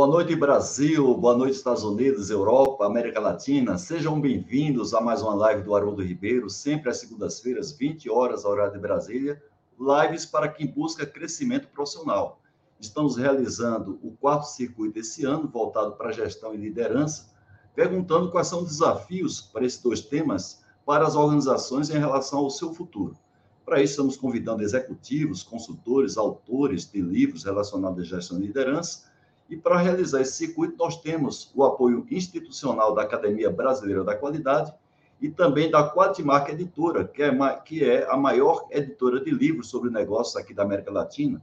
Boa 0.00 0.08
noite, 0.08 0.34
Brasil. 0.34 1.14
Boa 1.14 1.36
noite, 1.36 1.56
Estados 1.56 1.84
Unidos, 1.84 2.30
Europa, 2.30 2.86
América 2.86 3.20
Latina. 3.20 3.76
Sejam 3.76 4.18
bem-vindos 4.18 4.94
a 4.94 5.00
mais 5.02 5.20
uma 5.20 5.34
live 5.34 5.62
do 5.62 5.76
Haroldo 5.76 6.02
Ribeiro, 6.02 6.48
sempre 6.48 6.88
às 6.88 6.96
segundas-feiras, 6.96 7.72
20 7.72 8.08
horas, 8.08 8.46
horário 8.46 8.72
de 8.72 8.78
Brasília. 8.78 9.38
Lives 9.78 10.24
para 10.24 10.48
quem 10.48 10.66
busca 10.66 11.04
crescimento 11.04 11.68
profissional. 11.68 12.40
Estamos 12.80 13.18
realizando 13.18 14.00
o 14.02 14.12
quarto 14.12 14.44
circuito 14.44 14.98
esse 14.98 15.26
ano, 15.26 15.46
voltado 15.46 15.92
para 15.92 16.12
gestão 16.12 16.54
e 16.54 16.56
liderança, 16.56 17.26
perguntando 17.74 18.30
quais 18.30 18.46
são 18.46 18.60
os 18.62 18.68
desafios 18.68 19.42
para 19.42 19.66
esses 19.66 19.82
dois 19.82 20.00
temas 20.00 20.64
para 20.86 21.06
as 21.06 21.14
organizações 21.14 21.90
em 21.90 21.98
relação 21.98 22.38
ao 22.38 22.48
seu 22.48 22.72
futuro. 22.72 23.18
Para 23.66 23.82
isso, 23.82 23.92
estamos 23.92 24.16
convidando 24.16 24.62
executivos, 24.62 25.42
consultores, 25.42 26.16
autores 26.16 26.90
de 26.90 27.02
livros 27.02 27.44
relacionados 27.44 28.00
à 28.00 28.16
gestão 28.16 28.38
e 28.38 28.46
liderança 28.46 29.09
e 29.50 29.56
para 29.56 29.78
realizar 29.78 30.20
esse 30.20 30.34
circuito, 30.34 30.76
nós 30.78 31.00
temos 31.00 31.50
o 31.56 31.64
apoio 31.64 32.06
institucional 32.08 32.94
da 32.94 33.02
Academia 33.02 33.50
Brasileira 33.50 34.04
da 34.04 34.14
Qualidade 34.14 34.72
e 35.20 35.28
também 35.28 35.68
da 35.68 35.90
Quatimarca 35.90 36.52
Editora, 36.52 37.04
que 37.04 37.20
é, 37.20 37.36
que 37.64 37.84
é 37.84 38.08
a 38.08 38.16
maior 38.16 38.68
editora 38.70 39.20
de 39.20 39.32
livros 39.32 39.68
sobre 39.68 39.90
negócios 39.90 40.36
aqui 40.36 40.54
da 40.54 40.62
América 40.62 40.92
Latina. 40.92 41.42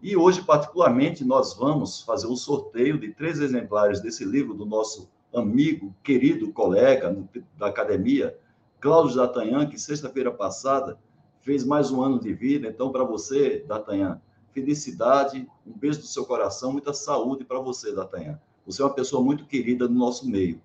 E 0.00 0.16
hoje, 0.16 0.42
particularmente, 0.42 1.22
nós 1.22 1.54
vamos 1.54 2.00
fazer 2.00 2.26
um 2.26 2.36
sorteio 2.36 2.98
de 2.98 3.12
três 3.12 3.38
exemplares 3.38 4.00
desse 4.00 4.24
livro 4.24 4.54
do 4.54 4.64
nosso 4.64 5.08
amigo, 5.34 5.94
querido 6.02 6.50
colega 6.50 7.14
da 7.58 7.66
academia, 7.66 8.36
Cláudio 8.80 9.16
D'Artagnan, 9.16 9.66
que 9.66 9.78
sexta-feira 9.78 10.30
passada 10.30 10.98
fez 11.40 11.62
mais 11.62 11.90
um 11.90 12.02
ano 12.02 12.18
de 12.18 12.32
vida. 12.32 12.68
Então, 12.68 12.90
para 12.90 13.04
você, 13.04 13.64
D'Artagnan, 13.68 14.20
felicidade, 14.54 15.46
um 15.66 15.72
beijo 15.72 15.98
do 15.98 16.06
seu 16.06 16.24
coração, 16.24 16.72
muita 16.72 16.94
saúde 16.94 17.44
para 17.44 17.58
você, 17.58 17.92
Datanha. 17.92 18.40
Você 18.64 18.80
é 18.80 18.84
uma 18.84 18.94
pessoa 18.94 19.22
muito 19.22 19.44
querida 19.44 19.88
no 19.88 19.94
nosso 19.94 20.26
meio. 20.26 20.62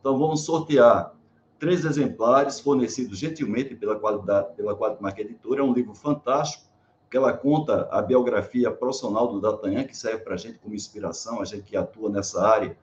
Então, 0.00 0.16
vamos 0.16 0.44
sortear 0.44 1.14
três 1.58 1.84
exemplares 1.84 2.60
fornecidos 2.60 3.18
gentilmente 3.18 3.74
pela 3.74 3.98
qualidade, 3.98 4.54
pela 4.54 4.74
Qualidade 4.74 5.20
Editora. 5.20 5.60
É 5.60 5.64
um 5.64 5.72
livro 5.72 5.94
fantástico, 5.94 6.64
que 7.10 7.16
ela 7.16 7.32
conta 7.32 7.88
a 7.90 8.00
biografia 8.00 8.70
profissional 8.70 9.28
do 9.28 9.40
Datanha, 9.40 9.84
que 9.84 9.96
serve 9.96 10.18
para 10.24 10.34
a 10.34 10.36
gente 10.36 10.58
como 10.58 10.74
inspiração, 10.74 11.40
a 11.40 11.44
gente 11.44 11.62
que 11.62 11.76
atua 11.76 12.08
nessa 12.10 12.44
área, 12.46 12.76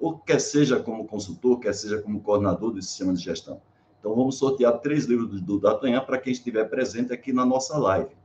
ou 0.00 0.18
quer 0.18 0.40
seja 0.40 0.80
como 0.80 1.06
consultor, 1.06 1.58
quer 1.58 1.74
seja 1.74 2.00
como 2.00 2.20
coordenador 2.20 2.70
do 2.70 2.82
sistema 2.82 3.12
de 3.12 3.22
gestão. 3.22 3.60
Então, 3.98 4.14
vamos 4.14 4.38
sortear 4.38 4.78
três 4.78 5.06
livros 5.06 5.40
do 5.40 5.58
Datanha 5.58 6.00
para 6.00 6.18
quem 6.18 6.32
estiver 6.32 6.64
presente 6.64 7.12
aqui 7.12 7.32
na 7.32 7.44
nossa 7.44 7.76
live. 7.78 8.16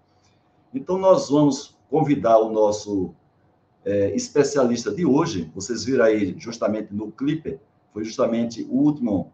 Então, 0.74 0.98
nós 0.98 1.30
vamos 1.30 1.73
convidar 1.90 2.40
o 2.40 2.52
nosso 2.52 3.14
é, 3.86 4.16
especialista 4.16 4.92
de 4.92 5.06
hoje. 5.06 5.52
Vocês 5.54 5.84
viram 5.84 6.06
aí 6.06 6.36
justamente 6.38 6.94
no 6.94 7.12
clipe, 7.12 7.60
foi 7.94 8.04
justamente 8.04 8.64
o 8.64 8.76
último 8.76 9.32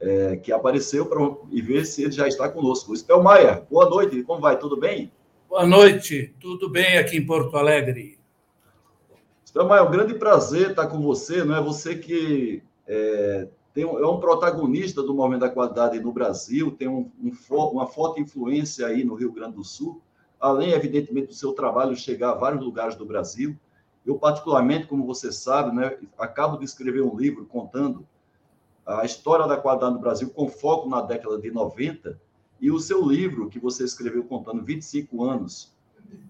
é, 0.00 0.36
que 0.36 0.52
apareceu 0.52 1.06
para 1.06 1.20
e 1.50 1.62
ver 1.62 1.86
se 1.86 2.02
ele 2.02 2.12
já 2.12 2.28
está 2.28 2.48
conosco. 2.48 2.94
Spelmaia, 2.94 3.66
boa 3.70 3.88
noite, 3.88 4.22
como 4.22 4.40
vai? 4.40 4.58
Tudo 4.58 4.76
bem? 4.76 5.10
Boa 5.48 5.66
noite, 5.66 6.34
tudo 6.40 6.68
bem 6.68 6.98
aqui 6.98 7.16
em 7.16 7.24
Porto 7.24 7.56
Alegre. 7.56 8.18
Spelmaia, 9.44 9.80
é 9.80 9.84
um 9.84 9.90
grande 9.90 10.14
prazer 10.14 10.70
estar 10.70 10.86
com 10.88 11.00
você, 11.00 11.44
não 11.44 11.56
é? 11.56 11.62
Você 11.62 11.94
que 11.94 12.62
é, 12.86 13.48
tem 13.72 13.84
um, 13.84 13.98
é 13.98 14.06
um 14.06 14.20
protagonista 14.20 15.02
do 15.02 15.14
movimento 15.14 15.40
da 15.40 15.48
qualidade 15.48 15.98
no 16.00 16.12
Brasil, 16.12 16.72
tem 16.72 16.88
um, 16.88 17.10
um, 17.22 17.32
uma 17.50 17.86
forte 17.86 18.20
influência 18.20 18.86
aí 18.86 19.04
no 19.04 19.14
Rio 19.14 19.32
Grande 19.32 19.56
do 19.56 19.64
Sul 19.64 20.02
além, 20.40 20.70
evidentemente, 20.70 21.28
do 21.28 21.34
seu 21.34 21.52
trabalho 21.52 21.96
chegar 21.96 22.30
a 22.30 22.34
vários 22.34 22.62
lugares 22.62 22.94
do 22.94 23.04
Brasil. 23.04 23.56
Eu, 24.04 24.18
particularmente, 24.18 24.86
como 24.86 25.04
você 25.04 25.32
sabe, 25.32 25.74
né, 25.74 25.98
acabo 26.18 26.56
de 26.56 26.64
escrever 26.64 27.02
um 27.02 27.16
livro 27.16 27.44
contando 27.46 28.06
a 28.84 29.04
história 29.04 29.46
da 29.46 29.56
qualidade 29.56 29.94
no 29.94 30.00
Brasil 30.00 30.30
com 30.30 30.48
foco 30.48 30.88
na 30.88 31.02
década 31.02 31.38
de 31.38 31.50
90, 31.50 32.20
e 32.60 32.70
o 32.70 32.78
seu 32.78 33.04
livro, 33.06 33.48
que 33.48 33.58
você 33.58 33.84
escreveu 33.84 34.24
contando 34.24 34.64
25 34.64 35.24
anos 35.24 35.74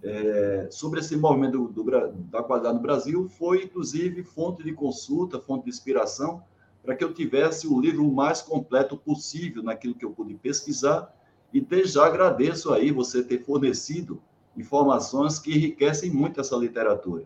é, 0.02 0.66
sobre 0.70 1.00
esse 1.00 1.16
movimento 1.16 1.68
do, 1.68 1.84
do, 1.84 2.12
da 2.30 2.42
qualidade 2.42 2.76
no 2.76 2.82
Brasil, 2.82 3.28
foi, 3.28 3.64
inclusive, 3.64 4.22
fonte 4.24 4.64
de 4.64 4.72
consulta, 4.72 5.38
fonte 5.38 5.64
de 5.64 5.70
inspiração, 5.70 6.42
para 6.82 6.96
que 6.96 7.04
eu 7.04 7.12
tivesse 7.12 7.66
o 7.66 7.78
livro 7.78 8.10
mais 8.10 8.40
completo 8.40 8.96
possível 8.96 9.62
naquilo 9.62 9.94
que 9.94 10.04
eu 10.04 10.12
pude 10.12 10.34
pesquisar 10.34 11.12
e 11.56 11.60
desde 11.60 11.94
já 11.94 12.04
agradeço 12.04 12.70
aí 12.70 12.90
você 12.90 13.22
ter 13.22 13.42
fornecido 13.42 14.20
informações 14.54 15.38
que 15.38 15.50
enriquecem 15.56 16.10
muito 16.10 16.38
essa 16.38 16.54
literatura. 16.54 17.24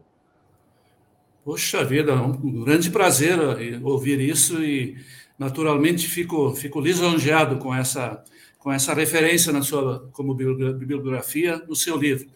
Poxa 1.45 1.85
vida, 1.85 2.15
um 2.15 2.63
grande 2.63 2.91
prazer 2.91 3.37
eh, 3.61 3.81
ouvir 3.83 4.21
isso 4.21 4.63
e, 4.63 4.97
naturalmente, 5.37 6.07
fico, 6.07 6.55
fico 6.55 6.81
lisonjeado 6.81 7.59
com 7.59 7.75
essa, 7.75 8.23
com 8.57 8.71
essa 8.71 8.95
referência 8.95 9.53
na 9.53 9.63
sua, 9.63 10.09
como 10.13 10.33
bibliografia 10.33 11.61
no 11.69 11.75
seu 11.75 11.97
livro. 11.97 12.29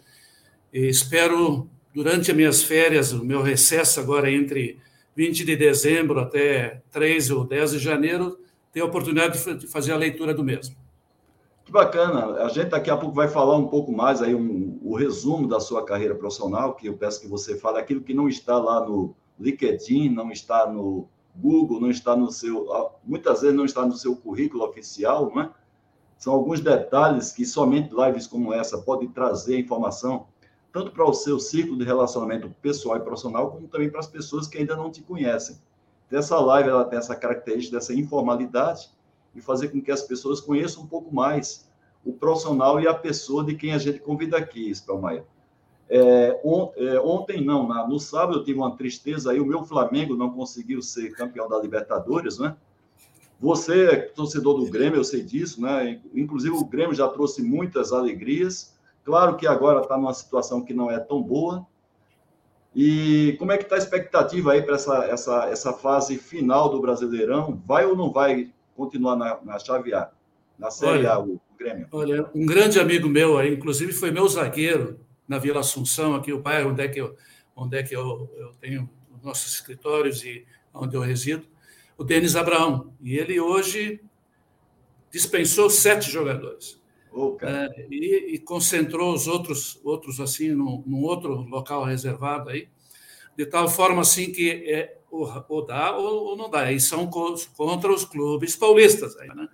E 0.72 0.88
espero, 0.88 1.70
durante 1.94 2.32
as 2.32 2.36
minhas 2.36 2.62
férias, 2.64 3.12
o 3.12 3.24
meu 3.24 3.40
recesso 3.40 4.00
agora 4.00 4.28
entre 4.28 4.80
20 5.14 5.44
de 5.44 5.54
dezembro 5.54 6.18
até 6.18 6.82
3 6.90 7.30
ou 7.30 7.44
10 7.44 7.70
de 7.70 7.78
janeiro, 7.78 8.36
ter 8.72 8.80
a 8.80 8.84
oportunidade 8.84 9.38
de 9.60 9.68
fazer 9.68 9.92
a 9.92 9.96
leitura 9.96 10.34
do 10.34 10.42
mesmo. 10.42 10.83
Que 11.64 11.72
bacana. 11.72 12.42
A 12.42 12.48
gente 12.48 12.68
daqui 12.68 12.90
a 12.90 12.96
pouco 12.96 13.14
vai 13.14 13.26
falar 13.26 13.56
um 13.56 13.68
pouco 13.68 13.90
mais 13.90 14.20
aí 14.20 14.34
um, 14.34 14.78
o 14.82 14.94
resumo 14.94 15.48
da 15.48 15.58
sua 15.58 15.84
carreira 15.84 16.14
profissional, 16.14 16.74
que 16.74 16.86
eu 16.86 16.96
peço 16.96 17.20
que 17.20 17.26
você 17.26 17.56
fale 17.56 17.78
aquilo 17.78 18.02
que 18.02 18.12
não 18.12 18.28
está 18.28 18.58
lá 18.58 18.84
no 18.84 19.14
LinkedIn, 19.40 20.10
não 20.10 20.30
está 20.30 20.70
no 20.70 21.08
Google, 21.34 21.80
não 21.80 21.90
está 21.90 22.14
no 22.14 22.30
seu, 22.30 22.68
muitas 23.02 23.40
vezes 23.40 23.56
não 23.56 23.64
está 23.64 23.84
no 23.84 23.96
seu 23.96 24.14
currículo 24.14 24.64
oficial, 24.64 25.32
não 25.34 25.42
é? 25.42 25.50
São 26.18 26.32
alguns 26.32 26.60
detalhes 26.60 27.32
que 27.32 27.44
somente 27.44 27.94
lives 27.94 28.26
como 28.26 28.52
essa 28.52 28.78
podem 28.78 29.08
trazer 29.08 29.58
informação 29.58 30.26
tanto 30.72 30.90
para 30.90 31.04
o 31.04 31.14
seu 31.14 31.38
ciclo 31.38 31.76
de 31.78 31.84
relacionamento 31.84 32.50
pessoal 32.60 32.96
e 32.96 33.00
profissional, 33.00 33.50
como 33.50 33.68
também 33.68 33.88
para 33.88 34.00
as 34.00 34.06
pessoas 34.06 34.46
que 34.46 34.58
ainda 34.58 34.74
não 34.76 34.90
te 34.90 35.02
conhecem. 35.02 35.56
Essa 36.10 36.38
live 36.38 36.68
ela 36.68 36.84
tem 36.84 36.98
essa 36.98 37.14
característica 37.16 37.76
dessa 37.76 37.94
informalidade 37.94 38.90
e 39.34 39.40
fazer 39.40 39.68
com 39.68 39.80
que 39.80 39.90
as 39.90 40.02
pessoas 40.02 40.40
conheçam 40.40 40.82
um 40.82 40.86
pouco 40.86 41.14
mais 41.14 41.68
o 42.04 42.12
profissional 42.12 42.80
e 42.80 42.86
a 42.86 42.94
pessoa 42.94 43.42
de 43.42 43.54
quem 43.54 43.72
a 43.72 43.78
gente 43.78 43.98
convida 43.98 44.36
aqui, 44.36 44.72
Spelmaia. 44.74 45.24
É, 45.88 46.40
on, 46.44 46.72
é, 46.76 46.98
ontem, 47.00 47.44
não, 47.44 47.68
na, 47.68 47.86
no 47.86 47.98
sábado 47.98 48.38
eu 48.38 48.44
tive 48.44 48.58
uma 48.58 48.76
tristeza 48.76 49.30
aí, 49.30 49.40
o 49.40 49.46
meu 49.46 49.64
Flamengo 49.64 50.16
não 50.16 50.30
conseguiu 50.30 50.80
ser 50.80 51.10
campeão 51.12 51.48
da 51.48 51.58
Libertadores, 51.58 52.38
né? 52.38 52.56
Você 53.40 53.84
é 53.86 53.96
torcedor 53.96 54.58
do 54.58 54.70
Grêmio, 54.70 54.98
eu 54.98 55.04
sei 55.04 55.22
disso, 55.22 55.60
né? 55.60 56.00
Inclusive 56.14 56.54
o 56.54 56.64
Grêmio 56.64 56.94
já 56.94 57.08
trouxe 57.08 57.42
muitas 57.42 57.92
alegrias. 57.92 58.74
Claro 59.04 59.36
que 59.36 59.46
agora 59.46 59.82
está 59.82 59.96
numa 59.96 60.14
situação 60.14 60.62
que 60.62 60.72
não 60.72 60.90
é 60.90 60.98
tão 60.98 61.22
boa. 61.22 61.66
E 62.74 63.36
como 63.38 63.52
é 63.52 63.58
que 63.58 63.64
está 63.64 63.76
a 63.76 63.78
expectativa 63.78 64.52
aí 64.52 64.62
para 64.62 64.76
essa, 64.76 65.04
essa, 65.04 65.44
essa 65.48 65.72
fase 65.72 66.16
final 66.16 66.70
do 66.70 66.80
Brasileirão? 66.80 67.60
Vai 67.66 67.84
ou 67.84 67.94
não 67.94 68.10
vai 68.10 68.50
continuar 68.76 69.16
na, 69.16 69.40
na 69.42 69.58
chave 69.58 69.94
A, 69.94 70.10
na 70.58 70.70
Série 70.70 70.98
olha, 70.98 71.12
A, 71.12 71.18
o, 71.20 71.34
o 71.34 71.40
Grêmio? 71.58 71.88
Olha, 71.92 72.30
um 72.34 72.46
grande 72.46 72.78
amigo 72.78 73.08
meu 73.08 73.38
aí, 73.38 73.52
inclusive 73.54 73.92
foi 73.92 74.10
meu 74.10 74.28
zagueiro 74.28 75.00
na 75.26 75.38
Vila 75.38 75.60
Assunção, 75.60 76.14
aqui 76.14 76.32
o 76.32 76.40
bairro 76.40 76.70
onde 76.70 76.82
é 76.82 76.88
que 76.88 77.00
eu, 77.00 77.16
onde 77.56 77.76
é 77.76 77.82
que 77.82 77.94
eu, 77.94 78.30
eu 78.36 78.52
tenho 78.60 78.88
nossos 79.22 79.54
escritórios 79.54 80.22
e 80.22 80.46
onde 80.72 80.96
eu 80.96 81.00
resido, 81.00 81.46
o 81.96 82.04
Denis 82.04 82.36
Abraão. 82.36 82.92
E 83.00 83.16
ele 83.16 83.40
hoje 83.40 84.00
dispensou 85.10 85.70
sete 85.70 86.10
jogadores. 86.10 86.80
Oh, 87.12 87.36
é, 87.40 87.86
e, 87.90 88.34
e, 88.34 88.38
concentrou 88.40 89.14
os 89.14 89.28
outros, 89.28 89.80
outros 89.84 90.20
assim, 90.20 90.48
num, 90.48 90.82
num, 90.84 91.02
outro 91.04 91.32
local 91.42 91.84
reservado 91.84 92.50
aí, 92.50 92.68
de 93.36 93.46
tal 93.46 93.68
forma 93.68 94.02
assim 94.02 94.32
que 94.32 94.50
é, 94.50 94.98
ou, 95.14 95.44
ou 95.48 95.64
dá 95.64 95.96
ou, 95.96 96.24
ou, 96.26 96.36
não 96.36 96.50
dá. 96.50 96.72
E 96.72 96.80
são 96.80 97.06
contra 97.06 97.92
os 97.92 98.04
clubes 98.04 98.56
paulistas. 98.56 99.16
Aí, 99.18 99.28
né? 99.28 99.48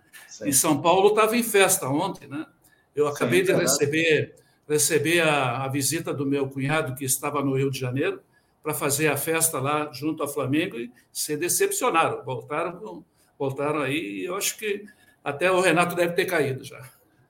E 0.44 0.52
São 0.52 0.80
Paulo 0.80 1.08
estava 1.08 1.36
em 1.36 1.42
festa 1.42 1.88
ontem. 1.88 2.26
Né? 2.26 2.46
Eu 2.94 3.06
acabei 3.06 3.44
Sim, 3.44 3.52
de 3.52 3.58
receber, 3.58 4.34
receber 4.68 5.20
a, 5.20 5.64
a, 5.64 5.68
visita 5.68 6.14
do 6.14 6.24
meu 6.24 6.48
cunhado, 6.48 6.94
que 6.94 7.04
estava 7.04 7.42
no 7.44 7.56
Rio 7.56 7.70
de 7.70 7.78
Janeiro, 7.78 8.20
para 8.62 8.74
fazer 8.74 9.08
a 9.08 9.16
festa 9.16 9.60
lá 9.60 9.90
junto 9.92 10.22
ao 10.22 10.28
Flamengo 10.28 10.76
e 10.76 10.90
se 11.12 11.36
decepcionaram. 11.36 12.24
Voltaram, 12.24 13.04
voltaram 13.38 13.80
aí 13.80 14.20
e 14.20 14.24
eu 14.24 14.36
acho 14.36 14.58
que 14.58 14.84
até 15.22 15.50
o 15.50 15.60
Renato 15.60 15.94
deve 15.94 16.14
ter 16.14 16.24
caído 16.24 16.64
já. 16.64 16.80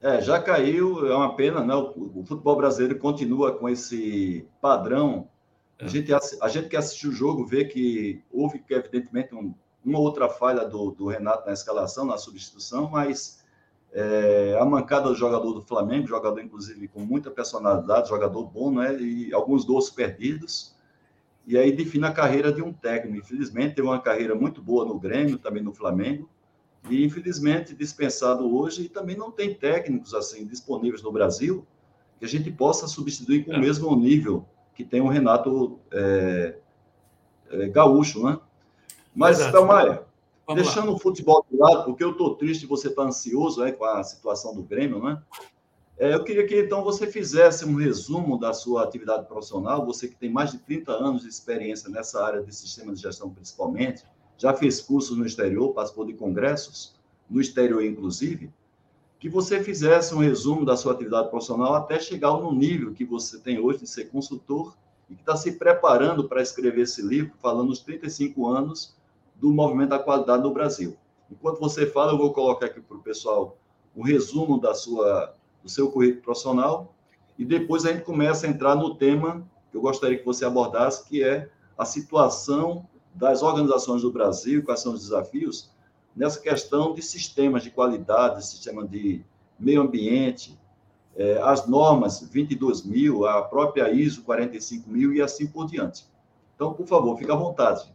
É, 0.01 0.21
já 0.23 0.41
caiu, 0.41 1.07
é 1.07 1.15
uma 1.15 1.37
pena, 1.37 1.63
né? 1.63 1.75
O, 1.75 2.21
o 2.21 2.25
futebol 2.25 2.57
brasileiro 2.57 2.99
continua 2.99 3.53
com 3.53 3.69
esse 3.69 4.47
padrão 4.61 5.29
a 5.81 5.89
gente, 5.89 6.13
a 6.13 6.49
gente 6.49 6.69
que 6.69 6.77
assistiu 6.77 7.11
o 7.11 7.13
jogo 7.13 7.47
vê 7.47 7.65
que 7.65 8.23
houve, 8.31 8.63
evidentemente, 8.69 9.35
um, 9.35 9.55
uma 9.85 9.99
outra 9.99 10.29
falha 10.29 10.65
do, 10.65 10.91
do, 10.91 11.07
Renato 11.07 11.47
na 11.47 11.53
escalação, 11.53 12.05
na 12.05 12.19
substituição, 12.19 12.91
mas 12.91 13.43
é, 13.93 14.57
a 14.61 14.65
mancada 14.65 15.09
do 15.09 15.15
jogador 15.15 15.53
do 15.53 15.63
Flamengo, 15.63 16.07
jogador, 16.07 16.41
inclusive, 16.41 16.89
com 16.89 17.01
muita 17.01 17.31
personalidade, 17.31 18.09
jogador 18.09 18.45
bom, 18.45 18.71
né? 18.71 18.95
E 19.01 19.33
alguns 19.33 19.65
gols 19.65 19.91
perdidos. 19.91 20.77
e 21.47 21.57
aí 21.57 21.73
define 21.73 22.07
a 22.07 22.13
carreira 22.13 22.53
de 22.53 22.63
um 22.63 22.73
técnico. 22.73 23.19
Infelizmente, 23.19 23.75
teve 23.75 23.89
uma 23.89 24.01
carreira 24.01 24.35
muito 24.35 24.63
boa 24.63 24.85
no 24.85 24.99
Grêmio, 24.99 25.39
também 25.39 25.63
no 25.63 25.73
Flamengo, 25.73 26.29
e 26.89 27.05
infelizmente 27.05 27.75
dispensado 27.75 28.55
hoje, 28.55 28.85
e 28.85 28.89
também 28.89 29.17
não 29.17 29.31
tem 29.31 29.55
técnicos 29.55 30.15
assim 30.15 30.47
disponíveis 30.47 31.03
no 31.03 31.11
Brasil 31.11 31.67
que 32.21 32.27
a 32.27 32.29
gente 32.29 32.51
possa 32.51 32.87
substituir 32.87 33.47
com 33.47 33.55
é. 33.55 33.57
o 33.57 33.61
mesmo 33.61 33.97
nível 33.97 34.45
que 34.81 34.85
tem 34.85 35.03
o 35.03 35.09
Renato 35.09 35.79
é, 35.93 36.55
é, 37.51 37.69
Gaúcho, 37.69 38.25
né? 38.25 38.39
Mas, 39.15 39.39
Thelmaia, 39.51 40.03
deixando 40.55 40.89
lá. 40.89 40.95
o 40.95 40.99
futebol 40.99 41.45
de 41.51 41.59
lado, 41.59 41.85
porque 41.85 42.03
eu 42.03 42.13
estou 42.13 42.35
triste 42.35 42.67
você 42.67 42.89
está 42.89 43.03
ansioso 43.03 43.63
né, 43.63 43.73
com 43.73 43.85
a 43.85 44.03
situação 44.03 44.55
do 44.55 44.63
Grêmio, 44.63 45.03
né? 45.03 45.23
É, 45.99 46.15
eu 46.15 46.25
queria 46.25 46.47
que 46.47 46.59
então 46.59 46.83
você 46.83 47.07
fizesse 47.07 47.67
um 47.67 47.75
resumo 47.75 48.39
da 48.39 48.55
sua 48.55 48.83
atividade 48.83 49.27
profissional, 49.27 49.85
você 49.85 50.09
que 50.09 50.17
tem 50.17 50.31
mais 50.31 50.51
de 50.51 50.59
30 50.61 50.93
anos 50.93 51.23
de 51.23 51.29
experiência 51.29 51.91
nessa 51.91 52.25
área 52.25 52.43
de 52.43 52.55
sistema 52.55 52.95
de 52.95 53.03
gestão 53.03 53.29
principalmente, 53.29 54.03
já 54.39 54.55
fez 54.55 54.81
cursos 54.81 55.19
no 55.19 55.27
exterior, 55.27 55.75
participou 55.75 56.07
de 56.07 56.15
congressos, 56.15 56.95
no 57.29 57.39
exterior 57.39 57.85
inclusive, 57.85 58.51
que 59.21 59.29
você 59.29 59.63
fizesse 59.63 60.15
um 60.15 60.19
resumo 60.19 60.65
da 60.65 60.79
sua 60.79 60.95
atividade 60.95 61.29
profissional 61.29 61.75
até 61.75 62.01
chegar 62.01 62.33
no 62.33 62.53
nível 62.53 62.95
que 62.95 63.05
você 63.05 63.39
tem 63.39 63.61
hoje 63.61 63.81
de 63.81 63.87
ser 63.87 64.07
consultor 64.07 64.75
e 65.11 65.15
que 65.15 65.21
está 65.21 65.37
se 65.37 65.53
preparando 65.53 66.27
para 66.27 66.41
escrever 66.41 66.83
esse 66.83 67.03
livro, 67.03 67.35
falando 67.39 67.71
os 67.71 67.81
35 67.81 68.49
anos 68.49 68.97
do 69.37 69.51
movimento 69.51 69.91
da 69.91 69.99
qualidade 69.99 70.43
no 70.43 70.55
Brasil. 70.55 70.97
Enquanto 71.31 71.61
você 71.61 71.87
fala, 71.87 72.13
eu 72.13 72.19
vou 72.19 72.33
colocar 72.33 72.67
aqui 72.67 72.81
para 72.81 72.97
o 72.97 73.03
pessoal 73.03 73.59
um 73.95 74.03
resumo 74.03 74.59
da 74.59 74.75
sua 74.75 75.35
do 75.63 75.69
seu 75.69 75.91
currículo 75.91 76.23
profissional, 76.23 76.95
e 77.39 77.45
depois 77.45 77.85
a 77.85 77.93
gente 77.93 78.05
começa 78.05 78.47
a 78.47 78.51
entrar 78.51 78.75
no 78.75 78.95
tema 78.95 79.47
que 79.71 79.77
eu 79.77 79.83
gostaria 79.83 80.19
que 80.19 80.25
você 80.25 80.47
abordasse, 80.47 81.07
que 81.07 81.23
é 81.23 81.51
a 81.77 81.85
situação 81.85 82.87
das 83.15 83.43
organizações 83.43 84.01
do 84.01 84.11
Brasil, 84.11 84.65
quais 84.65 84.81
são 84.81 84.95
os 84.95 85.01
desafios 85.01 85.71
nessa 86.15 86.41
questão 86.41 86.95
de 86.95 87.03
sistemas 87.03 87.63
de 87.63 87.71
qualidade, 87.71 88.47
sistema 88.47 88.87
de 88.87 89.23
meio 89.59 89.83
ambiente, 89.83 90.59
é, 91.17 91.41
as 91.43 91.67
normas 91.67 92.21
22 92.31 92.85
mil, 92.85 93.27
a 93.27 93.43
própria 93.43 93.91
ISO 93.91 94.23
45 94.23 94.89
mil 94.89 95.13
e 95.13 95.21
assim 95.21 95.47
por 95.47 95.67
diante. 95.67 96.05
Então, 96.55 96.73
por 96.73 96.87
favor, 96.87 97.19
fique 97.19 97.31
à 97.31 97.35
vontade. 97.35 97.93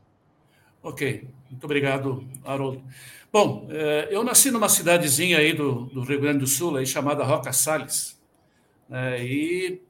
Ok, 0.82 1.28
muito 1.50 1.64
obrigado, 1.64 2.24
Haroldo. 2.44 2.84
Bom, 3.32 3.68
é, 3.70 4.08
eu 4.12 4.24
nasci 4.24 4.52
numa 4.52 4.70
cidadezinha 4.70 5.40
aí 5.40 5.52
do, 5.52 5.86
do 5.86 6.02
Rio 6.02 6.22
Grande 6.22 6.40
do 6.40 6.48
Sul, 6.48 6.78
aí, 6.78 6.86
chamada 6.86 7.24
Roca 7.24 7.52
Salles, 7.52 8.20
né, 8.88 9.24
e 9.26 9.82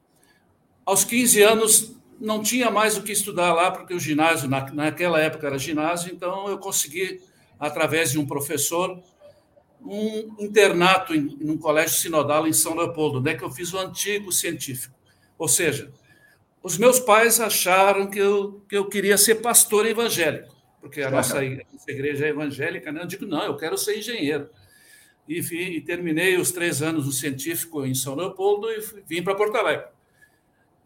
aos 0.85 1.03
15 1.03 1.41
anos 1.41 1.95
não 2.19 2.41
tinha 2.41 2.71
mais 2.71 2.97
o 2.97 3.03
que 3.03 3.11
estudar 3.11 3.53
lá, 3.53 3.71
porque 3.71 3.93
o 3.93 3.99
ginásio, 3.99 4.49
na, 4.49 4.71
naquela 4.71 5.19
época 5.19 5.47
era 5.47 5.57
ginásio, 5.57 6.13
então 6.13 6.47
eu 6.47 6.57
consegui, 6.57 7.21
através 7.59 8.11
de 8.11 8.19
um 8.19 8.25
professor, 8.25 9.01
um 9.81 10.35
internato 10.39 11.13
em, 11.13 11.37
um 11.41 11.57
colégio 11.57 11.97
sinodal 11.97 12.47
em 12.47 12.53
São 12.53 12.75
Leopoldo, 12.75 13.19
onde 13.19 13.31
é 13.31 13.35
que 13.35 13.43
eu 13.43 13.51
fiz 13.51 13.73
o 13.73 13.77
antigo 13.77 14.31
científico. 14.31 14.95
Ou 15.37 15.47
seja, 15.47 15.91
os 16.63 16.77
meus 16.77 16.99
pais 16.99 17.39
acharam 17.39 18.09
que 18.09 18.19
eu, 18.19 18.63
que 18.67 18.77
eu 18.77 18.87
queria 18.87 19.17
ser 19.17 19.35
pastor 19.35 19.85
evangélico 19.85 20.55
porque 20.85 21.01
a 21.01 21.09
nossa 21.09 21.43
igreja 21.87 22.27
é 22.27 22.29
evangélica, 22.29 22.91
né? 22.91 23.01
Eu 23.01 23.07
digo, 23.07 23.25
não, 23.25 23.43
eu 23.43 23.57
quero 23.57 23.75
ser 23.75 23.97
engenheiro. 23.97 24.47
E, 25.27 25.39
e 25.39 25.81
terminei 25.81 26.37
os 26.37 26.51
três 26.51 26.83
anos 26.83 27.07
no 27.07 27.11
científico 27.11 27.83
em 27.83 27.95
São 27.95 28.13
Leopoldo 28.13 28.69
e 28.69 28.79
vim 29.07 29.23
para 29.23 29.33
Porto 29.33 29.55
Alegre. 29.55 29.87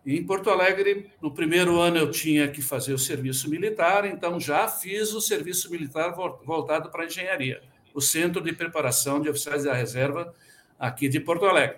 E 0.09 0.17
em 0.17 0.23
Porto 0.23 0.49
Alegre, 0.49 1.11
no 1.21 1.31
primeiro 1.31 1.79
ano, 1.79 1.97
eu 1.97 2.09
tinha 2.09 2.47
que 2.47 2.63
fazer 2.63 2.95
o 2.95 2.97
serviço 2.97 3.47
militar, 3.47 4.05
então 4.05 4.39
já 4.39 4.67
fiz 4.67 5.13
o 5.13 5.21
serviço 5.21 5.69
militar 5.69 6.15
voltado 6.43 6.89
para 6.89 7.03
a 7.03 7.05
engenharia, 7.05 7.61
o 7.93 8.01
Centro 8.01 8.41
de 8.41 8.51
Preparação 8.51 9.21
de 9.21 9.29
Oficiais 9.29 9.65
da 9.65 9.73
Reserva 9.75 10.33
aqui 10.79 11.07
de 11.07 11.19
Porto 11.19 11.45
Alegre. 11.45 11.77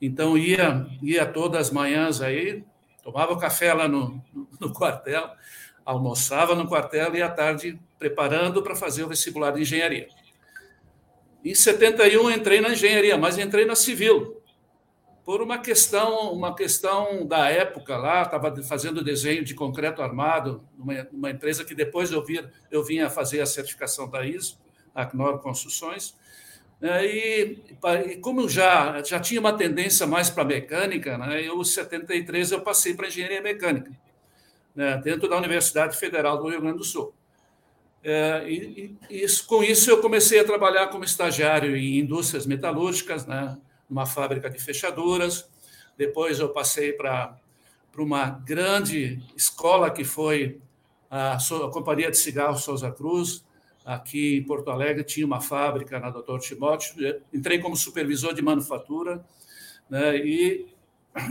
Então, 0.00 0.38
ia, 0.38 0.86
ia 1.02 1.26
todas 1.26 1.62
as 1.62 1.70
manhãs 1.72 2.22
aí, 2.22 2.62
tomava 3.02 3.36
café 3.36 3.74
lá 3.74 3.88
no, 3.88 4.22
no 4.60 4.72
quartel, 4.72 5.28
almoçava 5.84 6.54
no 6.54 6.68
quartel 6.68 7.16
e 7.16 7.22
à 7.22 7.28
tarde 7.28 7.80
preparando 7.98 8.62
para 8.62 8.76
fazer 8.76 9.02
o 9.02 9.08
vestibular 9.08 9.50
de 9.50 9.62
engenharia. 9.62 10.06
Em 11.44 11.52
71 11.52 12.30
entrei 12.30 12.60
na 12.60 12.68
engenharia, 12.68 13.18
mas 13.18 13.36
entrei 13.36 13.64
na 13.64 13.74
civil 13.74 14.35
por 15.26 15.42
uma 15.42 15.58
questão, 15.58 16.32
uma 16.32 16.54
questão 16.54 17.26
da 17.26 17.50
época 17.50 17.96
lá, 17.96 18.22
estava 18.22 18.62
fazendo 18.62 19.02
desenho 19.02 19.44
de 19.44 19.54
concreto 19.54 20.00
armado 20.00 20.62
numa, 20.78 21.28
empresa 21.32 21.64
que 21.64 21.74
depois 21.74 22.12
eu 22.12 22.24
vi, 22.24 22.48
eu 22.70 22.84
vim 22.84 23.00
a 23.00 23.10
fazer 23.10 23.40
a 23.40 23.46
certificação 23.46 24.08
da 24.08 24.24
ISO, 24.24 24.56
a 24.94 25.02
Acnor 25.02 25.40
Construções. 25.40 26.14
É, 26.80 27.04
e, 27.04 27.58
e, 28.08 28.16
como 28.18 28.48
já 28.48 29.02
já 29.02 29.18
tinha 29.18 29.40
uma 29.40 29.52
tendência 29.52 30.06
mais 30.06 30.30
para 30.30 30.44
mecânica, 30.44 31.18
né, 31.18 31.42
eu 31.42 31.60
em 31.60 31.64
73 31.64 32.52
eu 32.52 32.60
passei 32.60 32.94
para 32.94 33.08
engenharia 33.08 33.42
mecânica 33.42 33.90
né, 34.76 35.00
dentro 35.02 35.28
da 35.28 35.38
Universidade 35.38 35.96
Federal 35.96 36.40
do 36.40 36.48
Rio 36.48 36.60
Grande 36.60 36.78
do 36.78 36.84
Sul. 36.84 37.12
É, 38.04 38.44
e, 38.48 38.96
e 39.10 39.24
isso, 39.24 39.44
com 39.48 39.64
isso, 39.64 39.90
eu 39.90 40.00
comecei 40.00 40.38
a 40.38 40.44
trabalhar 40.44 40.86
como 40.86 41.02
estagiário 41.02 41.76
em 41.76 41.98
indústrias 41.98 42.46
metalúrgicas, 42.46 43.26
né, 43.26 43.58
numa 43.88 44.06
fábrica 44.06 44.48
de 44.50 44.58
fechaduras. 44.58 45.48
Depois, 45.96 46.40
eu 46.40 46.48
passei 46.50 46.92
para 46.92 47.36
uma 47.96 48.28
grande 48.30 49.22
escola 49.36 49.90
que 49.90 50.04
foi 50.04 50.60
a, 51.10 51.36
a 51.36 51.70
Companhia 51.70 52.10
de 52.10 52.18
Cigarros 52.18 52.62
Souza 52.62 52.90
Cruz, 52.90 53.44
aqui 53.84 54.36
em 54.36 54.42
Porto 54.42 54.70
Alegre, 54.70 55.04
tinha 55.04 55.24
uma 55.24 55.40
fábrica 55.40 56.00
na 56.00 56.10
Doutor 56.10 56.40
Timóteo. 56.40 57.22
Entrei 57.32 57.58
como 57.58 57.76
supervisor 57.76 58.34
de 58.34 58.42
manufatura 58.42 59.24
né, 59.88 60.16
e 60.16 60.66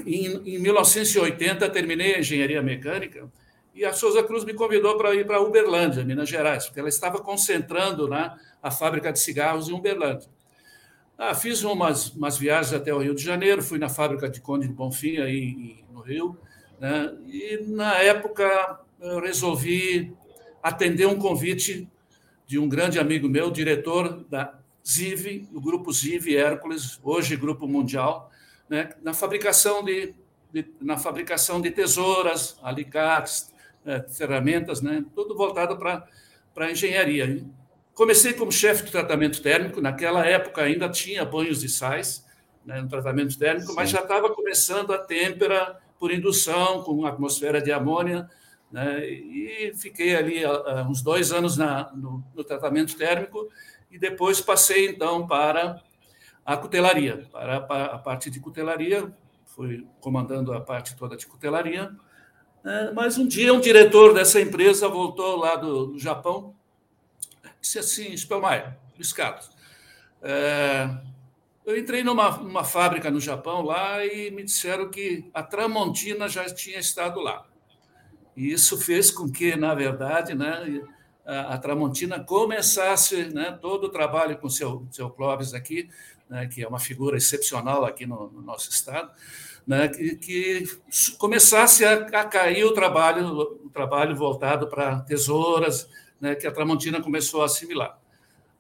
em, 0.06 0.56
em 0.56 0.60
1980, 0.60 1.70
terminei 1.70 2.16
a 2.16 2.20
engenharia 2.20 2.62
mecânica 2.62 3.30
e 3.76 3.84
a 3.84 3.92
Souza 3.92 4.24
Cruz 4.24 4.46
me 4.46 4.54
convidou 4.54 4.98
para 4.98 5.14
ir 5.14 5.28
para 5.28 5.42
Uberlândia, 5.42 6.06
Minas 6.06 6.30
Gerais, 6.30 6.66
porque 6.66 6.80
ela 6.80 6.88
estava 6.88 7.20
concentrando 7.20 8.08
né, 8.08 8.34
a 8.64 8.72
fábrica 8.72 9.12
de 9.12 9.20
cigarros 9.20 9.68
em 9.68 9.74
Uberlândia. 9.74 10.30
Ah, 11.18 11.34
fiz 11.34 11.64
umas, 11.64 12.10
umas 12.10 12.38
viagens 12.38 12.74
até 12.74 12.94
o 12.94 13.00
Rio 13.00 13.16
de 13.16 13.24
Janeiro, 13.24 13.64
fui 13.64 13.80
na 13.80 13.88
fábrica 13.88 14.30
de 14.30 14.42
Conde 14.42 14.68
de 14.68 14.74
Bonfim, 14.74 15.18
aí 15.18 15.86
no 15.90 16.02
Rio, 16.02 16.38
né, 16.78 17.16
e 17.26 17.64
na 17.68 17.96
época 18.00 18.82
eu 19.00 19.22
resolvi 19.22 20.14
atender 20.62 21.08
um 21.08 21.18
convite 21.18 21.90
de 22.46 22.60
um 22.60 22.68
grande 22.68 23.00
amigo 23.00 23.30
meu, 23.30 23.50
diretor 23.50 24.26
da 24.30 24.60
ZIV, 24.86 25.48
o 25.54 25.62
grupo 25.62 25.92
ZIV 25.92 26.36
Hércules, 26.36 27.00
hoje 27.02 27.38
Grupo 27.38 27.66
Mundial, 27.66 28.30
né, 28.70 28.90
na 29.02 29.14
fabricação 29.14 29.86
de, 29.86 30.14
de, 30.52 30.66
na 30.82 30.98
fabricação 30.98 31.62
de 31.62 31.72
tesouras, 31.72 32.60
alicates, 32.62 33.54
é, 33.86 34.02
ferramentas, 34.02 34.82
né, 34.82 35.06
tudo 35.16 35.34
voltado 35.34 35.78
para 35.78 36.06
a 36.58 36.72
engenharia. 36.72 37.46
Comecei 37.96 38.34
como 38.34 38.52
chefe 38.52 38.84
de 38.84 38.92
tratamento 38.92 39.42
térmico, 39.42 39.82
naquela 39.82 40.26
época 40.26 40.62
ainda 40.62 40.90
tinha 40.90 41.26
banhos 41.26 41.62
de 41.62 41.70
sais 41.70 42.26
né, 42.66 42.82
no 42.82 42.90
tratamento 42.90 43.38
térmico, 43.40 43.68
Sim. 43.68 43.76
mas 43.76 43.90
já 43.90 44.02
estava 44.02 44.30
começando 44.34 44.92
a 44.94 44.98
têmpera 44.98 45.80
por 45.98 46.12
indução, 46.12 46.84
com 46.84 47.06
atmosfera 47.06 47.62
de 47.62 47.72
amônia, 47.72 48.30
né, 48.70 49.08
e 49.08 49.72
fiquei 49.76 50.16
ali 50.16 50.46
uh, 50.46 50.82
uns 50.90 51.02
dois 51.02 51.32
anos 51.32 51.56
na, 51.56 51.92
no, 51.94 52.22
no 52.36 52.44
tratamento 52.44 52.98
térmico, 52.98 53.48
e 53.90 53.98
depois 53.98 54.42
passei, 54.42 54.90
então, 54.90 55.26
para 55.26 55.82
a 56.46 56.58
cutelaria, 56.58 57.26
para 57.32 57.58
a 57.58 57.98
parte 57.98 58.30
de 58.30 58.40
cutelaria, 58.40 59.10
fui 59.46 59.88
comandando 60.02 60.52
a 60.54 60.60
parte 60.60 60.96
toda 60.98 61.16
de 61.16 61.26
cutelaria. 61.26 61.96
É, 62.64 62.92
mas 62.92 63.18
um 63.18 63.28
dia 63.28 63.54
um 63.54 63.60
diretor 63.60 64.14
dessa 64.14 64.42
empresa 64.42 64.90
voltou 64.90 65.38
lá 65.38 65.56
do, 65.56 65.88
do 65.88 66.00
Japão, 66.00 66.55
disse 67.66 67.80
assim, 67.80 68.16
Spelmaier, 68.16 68.78
Luiz 68.96 69.12
Carlos, 69.12 69.50
é, 70.22 70.88
eu 71.66 71.78
entrei 71.78 72.04
numa, 72.04 72.38
numa 72.38 72.64
fábrica 72.64 73.10
no 73.10 73.20
Japão 73.20 73.64
lá 73.64 74.06
e 74.06 74.30
me 74.30 74.44
disseram 74.44 74.90
que 74.90 75.30
a 75.34 75.42
Tramontina 75.42 76.30
já 76.30 76.46
tinha 76.46 76.78
estado 76.78 77.20
lá. 77.20 77.44
E 78.38 78.52
isso 78.52 78.78
fez 78.78 79.10
com 79.10 79.30
que, 79.32 79.56
na 79.56 79.74
verdade, 79.74 80.36
né, 80.36 80.84
a, 81.26 81.56
a 81.56 81.58
Tramontina 81.58 82.20
começasse 82.20 83.34
né, 83.34 83.58
todo 83.60 83.86
o 83.86 83.90
trabalho 83.90 84.38
com 84.38 84.48
seu, 84.48 84.88
seu 84.92 85.10
Clóvis 85.10 85.54
aqui, 85.54 85.90
né, 86.30 86.46
que 86.46 86.64
é 86.64 86.68
uma 86.68 86.80
figura 86.80 87.18
excepcional 87.18 87.84
aqui 87.84 88.06
no, 88.06 88.30
no 88.30 88.42
nosso 88.42 88.70
estado, 88.70 89.12
né, 89.66 89.88
que, 89.88 90.16
que, 90.18 90.64
começasse 91.18 91.84
a, 91.84 91.94
a, 91.94 92.26
cair 92.26 92.64
o 92.64 92.74
trabalho, 92.74 93.26
o 93.66 93.70
trabalho 93.72 94.16
voltado 94.16 94.68
para 94.68 95.00
tesouras, 95.02 95.90
né, 96.20 96.36
que 96.36 96.48
a 96.48 96.52
Tramontina 96.52 97.02
começou 97.02 97.42
a 97.42 97.46
assimilar. 97.46 98.00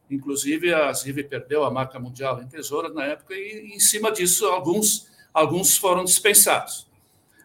Inclusive, 0.09 0.73
a 0.73 0.93
Zive 0.93 1.23
perdeu 1.23 1.63
a 1.63 1.71
marca 1.71 1.99
mundial 1.99 2.41
em 2.41 2.47
tesouras 2.47 2.93
na 2.93 3.05
época, 3.05 3.33
e 3.33 3.71
em 3.75 3.79
cima 3.79 4.11
disso, 4.11 4.45
alguns, 4.45 5.07
alguns 5.33 5.77
foram 5.77 6.03
dispensados. 6.03 6.87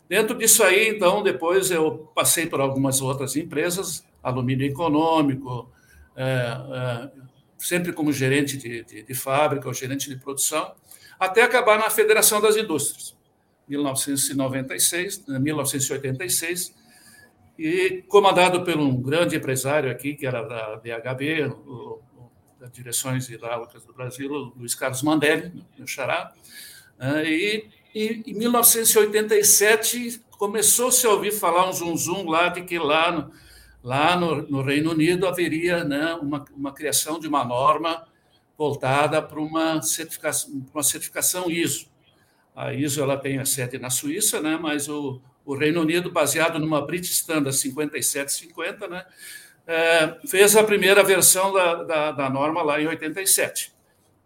Dentro 0.08 0.36
disso 0.36 0.62
aí, 0.62 0.88
então, 0.88 1.22
depois 1.22 1.70
eu 1.70 2.10
passei 2.14 2.46
por 2.46 2.60
algumas 2.60 3.00
outras 3.00 3.36
empresas, 3.36 4.04
alumínio 4.22 4.66
econômico, 4.66 5.70
é, 6.16 6.24
é, 6.24 7.10
sempre 7.58 7.92
como 7.92 8.12
gerente 8.12 8.56
de, 8.56 8.82
de, 8.84 9.02
de, 9.04 9.14
fábrica 9.14 9.68
ou 9.68 9.72
gerente 9.72 10.08
de 10.08 10.16
produção, 10.16 10.74
até 11.18 11.42
acabar 11.42 11.78
na 11.78 11.88
Federação 11.88 12.40
das 12.40 12.56
Indústrias, 12.56 13.16
1996, 13.68 15.24
1986, 15.28 16.74
e 17.62 18.02
comandado 18.08 18.64
por 18.64 18.74
um 18.78 18.96
grande 18.96 19.36
empresário 19.36 19.90
aqui, 19.90 20.14
que 20.14 20.26
era 20.26 20.42
da 20.42 20.76
DHB, 20.76 21.54
das 22.58 22.72
Direções 22.72 23.28
Hidráulicas 23.28 23.84
do 23.84 23.92
Brasil, 23.92 24.30
Luiz 24.56 24.74
Carlos 24.74 25.02
Mandelli, 25.02 25.62
meu 25.76 25.86
xará, 25.86 26.32
né, 26.98 27.30
e, 27.30 27.68
e 27.94 28.22
em 28.26 28.32
1987 28.32 30.22
começou-se 30.38 31.06
a 31.06 31.10
ouvir 31.10 31.32
falar 31.32 31.68
um 31.68 31.72
zum 31.74 31.94
zum 31.98 32.30
lá 32.30 32.48
de 32.48 32.62
que 32.62 32.78
lá 32.78 33.12
no, 33.12 33.30
lá 33.84 34.16
no, 34.16 34.40
no 34.48 34.62
Reino 34.62 34.92
Unido 34.92 35.26
haveria 35.26 35.84
né, 35.84 36.14
uma, 36.14 36.42
uma 36.56 36.72
criação 36.72 37.20
de 37.20 37.28
uma 37.28 37.44
norma 37.44 38.06
voltada 38.56 39.20
para 39.20 39.38
uma 39.38 39.82
certificação, 39.82 40.66
uma 40.72 40.82
certificação 40.82 41.50
ISO. 41.50 41.90
A 42.56 42.72
ISO 42.72 43.02
ela 43.02 43.18
tem 43.18 43.38
a 43.38 43.44
sede 43.44 43.78
na 43.78 43.90
Suíça, 43.90 44.40
né, 44.40 44.58
mas 44.58 44.88
o, 44.88 45.20
o 45.52 45.56
Reino 45.56 45.80
Unido, 45.80 46.10
baseado 46.10 46.58
numa 46.58 46.84
British 46.84 47.12
Standard 47.12 47.56
5750, 47.56 48.86
né, 48.88 49.04
é, 49.66 50.18
fez 50.26 50.56
a 50.56 50.62
primeira 50.62 51.02
versão 51.02 51.52
da, 51.52 51.82
da, 51.82 52.12
da, 52.12 52.30
norma 52.30 52.62
lá 52.62 52.80
em 52.80 52.86
87. 52.86 53.72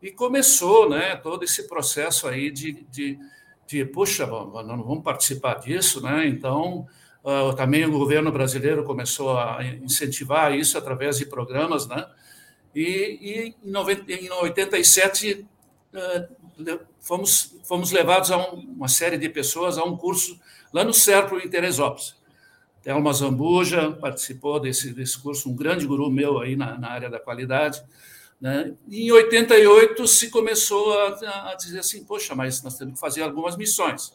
E 0.03 0.11
começou 0.11 0.89
né, 0.89 1.17
todo 1.17 1.45
esse 1.45 1.67
processo 1.67 2.29
aí 2.29 2.51
de, 2.51 2.85
de, 2.91 3.19
de 3.67 3.85
puxa, 3.87 4.27
nós 4.27 4.67
não 4.67 4.83
vamos 4.83 5.03
participar 5.03 5.55
disso, 5.55 6.03
né? 6.03 6.27
então 6.27 6.87
Uh, 7.25 7.57
também 7.57 7.87
o 7.87 7.91
governo 7.91 8.31
brasileiro 8.31 8.85
começou 8.85 9.39
a 9.39 9.65
incentivar 9.83 10.55
isso 10.55 10.77
através 10.77 11.17
de 11.17 11.25
programas, 11.25 11.87
né? 11.87 12.07
E, 12.75 13.19
e 13.19 13.57
em, 13.67 13.71
90, 13.71 14.13
em 14.13 14.31
87 14.31 15.47
uh, 15.95 16.79
fomos 17.01 17.57
fomos 17.65 17.93
levados 17.93 18.31
a 18.31 18.37
um, 18.37 18.59
uma 18.77 18.89
série 18.89 19.17
de 19.17 19.31
pessoas 19.31 19.79
a 19.79 19.85
um 19.85 19.97
curso 19.97 20.39
lá 20.75 20.83
no 20.83 20.93
Serpro 20.93 21.39
em 21.39 21.49
Teresópolis. 21.49 22.17
Thelma 22.83 23.13
Zambuja 23.13 23.93
participou 23.93 24.59
desse, 24.59 24.93
desse 24.93 25.19
curso, 25.19 25.49
um 25.49 25.55
grande 25.55 25.87
guru 25.87 26.11
meu 26.11 26.41
aí 26.41 26.57
na, 26.57 26.77
na 26.77 26.91
área 26.91 27.09
da 27.09 27.21
qualidade. 27.21 27.81
Né? 28.41 28.75
Em 28.91 29.11
88 29.11 30.07
se 30.09 30.31
começou 30.31 30.93
a, 30.93 31.53
a 31.53 31.55
dizer 31.55 31.79
assim, 31.79 32.05
poxa, 32.05 32.35
mas 32.35 32.61
nós 32.63 32.77
temos 32.77 32.95
que 32.95 33.01
fazer 33.01 33.23
algumas 33.23 33.57
missões. 33.57 34.13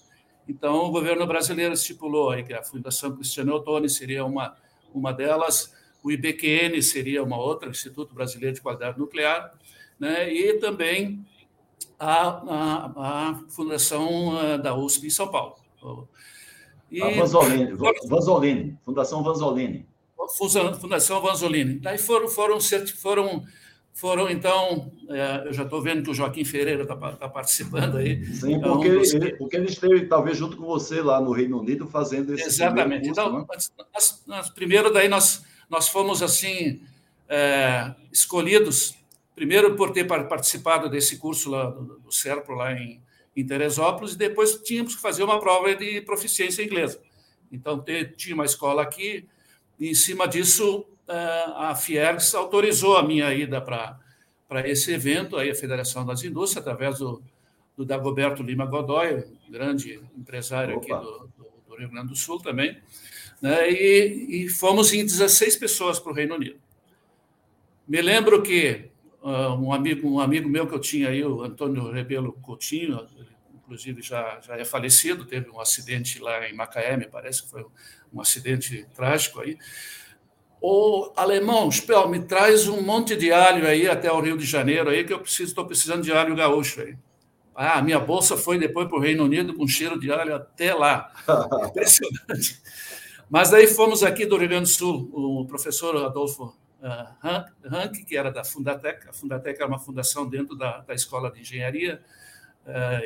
Então, 0.47 0.75
o 0.85 0.91
governo 0.91 1.25
brasileiro 1.25 1.73
estipulou 1.73 2.29
aí 2.29 2.43
que 2.43 2.53
a 2.53 2.61
Fundação 2.61 3.15
Cristiano 3.15 3.55
Ottoni 3.55 3.89
seria 3.89 4.25
uma, 4.25 4.55
uma 4.93 5.13
delas, 5.13 5.73
o 6.03 6.11
IBQN 6.11 6.81
seria 6.81 7.23
uma 7.23 7.37
outra, 7.37 7.69
Instituto 7.69 8.13
Brasileiro 8.13 8.55
de 8.55 8.61
Qualidade 8.61 8.99
Nuclear, 8.99 9.53
né? 9.97 10.31
e 10.31 10.59
também 10.59 11.25
a, 11.97 12.27
a, 12.27 13.29
a 13.29 13.35
Fundação 13.47 14.37
ah, 14.37 14.57
da 14.57 14.75
USP 14.75 15.07
em 15.07 15.09
São 15.11 15.29
Paulo. 15.29 15.55
E, 16.91 17.00
Vanzolini, 17.00 17.74
Vanzolini, 18.08 18.77
Fundação 18.84 19.24
Vanzolini. 19.24 19.86
Fundação 20.79 21.22
Vanzolini. 21.22 21.79
Daí 21.79 21.98
foram, 21.98 22.27
foram, 22.27 22.60
foram 23.01 23.43
foram, 24.00 24.29
então, 24.29 24.89
é, 25.10 25.48
eu 25.48 25.53
já 25.53 25.63
estou 25.63 25.81
vendo 25.81 26.03
que 26.03 26.10
o 26.10 26.13
Joaquim 26.13 26.46
Ferreira 26.46 26.84
está 26.84 26.96
tá 26.96 27.27
participando 27.27 27.98
aí. 27.98 28.25
Sim, 28.34 28.62
porque, 28.62 28.89
dos... 28.89 29.13
ele, 29.13 29.36
porque 29.36 29.58
ele 29.58 29.65
esteve, 29.65 30.05
talvez, 30.05 30.38
junto 30.38 30.55
com 30.55 30.65
você 30.65 31.01
lá 31.01 31.19
no 31.19 31.34
Reino 31.34 31.60
Unido, 31.60 31.86
fazendo 31.86 32.34
esse 32.34 32.48
Exatamente. 32.48 33.08
Curso, 33.08 33.22
então, 33.22 33.39
né? 33.39 33.46
nós, 33.93 34.24
nós, 34.25 34.50
primeiro, 34.51 34.93
daí 34.93 35.10
nós, 35.10 35.43
nós 35.69 35.89
fomos, 35.89 36.24
assim, 36.24 36.81
é, 37.27 37.93
escolhidos, 38.10 38.96
primeiro 39.36 39.75
por 39.75 39.91
ter 39.91 40.05
participado 40.05 40.89
desse 40.89 41.17
curso 41.17 41.50
lá 41.50 41.69
do, 41.69 42.00
do 42.00 42.12
Serpro, 42.12 42.55
lá 42.55 42.72
em, 42.72 43.01
em 43.39 43.46
Teresópolis, 43.46 44.13
e 44.13 44.17
depois 44.17 44.55
tínhamos 44.63 44.96
que 44.96 45.01
fazer 45.01 45.24
uma 45.24 45.39
prova 45.39 45.75
de 45.75 46.01
proficiência 46.01 46.63
inglesa. 46.63 47.01
Então, 47.51 47.84
tinha 48.15 48.36
uma 48.36 48.46
escola 48.46 48.81
aqui, 48.81 49.27
e 49.79 49.89
em 49.89 49.93
cima 49.93 50.27
disso, 50.27 50.86
a 51.08 51.75
Fiergs 51.75 52.36
autorizou 52.36 52.98
a 52.98 53.03
minha 53.03 53.34
ida 53.34 53.62
para 53.62 54.67
esse 54.69 54.91
evento, 54.91 55.38
aí 55.38 55.50
a 55.50 55.55
Federação 55.55 56.05
das 56.05 56.24
Indústrias, 56.24 56.65
através 56.65 57.00
do, 57.00 57.22
do 57.75 57.86
Dagoberto 57.86 58.43
Lima 58.43 58.65
Godoy, 58.65 59.24
grande 59.50 60.00
empresário 60.17 60.77
Opa. 60.77 60.96
aqui 60.96 61.05
do, 61.05 61.29
do, 61.38 61.50
do, 61.67 61.75
Rio 61.75 61.89
Grande 61.89 62.10
do 62.10 62.15
Sul 62.15 62.39
também, 62.39 62.77
né? 63.41 63.72
e, 63.72 64.43
e 64.43 64.50
fomos 64.50 64.93
em 64.93 65.03
16 65.03 65.55
pessoas 65.55 66.00
para 66.00 66.12
o 66.12 66.15
Reino 66.15 66.36
Unido. 66.36 66.60
Me 67.88 68.01
lembro 68.01 68.43
que 68.43 68.89
uh, 69.24 69.53
um, 69.53 69.74
amigo, 69.74 70.08
um 70.08 70.19
amigo 70.19 70.48
meu 70.48 70.67
que 70.67 70.75
eu 70.75 70.79
tinha 70.79 71.10
aí, 71.10 71.24
o 71.24 71.41
Antônio 71.41 71.91
Rebelo 71.91 72.34
Coutinho, 72.34 73.08
inclusive 73.69 74.01
já, 74.01 74.39
já 74.41 74.57
é 74.57 74.65
falecido, 74.65 75.25
teve 75.25 75.47
um 75.51 75.59
acidente 75.59 76.17
lá 76.19 76.49
em 76.49 76.55
Macaé, 76.55 76.97
me 76.97 77.07
parece 77.07 77.43
que 77.43 77.49
foi 77.49 77.63
um 78.11 78.19
acidente 78.19 78.88
trágico 78.95 79.41
aí, 79.41 79.57
o 80.59 81.13
alemão, 81.15 81.71
Spell, 81.71 82.09
me 82.09 82.19
traz 82.19 82.67
um 82.67 82.81
monte 82.81 83.15
de 83.15 83.31
alho 83.31 83.65
aí 83.67 83.88
até 83.88 84.11
o 84.11 84.19
Rio 84.19 84.38
de 84.38 84.45
Janeiro 84.45 84.89
aí, 84.89 85.05
que 85.05 85.13
eu 85.13 85.19
preciso, 85.19 85.51
estou 85.51 85.65
precisando 85.65 86.01
de 86.01 86.11
alho 86.11 86.35
gaúcho 86.35 86.81
aí. 86.81 86.97
Ah, 87.55 87.81
minha 87.81 87.99
bolsa 87.99 88.35
foi 88.35 88.57
depois 88.57 88.88
para 88.88 88.97
o 88.97 89.01
Reino 89.01 89.23
Unido 89.23 89.53
com 89.53 89.67
cheiro 89.67 89.99
de 89.99 90.11
alho 90.11 90.35
até 90.35 90.73
lá. 90.73 91.11
Impressionante. 91.67 92.61
Mas 93.29 93.51
daí 93.51 93.67
fomos 93.67 94.03
aqui 94.03 94.25
do 94.25 94.38
Rio 94.38 94.49
Grande 94.49 94.69
do 94.69 94.75
Sul, 94.75 95.09
o 95.13 95.45
professor 95.45 95.95
Adolfo 95.97 96.53
Rank, 97.63 98.03
que 98.05 98.17
era 98.17 98.31
da 98.31 98.43
Fundatec. 98.43 99.07
A 99.07 99.13
Fundatec 99.13 99.61
é 99.61 99.65
uma 99.65 99.79
fundação 99.79 100.27
dentro 100.27 100.55
da, 100.55 100.79
da 100.79 100.93
Escola 100.93 101.31
de 101.31 101.41
Engenharia 101.41 102.01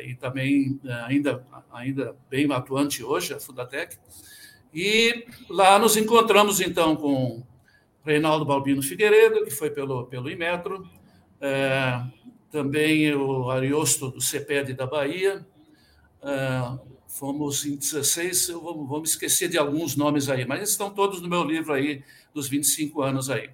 e 0.04 0.14
também 0.14 0.80
uh, 0.84 1.04
ainda, 1.06 1.46
ainda 1.72 2.16
bem 2.28 2.50
atuante 2.52 3.02
hoje, 3.02 3.34
a 3.34 3.40
Fundatec. 3.40 3.96
E 4.74 5.26
lá 5.48 5.78
nos 5.78 5.96
encontramos, 5.96 6.60
então, 6.60 6.96
com 6.96 7.46
Reinaldo 8.04 8.44
Balbino 8.44 8.82
Figueiredo, 8.82 9.44
que 9.44 9.50
foi 9.50 9.70
pelo, 9.70 10.06
pelo 10.06 10.28
Imetro, 10.28 10.86
é, 11.40 12.02
também 12.50 13.14
o 13.14 13.50
Ariosto 13.50 14.10
do 14.10 14.20
CEPED 14.20 14.74
da 14.74 14.86
Bahia, 14.86 15.46
é, 16.22 16.78
fomos 17.06 17.64
em 17.64 17.76
16, 17.76 18.48
vou, 18.48 18.86
vou 18.86 19.00
me 19.00 19.06
esquecer 19.06 19.48
de 19.48 19.56
alguns 19.56 19.94
nomes 19.94 20.28
aí, 20.28 20.44
mas 20.44 20.70
estão 20.70 20.90
todos 20.90 21.22
no 21.22 21.28
meu 21.28 21.44
livro 21.44 21.72
aí, 21.72 22.02
dos 22.34 22.48
25 22.48 23.00
anos 23.02 23.30
aí. 23.30 23.50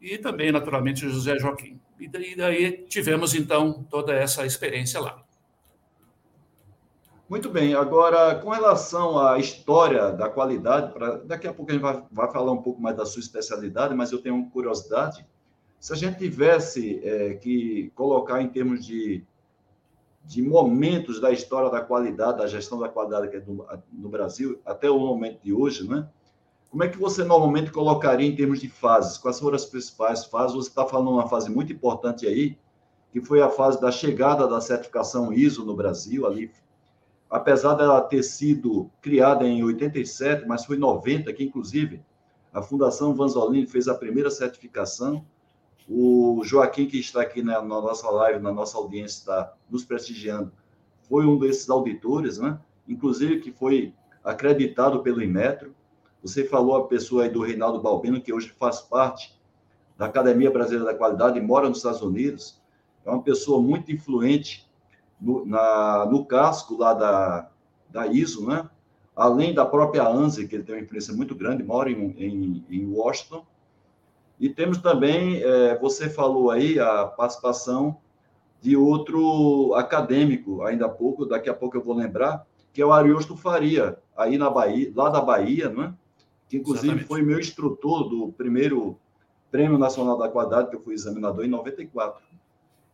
E 0.00 0.18
também, 0.18 0.50
naturalmente, 0.50 1.06
o 1.06 1.10
José 1.10 1.38
Joaquim. 1.38 1.80
E 1.98 2.08
daí, 2.08 2.34
daí 2.34 2.84
tivemos, 2.88 3.34
então, 3.34 3.86
toda 3.90 4.12
essa 4.12 4.44
experiência 4.44 5.00
lá. 5.00 5.23
Muito 7.26 7.48
bem, 7.48 7.74
agora 7.74 8.34
com 8.34 8.50
relação 8.50 9.18
à 9.18 9.38
história 9.38 10.12
da 10.12 10.28
qualidade, 10.28 10.92
pra, 10.92 11.16
daqui 11.16 11.48
a 11.48 11.54
pouco 11.54 11.70
a 11.70 11.74
gente 11.74 11.82
vai, 11.82 12.02
vai, 12.12 12.30
falar 12.30 12.52
um 12.52 12.60
pouco 12.60 12.82
mais 12.82 12.94
da 12.94 13.06
sua 13.06 13.20
especialidade, 13.20 13.94
mas 13.94 14.12
eu 14.12 14.20
tenho 14.20 14.34
uma 14.34 14.50
curiosidade. 14.50 15.26
Se 15.80 15.94
a 15.94 15.96
gente 15.96 16.18
tivesse 16.18 17.00
é, 17.02 17.32
que 17.34 17.90
colocar 17.94 18.42
em 18.42 18.48
termos 18.48 18.84
de, 18.84 19.24
de 20.22 20.42
momentos 20.42 21.18
da 21.18 21.32
história 21.32 21.70
da 21.70 21.80
qualidade, 21.80 22.38
da 22.38 22.46
gestão 22.46 22.78
da 22.78 22.90
qualidade 22.90 23.42
no, 23.46 23.66
no 23.90 24.08
Brasil, 24.10 24.60
até 24.64 24.90
o 24.90 24.98
momento 24.98 25.42
de 25.42 25.52
hoje, 25.52 25.88
né? 25.88 26.06
Como 26.70 26.84
é 26.84 26.88
que 26.88 26.98
você 26.98 27.24
normalmente 27.24 27.70
colocaria 27.70 28.28
em 28.28 28.36
termos 28.36 28.60
de 28.60 28.68
fases? 28.68 29.16
Quais 29.16 29.40
foram 29.40 29.56
as 29.56 29.64
principais 29.64 30.26
fases? 30.26 30.54
Você 30.54 30.68
está 30.68 30.84
falando 30.84 31.10
uma 31.10 31.26
fase 31.26 31.50
muito 31.50 31.72
importante 31.72 32.26
aí, 32.26 32.58
que 33.12 33.20
foi 33.20 33.40
a 33.40 33.48
fase 33.48 33.80
da 33.80 33.90
chegada 33.90 34.46
da 34.46 34.60
certificação 34.60 35.32
ISO 35.32 35.64
no 35.64 35.74
Brasil, 35.74 36.26
ali 36.26 36.50
apesar 37.34 37.74
dela 37.74 38.00
ter 38.00 38.22
sido 38.22 38.88
criada 39.02 39.44
em 39.44 39.64
87, 39.64 40.46
mas 40.46 40.64
foi 40.64 40.76
em 40.76 40.78
90 40.78 41.32
que, 41.32 41.42
inclusive, 41.42 42.00
a 42.52 42.62
Fundação 42.62 43.12
Vanzolini 43.12 43.66
fez 43.66 43.88
a 43.88 43.94
primeira 43.96 44.30
certificação. 44.30 45.26
O 45.88 46.42
Joaquim, 46.44 46.86
que 46.86 46.96
está 46.96 47.22
aqui 47.22 47.42
na, 47.42 47.60
na 47.60 47.80
nossa 47.80 48.08
live, 48.08 48.38
na 48.38 48.52
nossa 48.52 48.78
audiência, 48.78 49.18
está 49.18 49.52
nos 49.68 49.84
prestigiando, 49.84 50.52
foi 51.08 51.26
um 51.26 51.36
desses 51.36 51.68
auditores, 51.68 52.38
né? 52.38 52.56
inclusive 52.86 53.40
que 53.40 53.50
foi 53.50 53.92
acreditado 54.22 55.02
pelo 55.02 55.20
Inmetro. 55.20 55.74
Você 56.22 56.44
falou 56.44 56.76
a 56.76 56.86
pessoa 56.86 57.24
aí 57.24 57.28
do 57.28 57.42
Reinaldo 57.42 57.82
Balbino, 57.82 58.20
que 58.20 58.32
hoje 58.32 58.54
faz 58.56 58.80
parte 58.80 59.36
da 59.98 60.06
Academia 60.06 60.52
Brasileira 60.52 60.84
da 60.84 60.94
Qualidade 60.96 61.36
e 61.40 61.42
mora 61.42 61.68
nos 61.68 61.78
Estados 61.78 62.00
Unidos. 62.00 62.62
É 63.04 63.10
uma 63.10 63.22
pessoa 63.22 63.60
muito 63.60 63.90
influente 63.90 64.63
no, 65.24 65.46
na, 65.46 66.06
no 66.06 66.24
casco 66.24 66.76
lá 66.76 66.92
da, 66.92 67.48
da 67.90 68.06
ISO, 68.06 68.46
né? 68.46 68.68
além 69.16 69.54
da 69.54 69.64
própria 69.64 70.06
ANSI, 70.06 70.46
que 70.46 70.56
ele 70.56 70.64
tem 70.64 70.74
uma 70.74 70.82
influência 70.82 71.14
muito 71.14 71.34
grande, 71.34 71.62
mora 71.62 71.90
em, 71.90 72.14
em, 72.18 72.64
em 72.68 72.86
Washington. 72.92 73.44
E 74.38 74.48
temos 74.48 74.78
também, 74.78 75.42
é, 75.42 75.78
você 75.78 76.10
falou 76.10 76.50
aí, 76.50 76.78
a 76.78 77.06
participação 77.06 77.96
de 78.60 78.76
outro 78.76 79.74
acadêmico, 79.74 80.62
ainda 80.62 80.86
há 80.86 80.88
pouco, 80.88 81.24
daqui 81.24 81.48
a 81.48 81.54
pouco 81.54 81.76
eu 81.76 81.82
vou 81.82 81.94
lembrar, 81.94 82.46
que 82.72 82.82
é 82.82 82.86
o 82.86 82.92
Ariosto 82.92 83.36
Faria, 83.36 83.98
aí 84.16 84.36
na 84.36 84.50
Bahia, 84.50 84.92
lá 84.94 85.08
da 85.08 85.20
Bahia, 85.20 85.68
não 85.68 85.84
é? 85.84 85.94
que 86.48 86.56
inclusive 86.56 86.88
Exatamente. 86.88 87.08
foi 87.08 87.22
meu 87.22 87.38
instrutor 87.38 88.08
do 88.08 88.32
primeiro 88.32 88.98
Prêmio 89.50 89.78
Nacional 89.78 90.18
da 90.18 90.28
Qualidade, 90.28 90.70
que 90.70 90.76
eu 90.76 90.80
fui 90.80 90.94
examinador 90.94 91.44
em 91.44 91.48
94. 91.48 92.20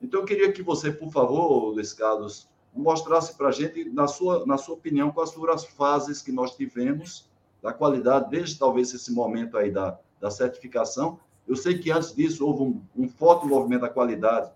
Então, 0.00 0.20
eu 0.20 0.26
queria 0.26 0.52
que 0.52 0.62
você, 0.62 0.90
por 0.90 1.10
favor, 1.12 1.72
Luiz 1.74 1.92
Carlos, 1.92 2.48
mostrasse 2.74 3.36
para 3.36 3.48
a 3.48 3.52
gente, 3.52 3.90
na 3.90 4.06
sua, 4.06 4.46
na 4.46 4.56
sua 4.56 4.74
opinião, 4.74 5.10
quais 5.10 5.32
foram 5.32 5.54
as 5.54 5.64
fases 5.64 6.22
que 6.22 6.32
nós 6.32 6.56
tivemos 6.56 7.28
da 7.62 7.72
qualidade, 7.72 8.30
desde 8.30 8.58
talvez 8.58 8.94
esse 8.94 9.12
momento 9.12 9.58
aí 9.58 9.70
da, 9.70 9.98
da 10.20 10.30
certificação. 10.30 11.18
Eu 11.46 11.56
sei 11.56 11.78
que 11.78 11.90
antes 11.90 12.14
disso 12.14 12.46
houve 12.46 12.62
um, 12.62 12.82
um 12.96 13.08
forte 13.08 13.46
movimento 13.46 13.82
da 13.82 13.88
qualidade, 13.88 14.50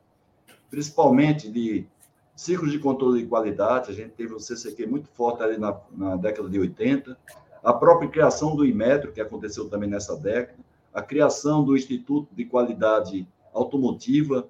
principalmente 0.70 1.50
de 1.50 1.86
ciclos 2.34 2.72
de 2.72 2.78
controle 2.78 3.22
de 3.22 3.28
qualidade. 3.28 3.90
A 3.90 3.94
gente 3.94 4.10
teve 4.10 4.32
o 4.32 4.40
CCQ 4.40 4.86
muito 4.86 5.08
forte 5.08 5.42
ali 5.42 5.58
na, 5.58 5.78
na 5.92 6.16
década 6.16 6.48
de 6.48 6.58
80. 6.58 7.16
A 7.62 7.72
própria 7.72 8.08
criação 8.08 8.54
do 8.54 8.64
Imetro, 8.64 9.12
que 9.12 9.20
aconteceu 9.20 9.68
também 9.68 9.88
nessa 9.88 10.16
década. 10.16 10.58
A 10.92 11.02
criação 11.02 11.64
do 11.64 11.76
Instituto 11.76 12.34
de 12.34 12.44
Qualidade 12.44 13.26
Automotiva, 13.52 14.48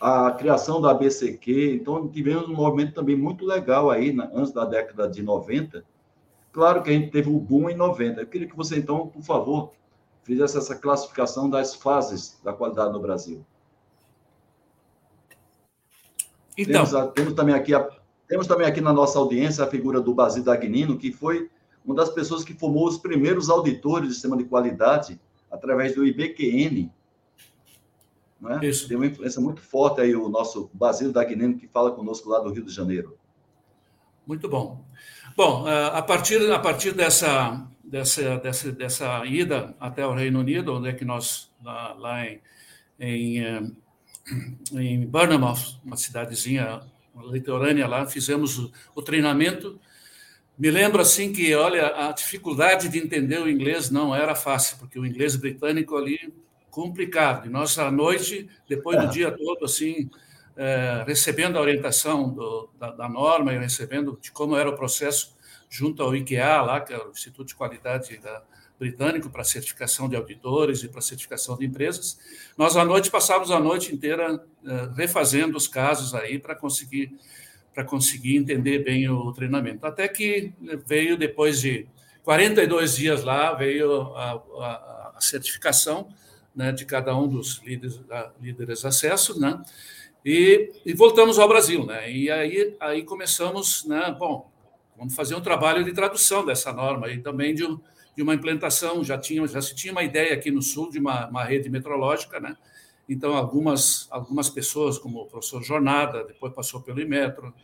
a 0.00 0.32
criação 0.32 0.80
da 0.80 0.90
ABCQ. 0.92 1.74
Então, 1.74 2.08
tivemos 2.08 2.48
um 2.48 2.54
movimento 2.54 2.94
também 2.94 3.14
muito 3.14 3.44
legal 3.44 3.90
aí, 3.90 4.16
antes 4.32 4.52
da 4.52 4.64
década 4.64 5.06
de 5.06 5.22
90. 5.22 5.84
Claro 6.50 6.82
que 6.82 6.90
a 6.90 6.92
gente 6.92 7.10
teve 7.10 7.28
o 7.28 7.38
boom 7.38 7.68
em 7.68 7.76
90. 7.76 8.20
Eu 8.20 8.26
queria 8.26 8.48
que 8.48 8.56
você, 8.56 8.78
então, 8.78 9.06
por 9.06 9.22
favor, 9.22 9.72
fizesse 10.22 10.56
essa 10.56 10.74
classificação 10.74 11.50
das 11.50 11.74
fases 11.74 12.40
da 12.42 12.52
qualidade 12.52 12.92
no 12.92 13.00
Brasil. 13.00 13.44
Então, 16.56 16.84
temos, 16.84 17.12
temos, 17.12 17.34
também 17.34 17.54
aqui 17.54 17.74
a, 17.74 17.88
temos 18.26 18.46
também 18.46 18.66
aqui 18.66 18.80
na 18.80 18.92
nossa 18.92 19.18
audiência 19.18 19.62
a 19.64 19.66
figura 19.66 20.00
do 20.00 20.14
Basílio 20.14 20.44
Dagnino, 20.44 20.98
que 20.98 21.12
foi 21.12 21.50
uma 21.84 21.94
das 21.94 22.10
pessoas 22.10 22.42
que 22.42 22.54
formou 22.54 22.86
os 22.86 22.98
primeiros 22.98 23.48
auditores 23.48 24.08
do 24.08 24.14
sistema 24.14 24.36
de 24.36 24.44
qualidade 24.44 25.20
através 25.50 25.94
do 25.94 26.06
IBQN, 26.06 26.90
né? 28.40 28.58
Isso. 28.62 28.88
Tem 28.88 28.96
uma 28.96 29.06
influência 29.06 29.40
muito 29.40 29.60
forte 29.60 30.00
aí 30.00 30.16
o 30.16 30.28
nosso 30.28 30.70
Basílio 30.72 31.12
Dagnino, 31.12 31.58
que 31.58 31.68
fala 31.68 31.92
conosco 31.92 32.28
lá 32.28 32.38
do 32.40 32.50
Rio 32.50 32.64
de 32.64 32.72
Janeiro. 32.72 33.18
Muito 34.26 34.48
bom. 34.48 34.84
Bom, 35.36 35.68
eh, 35.68 35.90
a 35.92 36.02
partir, 36.02 36.50
a 36.50 36.58
partir 36.58 36.92
dessa, 36.92 37.66
dessa, 37.82 38.38
dessa, 38.38 38.72
dessa 38.72 39.26
ida 39.26 39.74
até 39.78 40.06
o 40.06 40.14
Reino 40.14 40.40
Unido, 40.40 40.74
onde 40.74 40.88
é 40.88 40.92
que 40.92 41.04
nós, 41.04 41.50
lá, 41.62 41.94
lá 41.94 42.26
em, 42.26 42.40
em, 42.98 43.44
eh, 43.44 43.62
em 44.74 45.06
Bournemouth, 45.06 45.80
uma 45.84 45.96
cidadezinha 45.96 46.80
litorânea 47.30 47.86
lá, 47.86 48.06
fizemos 48.06 48.58
o, 48.58 48.72
o 48.94 49.02
treinamento. 49.02 49.78
Me 50.58 50.70
lembro 50.70 51.00
assim 51.00 51.32
que, 51.32 51.54
olha, 51.54 52.08
a 52.08 52.12
dificuldade 52.12 52.88
de 52.88 52.98
entender 52.98 53.40
o 53.40 53.48
inglês 53.48 53.90
não 53.90 54.14
era 54.14 54.34
fácil, 54.34 54.78
porque 54.78 54.98
o 54.98 55.06
inglês 55.06 55.36
britânico 55.36 55.96
ali 55.96 56.32
complicado. 56.70 57.46
E 57.46 57.50
nós, 57.50 57.78
à 57.78 57.90
noite, 57.90 58.48
depois 58.68 58.98
do 58.98 59.06
é. 59.06 59.08
dia 59.08 59.30
todo, 59.30 59.64
assim, 59.64 60.08
é, 60.56 61.04
recebendo 61.06 61.58
a 61.58 61.60
orientação 61.60 62.28
do, 62.28 62.70
da, 62.78 62.90
da, 62.90 63.08
norma 63.08 63.52
e 63.52 63.58
recebendo 63.58 64.18
de 64.20 64.30
como 64.30 64.56
era 64.56 64.68
o 64.68 64.76
processo 64.76 65.36
junto 65.68 66.02
ao 66.02 66.14
IQA, 66.14 66.62
lá, 66.62 66.80
que 66.80 66.92
é 66.92 66.98
o 66.98 67.10
Instituto 67.10 67.48
de 67.48 67.54
Qualidade 67.54 68.18
da, 68.18 68.42
Britânico 68.80 69.28
para 69.28 69.44
certificação 69.44 70.08
de 70.08 70.16
auditores 70.16 70.82
e 70.82 70.88
para 70.88 71.02
certificação 71.02 71.54
de 71.58 71.66
empresas, 71.66 72.18
nós, 72.56 72.78
à 72.78 72.84
noite, 72.84 73.10
passávamos 73.10 73.50
a 73.50 73.60
noite 73.60 73.94
inteira 73.94 74.42
é, 74.64 74.88
refazendo 74.96 75.58
os 75.58 75.68
casos 75.68 76.14
aí 76.14 76.38
para 76.38 76.54
conseguir 76.54 77.14
para 77.74 77.84
conseguir 77.84 78.36
entender 78.36 78.80
bem 78.80 79.08
o 79.08 79.32
treinamento. 79.32 79.86
Até 79.86 80.08
que 80.08 80.52
veio, 80.86 81.16
depois 81.16 81.60
de 81.60 81.86
42 82.24 82.96
dias 82.96 83.22
lá, 83.22 83.54
veio 83.54 84.12
a, 84.16 84.32
a, 84.32 85.12
a 85.16 85.20
certificação, 85.20 86.08
né, 86.60 86.72
de 86.72 86.84
cada 86.84 87.16
um 87.16 87.26
dos 87.26 87.62
líderes, 87.64 87.98
líderes 88.38 88.84
acesso, 88.84 89.40
né? 89.40 89.62
E, 90.22 90.70
e, 90.84 90.92
voltamos 90.92 91.38
ao 91.38 91.48
Brasil, 91.48 91.86
né? 91.86 92.12
E 92.12 92.30
aí, 92.30 92.76
aí 92.78 93.02
começamos, 93.02 93.86
né? 93.86 94.14
Bom, 94.18 94.52
vamos 94.94 95.14
fazer 95.14 95.34
um 95.34 95.40
trabalho 95.40 95.82
de 95.82 95.90
tradução 95.94 96.44
dessa 96.44 96.70
norma 96.70 97.08
e 97.08 97.18
também 97.22 97.54
de, 97.54 97.66
de 98.14 98.22
uma 98.22 98.34
implantação. 98.34 99.02
Já 99.02 99.16
tinha, 99.16 99.46
já 99.46 99.62
se 99.62 99.74
tinha 99.74 99.90
uma 99.90 100.02
ideia 100.02 100.34
aqui 100.34 100.50
no 100.50 100.60
Sul 100.60 100.90
de 100.90 100.98
uma, 100.98 101.28
uma 101.28 101.44
rede 101.44 101.70
metrológica, 101.70 102.38
né? 102.38 102.54
Então, 103.08 103.34
algumas, 103.34 104.06
algumas 104.10 104.50
pessoas, 104.50 104.98
como 104.98 105.22
o 105.22 105.26
professor 105.26 105.62
Jornada, 105.62 106.24
depois 106.24 106.52
passou 106.52 106.82
pelo 106.82 107.00
Imetro, 107.00 107.54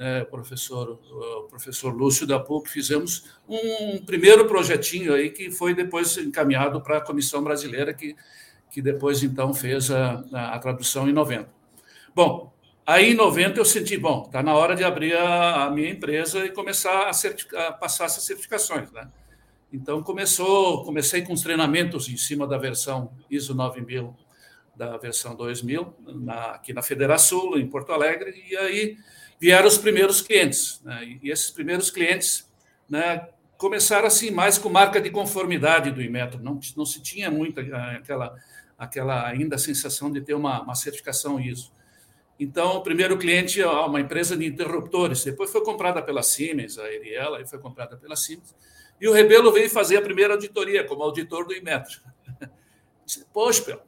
né, 0.00 0.24
professor, 0.24 0.98
o 1.10 1.42
professor 1.42 1.94
Lúcio 1.94 2.26
da 2.26 2.40
PUC, 2.40 2.70
fizemos 2.70 3.24
um 3.46 3.98
primeiro 3.98 4.46
projetinho 4.46 5.12
aí 5.12 5.28
que 5.28 5.50
foi 5.50 5.74
depois 5.74 6.16
encaminhado 6.16 6.80
para 6.80 6.96
a 6.96 7.00
Comissão 7.02 7.44
Brasileira, 7.44 7.92
que, 7.92 8.16
que 8.70 8.80
depois, 8.80 9.22
então, 9.22 9.52
fez 9.52 9.90
a, 9.90 10.24
a, 10.32 10.54
a 10.54 10.58
tradução 10.58 11.06
em 11.06 11.12
90. 11.12 11.50
Bom, 12.14 12.50
aí 12.86 13.12
em 13.12 13.14
90 13.14 13.60
eu 13.60 13.64
senti, 13.66 13.98
bom, 13.98 14.22
está 14.24 14.42
na 14.42 14.54
hora 14.54 14.74
de 14.74 14.82
abrir 14.82 15.14
a, 15.14 15.64
a, 15.64 15.70
minha 15.70 15.90
empresa 15.90 16.46
e 16.46 16.50
começar 16.50 17.10
a, 17.10 17.66
a 17.66 17.72
passar 17.72 18.06
essas 18.06 18.24
certificações, 18.24 18.90
né? 18.92 19.06
Então, 19.70 20.02
começou, 20.02 20.82
comecei 20.82 21.20
com 21.20 21.34
os 21.34 21.42
treinamentos 21.42 22.08
em 22.08 22.16
cima 22.16 22.46
da 22.46 22.56
versão 22.56 23.12
ISO 23.30 23.54
9000, 23.54 24.16
da 24.74 24.96
versão 24.96 25.36
2000, 25.36 25.94
na, 26.06 26.52
aqui 26.52 26.72
na 26.72 26.80
Federação, 26.80 27.58
em 27.58 27.66
Porto 27.66 27.92
Alegre, 27.92 28.42
e 28.50 28.56
aí 28.56 28.96
vieram 29.40 29.66
os 29.66 29.78
primeiros 29.78 30.20
clientes. 30.20 30.80
Né? 30.84 31.18
E 31.22 31.30
esses 31.30 31.50
primeiros 31.50 31.90
clientes 31.90 32.48
né, 32.88 33.26
começaram 33.56 34.06
assim 34.06 34.30
mais 34.30 34.58
com 34.58 34.68
marca 34.68 35.00
de 35.00 35.10
conformidade 35.10 35.90
do 35.90 36.02
Imetro. 36.02 36.42
Não, 36.42 36.60
não 36.76 36.84
se 36.84 37.00
tinha 37.00 37.30
muito 37.30 37.58
aquela, 37.60 38.36
aquela 38.78 39.26
ainda 39.26 39.56
sensação 39.56 40.12
de 40.12 40.20
ter 40.20 40.34
uma, 40.34 40.60
uma 40.62 40.74
certificação 40.74 41.40
ISO. 41.40 41.72
Então, 42.38 42.76
o 42.76 42.82
primeiro 42.82 43.18
cliente, 43.18 43.62
uma 43.62 44.00
empresa 44.00 44.34
de 44.34 44.46
interruptores, 44.46 45.22
depois 45.22 45.50
foi 45.50 45.62
comprada 45.62 46.00
pela 46.02 46.22
Siemens, 46.22 46.78
a 46.78 46.90
Eriela, 46.90 47.36
aí 47.36 47.46
foi 47.46 47.58
comprada 47.58 47.98
pela 47.98 48.16
Siemens, 48.16 48.54
e 48.98 49.06
o 49.06 49.12
Rebelo 49.12 49.52
veio 49.52 49.68
fazer 49.68 49.98
a 49.98 50.02
primeira 50.02 50.32
auditoria 50.32 50.82
como 50.84 51.02
auditor 51.02 51.46
do 51.46 51.52
Imetro. 51.52 52.00
Poxa, 53.30 53.78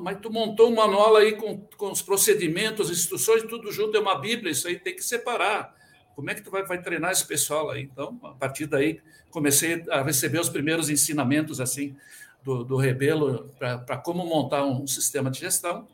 mas 0.00 0.18
tu 0.20 0.30
montou 0.30 0.70
um 0.70 0.74
manual 0.74 1.16
aí 1.16 1.32
com, 1.32 1.58
com 1.76 1.90
os 1.90 2.02
procedimentos, 2.02 2.90
as 2.90 2.98
instruções, 2.98 3.42
tudo 3.44 3.72
junto, 3.72 3.96
é 3.96 4.00
uma 4.00 4.18
Bíblia, 4.18 4.52
isso 4.52 4.68
aí 4.68 4.78
tem 4.78 4.94
que 4.94 5.02
separar. 5.02 5.74
Como 6.14 6.30
é 6.30 6.34
que 6.34 6.42
tu 6.42 6.50
vai, 6.50 6.64
vai 6.64 6.80
treinar 6.80 7.12
esse 7.12 7.26
pessoal 7.26 7.70
aí? 7.70 7.82
Então, 7.82 8.18
a 8.22 8.30
partir 8.30 8.66
daí, 8.66 9.00
comecei 9.30 9.84
a 9.90 10.02
receber 10.02 10.40
os 10.40 10.48
primeiros 10.48 10.88
ensinamentos 10.88 11.60
assim 11.60 11.96
do, 12.42 12.64
do 12.64 12.76
Rebelo 12.76 13.50
para 13.58 13.96
como 13.98 14.24
montar 14.24 14.64
um 14.64 14.86
sistema 14.86 15.30
de 15.30 15.40
gestão. 15.40 15.86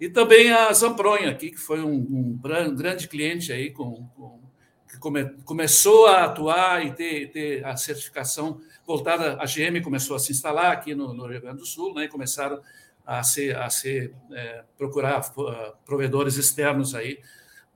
E 0.00 0.08
também 0.08 0.50
a 0.52 0.72
Zampronha 0.72 1.30
aqui, 1.30 1.50
que 1.50 1.58
foi 1.58 1.80
um, 1.80 1.94
um 1.94 2.38
grande 2.74 3.08
cliente 3.08 3.52
aí, 3.52 3.70
com, 3.70 4.06
com 4.16 4.40
que 4.92 4.98
come, 4.98 5.24
começou 5.44 6.06
a 6.06 6.24
atuar 6.24 6.84
e 6.84 6.92
ter, 6.92 7.30
ter 7.30 7.64
a 7.64 7.76
certificação 7.76 8.60
voltada, 8.86 9.38
a 9.40 9.46
GM 9.46 9.80
começou 9.82 10.14
a 10.14 10.18
se 10.18 10.32
instalar 10.32 10.70
aqui 10.70 10.94
no, 10.94 11.14
no 11.14 11.26
Rio 11.26 11.40
Grande 11.40 11.58
do 11.58 11.66
Sul, 11.66 11.94
né, 11.94 12.04
e 12.04 12.08
começaram 12.08 12.60
a 13.06 13.22
ser, 13.22 13.56
a 13.56 13.68
ser 13.68 14.14
é, 14.32 14.64
procurar 14.76 15.20
uh, 15.20 15.76
provedores 15.84 16.36
externos 16.36 16.94
aí. 16.94 17.18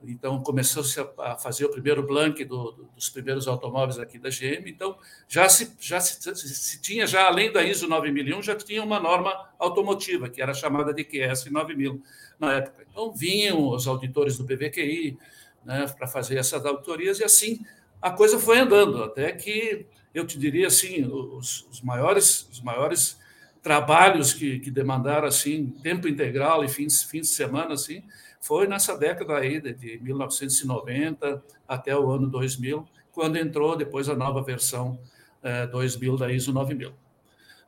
Então, 0.03 0.41
começou-se 0.43 0.99
a 1.17 1.35
fazer 1.37 1.65
o 1.65 1.71
primeiro 1.71 2.05
blank 2.05 2.45
do, 2.45 2.87
dos 2.95 3.09
primeiros 3.09 3.47
automóveis 3.47 3.97
aqui 3.97 4.19
da 4.19 4.29
GM. 4.29 4.67
Então, 4.67 4.95
já 5.27 5.49
se, 5.49 5.75
já 5.79 5.99
se, 5.99 6.35
se, 6.35 6.81
tinha, 6.81 7.07
já 7.07 7.25
além 7.25 7.51
da 7.51 7.63
ISO 7.63 7.87
9001, 7.87 8.43
já 8.43 8.55
tinha 8.55 8.83
uma 8.83 8.99
norma 8.99 9.49
automotiva, 9.57 10.29
que 10.29 10.39
era 10.39 10.53
chamada 10.53 10.93
de 10.93 11.03
QS 11.03 11.45
9000 11.49 12.01
na 12.39 12.53
época. 12.53 12.85
Então, 12.89 13.11
vinham 13.11 13.69
os 13.69 13.87
auditores 13.87 14.37
do 14.37 14.45
PVQI 14.45 15.17
né, 15.65 15.87
para 15.97 16.07
fazer 16.07 16.37
essas 16.37 16.63
auditorias, 16.63 17.19
e 17.19 17.23
assim 17.23 17.65
a 18.01 18.11
coisa 18.11 18.39
foi 18.39 18.59
andando, 18.59 19.03
até 19.03 19.31
que, 19.31 19.85
eu 20.13 20.25
te 20.25 20.37
diria 20.37 20.67
assim, 20.67 21.03
os, 21.05 21.67
os 21.69 21.81
maiores, 21.81 22.47
os 22.51 22.61
maiores 22.61 23.19
trabalhos 23.61 24.33
que, 24.33 24.59
que 24.59 24.71
demandaram 24.71 25.27
assim 25.27 25.67
tempo 25.83 26.07
integral 26.07 26.63
e 26.63 26.67
fins, 26.67 27.03
fins 27.03 27.27
de 27.27 27.33
semana 27.35 27.73
assim 27.73 28.03
foi 28.39 28.67
nessa 28.67 28.97
década 28.97 29.37
aí 29.37 29.59
de 29.59 29.99
1990 29.99 31.43
até 31.67 31.97
o 31.97 32.09
ano 32.09 32.27
2000 32.27 32.87
quando 33.11 33.37
entrou 33.37 33.75
depois 33.75 34.07
a 34.09 34.15
nova 34.15 34.41
versão 34.41 34.99
é, 35.43 35.67
2000 35.67 36.17
da 36.17 36.31
ISO 36.31 36.53
9000 36.53 36.93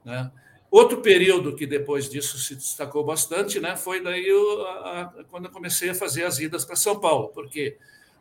né? 0.06 0.32
outro 0.70 1.02
período 1.02 1.56
que 1.56 1.66
depois 1.66 2.10
disso 2.10 2.38
se 2.38 2.56
destacou 2.56 3.04
bastante 3.04 3.60
né 3.60 3.76
foi 3.76 4.02
daí 4.02 4.28
eu, 4.28 4.66
a, 4.68 5.02
a, 5.02 5.06
quando 5.30 5.46
eu 5.46 5.52
comecei 5.52 5.90
a 5.90 5.96
fazer 5.96 6.24
as 6.24 6.40
idas 6.40 6.64
para 6.64 6.76
São 6.76 7.00
Paulo 7.00 7.30
porque 7.30 7.78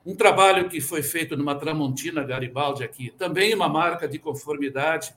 um 0.07 0.17
trabalho 0.17 0.69
que 0.69 0.81
foi 0.81 1.03
feito 1.03 1.37
numa 1.37 1.55
Tramontina 1.55 2.25
Garibaldi 2.25 2.83
aqui 2.83 3.13
também 3.19 3.55
uma 3.55 3.69
marca 3.69 4.09
de 4.09 4.19
conformidade 4.19 5.15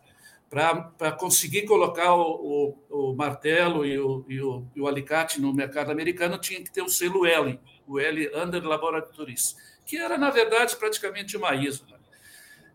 para 0.51 1.13
conseguir 1.13 1.61
colocar 1.61 2.13
o, 2.13 2.75
o, 2.89 3.11
o 3.11 3.15
martelo 3.15 3.85
e 3.85 3.97
o, 3.97 4.25
e, 4.27 4.35
e 4.35 4.81
o, 4.81 4.85
alicate 4.85 5.39
no 5.39 5.53
mercado 5.53 5.91
americano, 5.91 6.37
tinha 6.37 6.61
que 6.61 6.69
ter 6.69 6.81
o 6.81 6.89
selo 6.89 7.25
L, 7.25 7.57
o 7.87 7.97
L 7.97 8.29
Under 8.35 8.61
Laboratories, 8.61 9.55
que 9.85 9.95
era, 9.95 10.17
na 10.17 10.29
verdade, 10.29 10.75
praticamente 10.75 11.37
uma 11.37 11.55
ISO. 11.55 11.85
Né? 11.89 11.97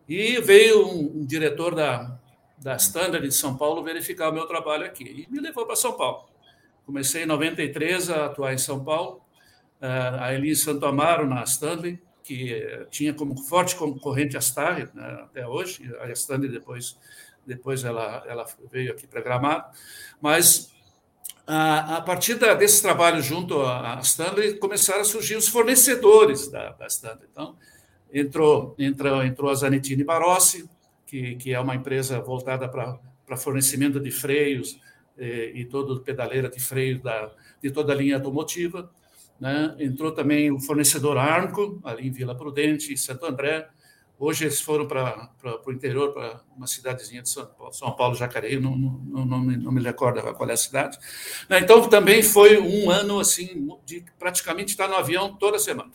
E 0.09 0.41
veio 0.41 0.87
um, 0.87 1.19
um, 1.19 1.25
diretor 1.25 1.75
da, 1.75 2.19
da 2.57 2.75
Standard 2.77 3.25
em 3.27 3.29
São 3.29 3.55
Paulo 3.55 3.83
verificar 3.83 4.31
o 4.31 4.33
meu 4.33 4.47
trabalho 4.47 4.83
aqui 4.83 5.27
e 5.27 5.31
me 5.31 5.39
levou 5.39 5.63
para 5.63 5.75
São 5.75 5.93
Paulo. 5.93 6.27
Comecei 6.83 7.23
em 7.23 7.27
93 7.27 8.09
a 8.09 8.25
atuar 8.25 8.55
em 8.55 8.57
São 8.57 8.83
Paulo, 8.83 9.21
uh, 9.79 10.19
ali 10.21 10.49
em 10.49 10.55
Santo 10.55 10.83
Amaro, 10.83 11.27
na 11.27 11.43
Stanley, 11.43 12.01
que 12.23 12.87
tinha 12.89 13.13
como 13.13 13.37
forte 13.37 13.75
concorrente 13.75 14.35
a 14.35 14.41
Star 14.41 14.91
né, 14.95 15.19
até 15.21 15.47
hoje, 15.47 15.95
a 16.01 16.09
Stanley 16.11 16.49
depois 16.49 16.97
depois 17.47 17.83
ela, 17.83 18.23
ela 18.27 18.45
veio 18.71 18.91
aqui 18.91 19.07
para 19.07 19.21
Gramado, 19.21 19.65
mas 20.21 20.71
a, 21.47 21.97
a 21.97 22.01
partir 22.01 22.35
da, 22.35 22.53
desse 22.53 22.81
trabalho 22.81 23.21
junto 23.21 23.61
à 23.61 23.99
Stanley, 24.03 24.55
começaram 24.55 25.01
a 25.01 25.05
surgir 25.05 25.37
os 25.37 25.47
fornecedores 25.47 26.49
da, 26.49 26.71
da 26.71 26.85
Stanley. 26.87 27.25
Então, 27.31 27.55
entrou, 28.13 28.75
entrou, 28.77 29.23
entrou 29.23 29.49
a 29.49 29.55
Zanettini 29.55 30.03
Barossi, 30.03 30.69
que, 31.05 31.35
que 31.37 31.53
é 31.53 31.59
uma 31.59 31.73
empresa 31.73 32.19
voltada 32.19 32.67
para, 32.67 32.99
fornecimento 33.37 33.97
de 33.99 34.11
freios 34.11 34.79
eh, 35.17 35.51
e 35.55 35.65
todo 35.65 36.01
pedaleira 36.01 36.49
de 36.49 36.59
freio 36.59 37.01
da, 37.01 37.31
de 37.61 37.71
toda 37.71 37.93
a 37.93 37.95
linha 37.95 38.15
automotiva. 38.15 38.91
Né? 39.39 39.75
Entrou 39.79 40.11
também 40.11 40.51
o 40.51 40.59
fornecedor 40.59 41.17
Armco, 41.17 41.79
ali 41.83 42.07
em 42.07 42.11
Vila 42.11 42.35
Prudente, 42.35 42.91
em 42.91 42.97
Santo 42.97 43.25
André, 43.25 43.69
Hoje 44.19 44.45
eles 44.45 44.59
foram 44.59 44.87
para 44.87 45.29
o 45.63 45.71
interior, 45.71 46.11
para 46.11 46.41
uma 46.55 46.65
cidadezinha 46.65 47.21
de 47.21 47.29
São 47.29 47.45
Paulo, 47.45 47.73
São 47.73 47.91
Paulo 47.95 48.15
Jacareí, 48.15 48.59
não, 48.59 48.75
não, 48.75 49.25
não, 49.25 49.39
me, 49.39 49.57
não 49.57 49.71
me 49.71 49.79
recordo 49.81 50.21
qual 50.33 50.49
é 50.49 50.53
a 50.53 50.57
cidade. 50.57 50.97
Né, 51.47 51.59
então, 51.59 51.87
também 51.87 52.23
foi 52.23 52.59
um 52.59 52.89
ano 52.89 53.19
assim 53.19 53.69
de 53.85 54.03
praticamente 54.17 54.71
estar 54.71 54.87
no 54.87 54.95
avião 54.95 55.35
toda 55.35 55.59
semana. 55.59 55.91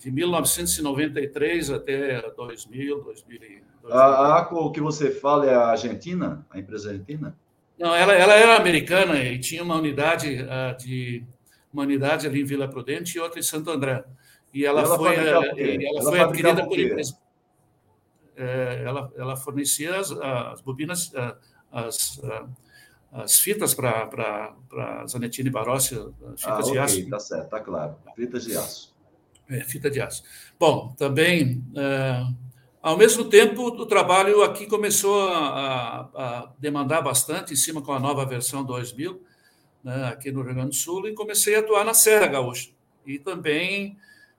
De 0.00 0.10
1993 0.10 1.70
até 1.70 2.20
2000, 2.32 3.02
2000. 3.02 3.38
2000. 3.38 3.62
A 3.92 4.38
ACO 4.38 4.72
que 4.72 4.80
você 4.80 5.12
fala 5.12 5.46
é 5.46 5.54
a 5.54 5.68
Argentina, 5.68 6.44
a 6.50 6.58
empresa 6.58 6.90
argentina? 6.90 7.36
Não, 7.78 7.94
ela, 7.94 8.12
ela 8.12 8.34
era 8.34 8.56
americana 8.56 9.22
e 9.22 9.38
tinha 9.38 9.62
uma 9.62 9.76
unidade 9.76 10.42
uh, 10.42 10.76
de 10.76 11.24
uma 11.72 11.84
unidade 11.84 12.26
ali 12.26 12.40
em 12.40 12.44
Vila 12.44 12.66
Prudente 12.66 13.16
e 13.16 13.20
outra 13.20 13.38
em 13.38 13.42
Santo 13.42 13.70
André. 13.70 14.04
E 14.52 14.64
ela, 14.64 14.80
ela 14.82 14.96
foi, 14.96 15.14
ela, 15.14 15.46
ela 15.46 16.02
foi 16.02 16.20
adquirida 16.20 16.66
por 16.66 16.78
empresa 16.78 17.25
ela, 18.36 19.12
ela 19.16 19.36
fornecia 19.36 19.98
as, 19.98 20.10
as 20.12 20.60
bobinas, 20.60 21.12
as, 21.72 22.20
as 23.12 23.38
fitas 23.40 23.74
para 23.74 24.54
Zanettini 25.08 25.50
Barossi, 25.50 25.94
fitas 26.36 26.44
ah, 26.44 26.60
de 26.60 26.70
okay, 26.70 26.78
aço. 26.78 27.10
Tá 27.10 27.18
certo, 27.18 27.48
tá 27.48 27.60
claro. 27.60 27.96
Fitas 28.14 28.44
de 28.44 28.56
aço. 28.56 28.96
É, 29.48 29.60
fita 29.60 29.88
de 29.90 30.00
aço. 30.00 30.24
Bom, 30.58 30.92
também, 30.96 31.64
é, 31.76 32.26
ao 32.82 32.96
mesmo 32.96 33.24
tempo, 33.24 33.66
o 33.66 33.86
trabalho 33.86 34.42
aqui 34.42 34.66
começou 34.66 35.28
a, 35.28 36.10
a, 36.14 36.52
demandar 36.58 37.00
bastante, 37.00 37.52
em 37.52 37.56
cima 37.56 37.80
com 37.80 37.92
a 37.92 38.00
nova 38.00 38.24
versão 38.24 38.64
2000, 38.64 39.22
né, 39.84 40.06
aqui 40.06 40.32
no 40.32 40.42
Rio 40.42 40.54
Grande 40.54 40.70
do 40.70 40.74
Sul, 40.74 41.08
e 41.08 41.14
comecei 41.14 41.54
a 41.54 41.60
atuar 41.60 41.84
na 41.84 41.94
Serra 41.94 42.26
Gaúcha. 42.26 42.70
E 43.06 43.20
também, 43.20 43.96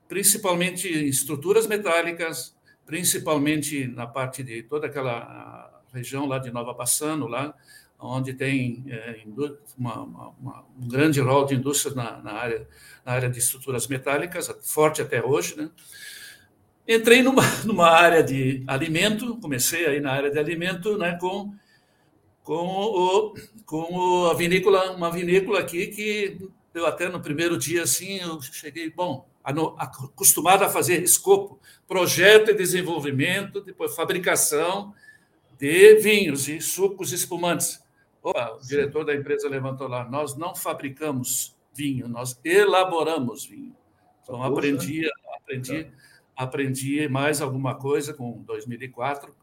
principalmente, 0.10 0.90
em 0.90 1.08
estruturas 1.08 1.68
metálicas, 1.68 2.57
principalmente 2.88 3.86
na 3.86 4.08
parte 4.08 4.42
de 4.42 4.64
toda 4.64 4.88
aquela 4.88 5.84
região 5.94 6.26
lá 6.26 6.40
de 6.40 6.50
Nova 6.50 6.74
Bassano, 6.74 7.28
lá 7.28 7.54
onde 8.00 8.34
tem 8.34 8.86
é, 8.88 9.24
uma, 9.78 10.02
uma, 10.02 10.66
um 10.80 10.88
grande 10.88 11.20
rol 11.20 11.46
de 11.46 11.56
indústrias 11.56 11.96
na, 11.96 12.22
na, 12.22 12.32
área, 12.32 12.68
na 13.06 13.12
área 13.12 13.30
de 13.30 13.40
estruturas 13.40 13.88
metálicas, 13.88 14.48
forte 14.62 15.02
até 15.02 15.24
hoje. 15.24 15.58
Né? 15.58 15.70
Entrei 16.88 17.22
numa, 17.22 17.44
numa 17.66 17.90
área 17.90 18.24
de 18.24 18.64
alimento, 18.68 19.38
comecei 19.38 19.86
aí 19.86 20.00
na 20.00 20.14
área 20.14 20.32
de 20.32 20.40
alimento 20.40 20.98
né, 20.98 21.18
com, 21.20 21.54
com, 22.44 22.54
o, 22.54 23.34
com 23.66 23.94
o, 23.94 24.28
a 24.28 24.34
vinícola, 24.34 24.92
uma 24.92 25.12
vinícola 25.12 25.60
aqui 25.60 25.88
que 25.88 26.38
eu 26.74 26.86
até 26.86 27.10
no 27.10 27.20
primeiro 27.20 27.58
dia 27.58 27.84
assim, 27.84 28.20
eu 28.20 28.40
cheguei, 28.42 28.90
bom, 28.92 29.28
acostumado 29.78 30.64
a 30.64 30.70
fazer 30.70 31.02
escopo, 31.02 31.60
projeto 31.88 32.52
e 32.52 32.56
desenvolvimento, 32.56 33.62
depois 33.62 33.96
fabricação 33.96 34.94
de 35.58 35.96
vinhos 35.96 36.48
e 36.48 36.60
sucos 36.60 37.14
espumantes. 37.14 37.82
Opa, 38.22 38.56
o 38.56 38.60
diretor 38.60 39.06
da 39.06 39.16
empresa 39.16 39.48
levantou 39.48 39.88
lá, 39.88 40.04
nós 40.10 40.36
não 40.36 40.54
fabricamos 40.54 41.56
vinho, 41.74 42.08
nós 42.08 42.40
elaboramos 42.44 43.46
vinho. 43.46 43.76
Então, 44.22 44.44
aprendi, 44.44 45.10
aprendi, 45.36 45.86
tá. 45.86 45.92
aprendi 46.36 47.08
mais 47.08 47.42
alguma 47.42 47.76
coisa 47.76 48.14
com 48.14 48.44
2004 48.44 49.34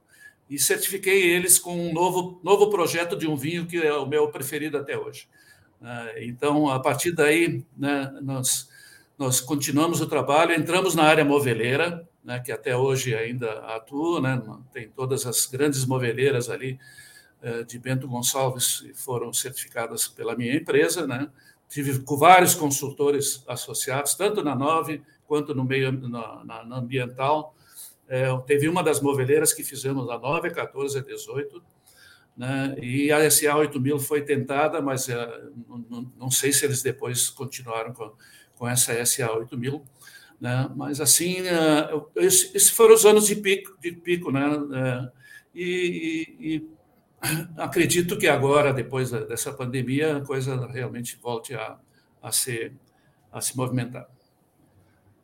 e 0.51 0.59
certifiquei 0.59 1.31
eles 1.31 1.59
com 1.59 1.89
um 1.89 1.93
novo, 1.93 2.39
novo 2.45 2.69
projeto 2.69 3.17
de 3.17 3.27
um 3.27 3.35
vinho 3.35 3.67
que 3.67 3.79
é 3.79 3.95
o 3.95 4.07
meu 4.07 4.29
preferido 4.29 4.77
até 4.77 4.99
hoje. 4.99 5.27
Ah, 5.81 6.13
então, 6.19 6.69
a 6.69 6.79
partir 6.79 7.13
daí, 7.13 7.65
né, 7.77 8.13
nós 8.23 8.69
nós 9.19 9.41
continuamos 9.41 10.01
o 10.01 10.07
trabalho, 10.07 10.53
entramos 10.53 10.95
na 10.95 11.05
área 11.05 11.25
moveleira, 11.25 12.07
né, 12.23 12.41
que 12.41 12.51
até 12.51 12.77
hoje 12.77 13.15
ainda 13.15 13.53
atua, 13.75 14.21
né, 14.21 14.43
tem 14.73 14.89
todas 14.89 15.27
as 15.27 15.47
grandes 15.47 15.85
moveleiras 15.85 16.51
ali 16.51 16.79
eh, 17.43 17.63
de 17.63 17.79
Bento 17.79 18.09
Gonçalves 18.09 18.85
foram 18.95 19.33
certificadas 19.33 20.09
pela 20.09 20.35
minha 20.35 20.55
empresa, 20.55 21.07
né, 21.07 21.31
tive 21.69 21.93
vários 22.19 22.55
consultores 22.55 23.45
associados, 23.47 24.15
tanto 24.15 24.43
na 24.43 24.55
Nove 24.55 25.03
quanto 25.27 25.55
no 25.55 25.65
meio 25.65 25.93
na, 25.93 26.45
na, 26.45 26.65
na 26.65 26.77
ambiental. 26.77 27.55
É, 28.07 28.27
teve 28.47 28.69
uma 28.69 28.83
das 28.83 29.01
moveleiras 29.01 29.53
que 29.53 29.65
fizemos 29.65 30.09
a 30.11 30.19
9, 30.19 30.51
14 30.51 30.99
e 30.99 31.03
18, 31.03 31.63
né, 32.37 32.77
e 32.81 33.11
a 33.11 33.29
SA 33.31 33.57
8000 33.57 33.99
foi 33.99 34.23
tentada, 34.23 34.81
mas 34.81 35.09
é, 35.09 35.43
não, 35.89 36.13
não, 36.19 36.31
sei 36.31 36.53
se 36.53 36.65
eles 36.65 36.83
depois 36.83 37.31
continuaram 37.31 37.93
com, 37.93 38.13
com 38.59 38.69
essa 38.69 39.05
SA 39.05 39.33
8000, 39.33 39.83
né? 40.41 40.71
Mas 40.77 41.01
assim, 41.01 41.39
é, 41.41 41.91
esses 42.17 42.71
foram 42.71 42.95
os 42.95 43.05
anos 43.05 43.27
de 43.27 43.37
pico, 43.37 43.77
de 43.81 43.93
pico, 43.93 44.31
né? 44.31 44.45
É, 44.73 45.13
e, 45.55 46.37
e, 46.41 46.55
e 46.55 46.69
acredito 47.57 48.19
que 48.19 48.27
agora, 48.27 48.73
depois 48.73 49.11
dessa 49.11 49.53
pandemia, 49.53 50.19
a 50.19 50.25
coisa 50.25 50.67
realmente 50.67 51.19
volte 51.23 51.55
a, 51.55 51.79
a, 52.23 52.33
ser, 52.33 52.75
a 53.33 53.41
se 53.41 53.57
movimentar. 53.57 54.09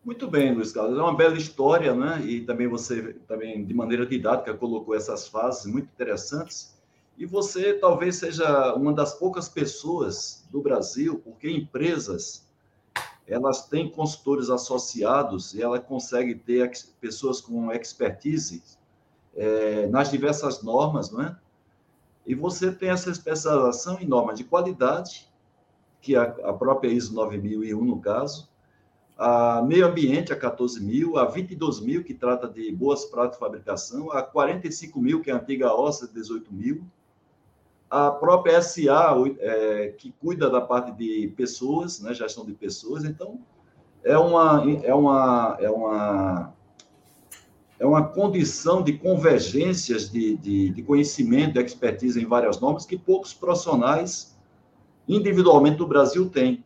Muito 0.03 0.27
bem, 0.27 0.55
Luiz 0.55 0.73
Carlos. 0.73 0.99
É 0.99 1.03
uma 1.03 1.15
bela 1.15 1.37
história, 1.37 1.95
né? 1.95 2.23
E 2.25 2.41
também 2.41 2.67
você, 2.67 3.15
também 3.29 3.63
de 3.65 3.75
maneira 3.75 4.07
didática, 4.07 4.55
colocou 4.55 4.95
essas 4.95 5.29
fases 5.29 5.67
muito 5.67 5.89
interessantes. 5.93 6.75
E 7.19 7.27
você 7.27 7.75
talvez 7.75 8.17
seja 8.17 8.75
uma 8.75 8.95
das 8.95 9.13
poucas 9.15 9.47
pessoas 9.47 10.47
do 10.51 10.63
Brasil, 10.63 11.21
porque 11.23 11.51
empresas 11.51 12.50
elas 13.31 13.69
têm 13.69 13.89
consultores 13.89 14.51
associados 14.51 15.55
e 15.55 15.63
ela 15.63 15.79
consegue 15.79 16.35
ter 16.35 16.71
pessoas 17.01 17.41
com 17.41 17.73
expertise 17.73 18.63
é, 19.37 19.87
nas 19.87 20.11
diversas 20.11 20.63
normas, 20.63 21.13
não 21.13 21.23
é? 21.23 21.37
E 22.27 22.35
você 22.35 22.73
tem 22.73 22.91
essa 22.91 23.09
especialização 23.09 24.01
em 24.01 24.07
normas 24.07 24.37
de 24.37 24.45
qualidade, 24.45 25.31
que 26.01 26.17
é 26.17 26.19
a, 26.19 26.53
própria 26.53 26.89
ISO 26.89 27.15
9001 27.15 27.85
no 27.85 28.01
caso, 28.01 28.49
a 29.17 29.63
meio 29.63 29.87
ambiente, 29.87 30.33
a 30.33 30.37
14 30.37 30.83
mil, 30.83 31.17
a 31.17 31.27
22 31.27 31.81
mil, 31.81 32.03
que 32.03 32.15
trata 32.15 32.49
de 32.49 32.73
boas 32.73 33.05
práticas 33.05 33.37
de 33.37 33.41
fabricação, 33.41 34.11
a 34.11 34.23
45 34.23 35.01
mil, 35.01 35.21
que 35.21 35.31
é 35.31 35.35
a 35.35 35.37
antiga 35.37 35.73
OSA, 35.73 36.09
18 36.09 36.53
mil, 36.53 36.85
a 37.91 38.11
própria 38.13 38.63
SA, 38.63 39.17
é, 39.41 39.95
que 39.99 40.13
cuida 40.13 40.49
da 40.49 40.61
parte 40.61 40.93
de 40.93 41.33
pessoas, 41.37 42.01
né, 42.01 42.15
gestão 42.15 42.47
de 42.47 42.53
pessoas, 42.53 43.05
então 43.05 43.41
é 44.05 44.17
uma, 44.17 44.65
é 44.85 44.95
uma, 44.95 45.57
é 45.61 45.69
uma, 45.69 46.55
é 47.81 47.85
uma 47.85 48.07
condição 48.07 48.81
de 48.81 48.93
convergências 48.93 50.09
de, 50.09 50.37
de, 50.37 50.71
de 50.71 50.83
conhecimento, 50.83 51.55
de 51.55 51.61
expertise 51.61 52.23
em 52.23 52.27
várias 52.27 52.61
normas 52.61 52.87
que 52.87 52.97
poucos 52.97 53.35
profissionais 53.35 54.39
individualmente 55.09 55.79
do 55.79 55.87
Brasil 55.87 56.31
têm. 56.31 56.65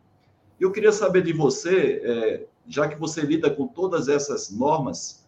Eu 0.59 0.71
queria 0.71 0.91
saber 0.91 1.23
de 1.23 1.33
você, 1.33 2.01
é, 2.03 2.45
já 2.67 2.87
que 2.87 2.99
você 2.99 3.21
lida 3.21 3.49
com 3.49 3.65
todas 3.67 4.07
essas 4.07 4.51
normas, 4.51 5.24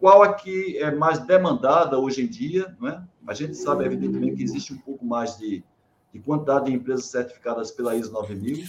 qual 0.00 0.22
aqui 0.22 0.78
é 0.78 0.90
mais 0.90 1.18
demandada 1.20 1.98
hoje 1.98 2.22
em 2.22 2.26
dia, 2.26 2.74
não 2.80 2.88
é? 2.88 3.04
A 3.28 3.34
gente 3.34 3.54
sabe, 3.56 3.84
evidentemente, 3.84 4.36
que 4.36 4.42
existe 4.42 4.72
um 4.72 4.78
pouco 4.78 5.04
mais 5.04 5.36
de, 5.36 5.62
de 6.12 6.18
quantidade 6.18 6.64
de 6.64 6.72
empresas 6.72 7.04
certificadas 7.04 7.70
pela 7.70 7.94
ISO 7.94 8.10
9000, 8.10 8.64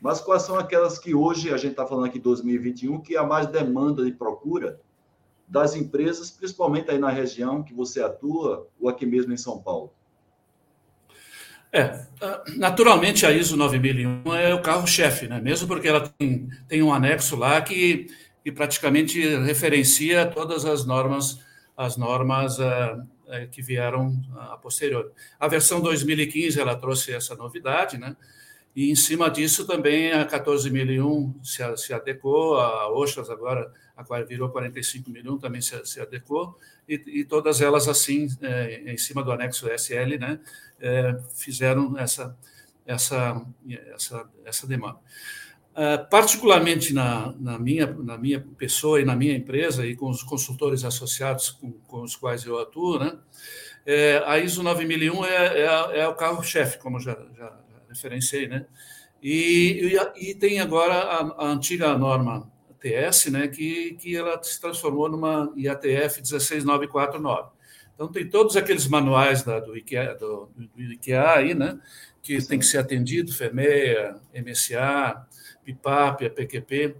mas 0.00 0.20
quais 0.20 0.42
são 0.42 0.58
aquelas 0.58 0.98
que 0.98 1.14
hoje, 1.14 1.54
a 1.54 1.56
gente 1.56 1.70
está 1.70 1.86
falando 1.86 2.06
aqui 2.06 2.18
2021, 2.18 3.00
que 3.00 3.16
há 3.16 3.22
mais 3.22 3.46
demanda 3.46 4.04
de 4.04 4.12
procura 4.12 4.80
das 5.46 5.74
empresas, 5.74 6.30
principalmente 6.30 6.90
aí 6.90 6.98
na 6.98 7.08
região 7.08 7.62
que 7.62 7.72
você 7.72 8.02
atua, 8.02 8.68
ou 8.80 8.88
aqui 8.88 9.06
mesmo 9.06 9.32
em 9.32 9.36
São 9.36 9.62
Paulo? 9.62 9.92
É, 11.72 12.06
naturalmente 12.56 13.26
a 13.26 13.30
ISO 13.30 13.56
9001 13.56 14.34
é 14.34 14.54
o 14.54 14.62
carro-chefe, 14.62 15.28
né? 15.28 15.38
mesmo 15.40 15.68
porque 15.68 15.86
ela 15.86 16.00
tem, 16.00 16.48
tem 16.66 16.82
um 16.82 16.92
anexo 16.92 17.36
lá 17.36 17.60
que, 17.60 18.06
que 18.48 18.52
praticamente 18.52 19.20
referencia 19.40 20.24
todas 20.24 20.64
as 20.64 20.86
normas, 20.86 21.38
as 21.76 21.98
normas 21.98 22.58
uh, 22.58 23.06
que 23.50 23.60
vieram 23.60 24.18
a 24.38 24.56
posteriori. 24.56 25.10
A 25.38 25.46
versão 25.46 25.82
2015 25.82 26.58
ela 26.58 26.74
trouxe 26.74 27.12
essa 27.12 27.34
novidade, 27.34 27.98
né? 27.98 28.16
E 28.74 28.90
em 28.90 28.94
cima 28.94 29.30
disso 29.30 29.66
também 29.66 30.12
a 30.12 30.26
14.001 30.26 31.44
se, 31.44 31.76
se 31.76 31.92
adequou, 31.92 32.58
a 32.58 32.88
Oxas 32.88 33.28
agora 33.28 33.70
a 33.94 34.22
virou 34.22 34.50
45.001 34.50 35.38
também 35.38 35.60
se, 35.60 35.84
se 35.84 36.00
adequou, 36.00 36.58
e, 36.88 36.94
e, 37.06 37.24
todas 37.26 37.60
elas 37.60 37.86
assim, 37.86 38.28
é, 38.40 38.90
em 38.90 38.96
cima 38.96 39.22
do 39.22 39.30
anexo 39.30 39.68
SL, 39.68 40.16
né, 40.18 40.40
é, 40.80 41.18
fizeram 41.34 41.98
essa, 41.98 42.34
essa, 42.86 43.44
essa, 43.94 44.30
essa 44.46 44.66
demanda. 44.66 45.00
É, 45.80 45.96
particularmente 45.96 46.92
na, 46.92 47.32
na, 47.38 47.56
minha, 47.56 47.86
na 47.86 48.18
minha 48.18 48.40
pessoa 48.40 49.00
e 49.00 49.04
na 49.04 49.14
minha 49.14 49.36
empresa, 49.36 49.86
e 49.86 49.94
com 49.94 50.10
os 50.10 50.24
consultores 50.24 50.82
associados 50.82 51.50
com, 51.50 51.70
com 51.86 52.02
os 52.02 52.16
quais 52.16 52.44
eu 52.44 52.58
atuo, 52.58 52.98
né, 52.98 53.16
é, 53.86 54.20
a 54.26 54.40
ISO 54.40 54.64
9001 54.64 55.24
é, 55.24 55.30
é, 55.30 56.00
é 56.00 56.08
o 56.08 56.16
carro-chefe, 56.16 56.78
como 56.78 56.98
já, 56.98 57.16
já 57.36 57.56
referenciei, 57.88 58.48
né? 58.48 58.66
E, 59.22 59.96
e, 60.16 60.30
e 60.30 60.34
tem 60.34 60.58
agora 60.58 60.94
a, 60.94 61.44
a, 61.44 61.46
antiga 61.46 61.96
norma 61.96 62.50
TS, 62.80 63.26
né, 63.26 63.46
que, 63.46 63.94
que 64.00 64.16
ela 64.16 64.42
se 64.42 64.60
transformou 64.60 65.08
numa 65.08 65.52
IATF 65.56 66.20
16949. 66.24 67.50
Então, 67.94 68.08
tem 68.10 68.28
todos 68.28 68.56
aqueles 68.56 68.88
manuais 68.88 69.44
da, 69.44 69.60
do, 69.60 69.76
IKEA, 69.76 70.16
do, 70.16 70.50
do 70.56 70.92
IKEA 70.92 71.30
aí, 71.34 71.54
né, 71.54 71.78
que 72.20 72.44
tem 72.44 72.58
que 72.58 72.66
ser 72.66 72.78
atendido, 72.78 73.32
FEMEA, 73.32 74.16
MSA, 74.34 75.28
PIPAP, 75.72 76.30
PQP. 76.30 76.96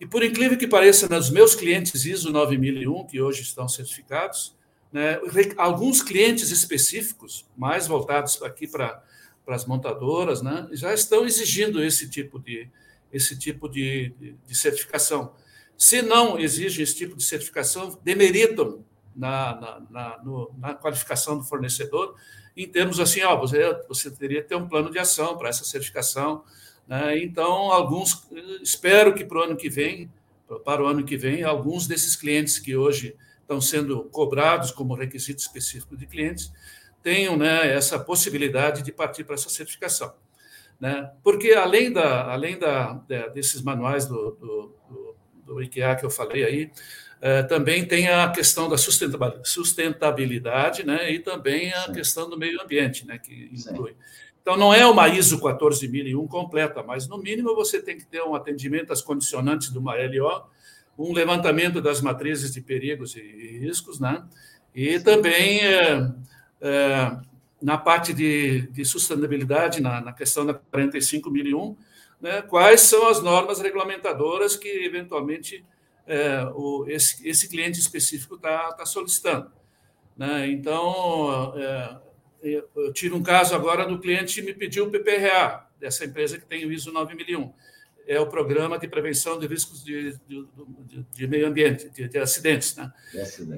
E, 0.00 0.06
por 0.06 0.22
incrível 0.22 0.58
que 0.58 0.66
pareça, 0.66 1.08
nos 1.08 1.30
meus 1.30 1.54
clientes 1.54 2.04
ISO 2.04 2.30
9001, 2.30 3.06
que 3.06 3.20
hoje 3.20 3.42
estão 3.42 3.68
certificados, 3.68 4.54
né, 4.92 5.18
alguns 5.56 6.02
clientes 6.02 6.50
específicos, 6.50 7.48
mais 7.56 7.86
voltados 7.86 8.42
aqui 8.42 8.66
para 8.66 9.02
para 9.44 9.56
as 9.56 9.66
montadoras, 9.66 10.40
né, 10.40 10.68
já 10.70 10.94
estão 10.94 11.26
exigindo 11.26 11.82
esse 11.82 12.08
tipo 12.08 12.38
de, 12.38 12.68
esse 13.12 13.36
tipo 13.36 13.68
de, 13.68 14.14
de, 14.18 14.36
de 14.46 14.54
certificação. 14.54 15.34
Se 15.76 16.00
não 16.00 16.38
exigem 16.38 16.82
esse 16.82 16.94
tipo 16.94 17.16
de 17.16 17.24
certificação, 17.24 17.98
demeritam 18.04 18.84
na, 19.14 19.56
na, 19.60 19.82
na, 19.90 20.22
no, 20.22 20.54
na, 20.56 20.74
qualificação 20.74 21.38
do 21.38 21.44
fornecedor, 21.44 22.14
em 22.56 22.68
termos 22.68 23.00
assim, 23.00 23.22
ó, 23.22 23.36
você, 23.36 23.58
você 23.88 24.10
teria 24.10 24.42
que 24.42 24.48
ter 24.48 24.54
um 24.54 24.68
plano 24.68 24.90
de 24.90 24.98
ação 24.98 25.36
para 25.36 25.48
essa 25.48 25.64
certificação. 25.64 26.44
Né? 26.86 27.18
Então, 27.18 27.72
alguns, 27.72 28.28
espero 28.62 29.14
que 29.14 29.24
para 29.24 29.38
o 29.38 29.42
ano 29.42 29.56
que 29.56 29.68
vem, 29.68 30.10
para 30.64 30.82
o 30.82 30.86
ano 30.86 31.04
que 31.04 31.16
vem, 31.16 31.42
alguns 31.42 31.86
desses 31.86 32.16
clientes 32.16 32.58
que 32.58 32.76
hoje 32.76 33.16
estão 33.40 33.60
sendo 33.60 34.04
cobrados 34.04 34.70
como 34.70 34.94
requisito 34.94 35.40
específico 35.40 35.96
de 35.96 36.06
clientes, 36.06 36.52
tenham 37.02 37.36
né, 37.36 37.74
essa 37.74 37.98
possibilidade 37.98 38.82
de 38.82 38.92
partir 38.92 39.24
para 39.24 39.34
essa 39.34 39.48
certificação. 39.48 40.14
Né? 40.78 41.10
Porque, 41.22 41.52
além, 41.52 41.90
da, 41.92 42.32
além 42.32 42.58
da, 42.58 42.92
desses 43.34 43.62
manuais 43.62 44.06
do, 44.06 44.32
do, 44.32 44.76
do, 44.88 45.16
do 45.46 45.62
IKEA 45.62 45.96
que 45.96 46.04
eu 46.04 46.10
falei 46.10 46.44
aí, 46.44 46.70
é, 47.20 47.42
também 47.44 47.86
tem 47.86 48.08
a 48.08 48.28
questão 48.30 48.68
da 48.68 48.76
sustentabilidade 48.76 50.84
né, 50.84 51.12
e 51.12 51.20
também 51.20 51.72
a 51.72 51.86
Sim. 51.86 51.92
questão 51.92 52.28
do 52.28 52.36
meio 52.36 52.60
ambiente, 52.60 53.06
né, 53.06 53.16
que 53.16 53.48
inclui. 53.52 53.92
Sim. 53.92 53.96
Então, 54.42 54.56
não 54.56 54.74
é 54.74 54.84
uma 54.84 55.08
ISO 55.08 55.38
14001 55.38 56.26
completa, 56.26 56.82
mas, 56.82 57.06
no 57.06 57.16
mínimo, 57.16 57.54
você 57.54 57.80
tem 57.80 57.96
que 57.96 58.04
ter 58.04 58.22
um 58.22 58.34
atendimento 58.34 58.92
às 58.92 59.00
condicionantes 59.00 59.70
de 59.70 59.78
uma 59.78 59.94
LO, 59.94 60.44
um 60.98 61.12
levantamento 61.12 61.80
das 61.80 62.00
matrizes 62.00 62.52
de 62.52 62.60
perigos 62.60 63.14
e 63.16 63.22
riscos, 63.58 64.00
né? 64.00 64.24
e 64.74 64.98
também 64.98 65.60
é, 65.60 66.10
é, 66.60 67.16
na 67.60 67.78
parte 67.78 68.12
de, 68.12 68.62
de 68.68 68.84
sustentabilidade, 68.84 69.80
na, 69.80 70.00
na, 70.00 70.12
questão 70.12 70.44
da 70.44 70.54
45.001, 70.54 71.76
né, 72.20 72.42
quais 72.42 72.80
são 72.82 73.08
as 73.08 73.22
normas 73.22 73.60
regulamentadoras 73.60 74.56
que, 74.56 74.68
eventualmente, 74.68 75.64
é, 76.06 76.44
o, 76.54 76.84
esse, 76.88 77.26
esse, 77.28 77.48
cliente 77.48 77.78
específico 77.78 78.36
está 78.36 78.72
tá 78.72 78.84
solicitando. 78.86 79.52
Né? 80.16 80.48
Então, 80.48 81.54
eu 82.42 82.92
tive 82.92 83.14
um 83.14 83.22
caso 83.22 83.54
agora 83.54 83.86
do 83.86 83.98
cliente 83.98 84.40
que 84.40 84.46
me 84.46 84.52
pediu 84.52 84.86
o 84.86 84.90
PPRA, 84.90 85.66
dessa 85.78 86.04
empresa 86.04 86.38
que 86.38 86.46
tem 86.46 86.64
o 86.66 86.72
ISO 86.72 86.92
9001 86.92 87.52
é 88.06 88.20
o 88.20 88.26
programa 88.26 88.78
de 88.78 88.88
prevenção 88.88 89.38
de 89.38 89.46
riscos 89.46 89.84
de, 89.84 90.12
de, 90.28 90.46
de, 90.86 91.06
de 91.12 91.26
meio 91.26 91.46
ambiente, 91.46 91.88
de, 91.88 92.18
acidentes. 92.18 92.76
Né? 92.76 92.92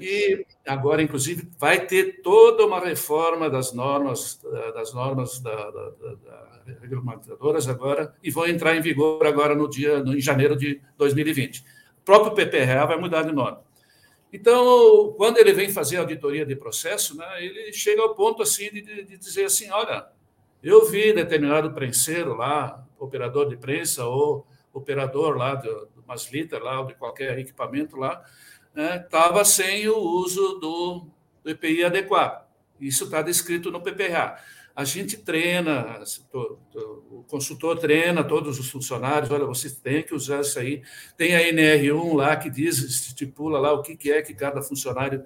E 0.01 0.47
agora, 0.67 1.03
inclusive, 1.03 1.49
vai 1.59 1.87
ter 1.87 2.21
toda 2.23 2.65
uma 2.65 2.81
reforma 2.81 3.49
das 3.49 3.73
normas, 3.73 4.41
das 4.75 4.93
normas 4.93 5.41
da, 5.41 5.55
da, 5.57 5.91
da, 5.91 6.15
da 6.15 6.55
regulamentadoras 6.81 7.69
agora, 7.69 8.15
e 8.23 8.31
vão 8.31 8.47
entrar 8.47 8.77
em 8.77 8.81
vigor 8.81 9.27
agora 9.27 9.55
no 9.55 9.69
dia, 9.69 10.03
no, 10.03 10.17
em 10.17 10.21
janeiro 10.21 10.57
de 10.57 10.81
2020. 10.97 11.61
O 11.61 12.05
próprio 12.05 12.35
PPRA 12.35 12.87
vai 12.87 12.99
mudar 12.99 13.23
de 13.23 13.33
nome. 13.33 13.59
Então, 14.35 15.15
quando 15.17 15.39
ele 15.39 15.53
vem 15.53 15.71
fazer 15.71 15.99
auditoria 15.99 16.45
de 16.45 16.57
processo, 16.57 17.17
né, 17.17 17.25
ele 17.39 17.73
chega 17.73 18.03
ao 18.03 18.17
ponto 18.17 18.43
assim 18.43 18.69
de, 18.69 18.83
de 19.05 19.17
dizer 19.17 19.45
assim, 19.45 19.71
olha, 19.71 20.09
eu 20.61 20.85
vi 20.87 21.13
determinado 21.13 21.73
prenseiro 21.73 22.35
lá, 22.35 22.85
operador 22.99 23.49
de 23.49 23.57
prensa 23.57 24.05
ou 24.05 24.45
operador 24.73 25.37
lá 25.37 25.55
do, 25.55 25.87
do 25.95 26.05
Maslita, 26.05 26.59
lá, 26.59 26.81
ou 26.81 26.87
de 26.89 26.95
qualquer 26.95 27.39
equipamento 27.39 27.97
lá, 27.97 28.25
estava 28.75 29.39
né, 29.39 29.45
sem 29.45 29.89
o 29.89 29.99
uso 29.99 30.59
do, 30.59 31.07
do 31.45 31.51
EPI 31.51 31.85
adequado. 31.85 32.45
Isso 32.81 33.05
está 33.05 33.23
descrito 33.23 33.71
no 33.71 33.81
PPRA. 33.81 34.37
A 34.75 34.85
gente 34.85 35.17
treina, 35.17 36.03
o 36.33 37.23
consultor 37.29 37.79
treina 37.79 38.25
todos 38.25 38.59
os 38.59 38.69
funcionários, 38.69 39.31
olha, 39.31 39.45
você 39.45 39.71
tem 39.71 40.03
que 40.03 40.13
usar 40.13 40.41
isso 40.41 40.59
aí. 40.59 40.83
Tem 41.17 41.37
a 41.37 41.41
NR1 41.41 42.17
lá 42.17 42.37
que 42.37 42.51
diz, 42.51 42.79
estipula 42.79 43.61
lá 43.61 43.73
o 43.73 43.83
que 43.83 44.11
é 44.11 44.21
que 44.21 44.35
cada 44.35 44.61
funcionário 44.63 45.25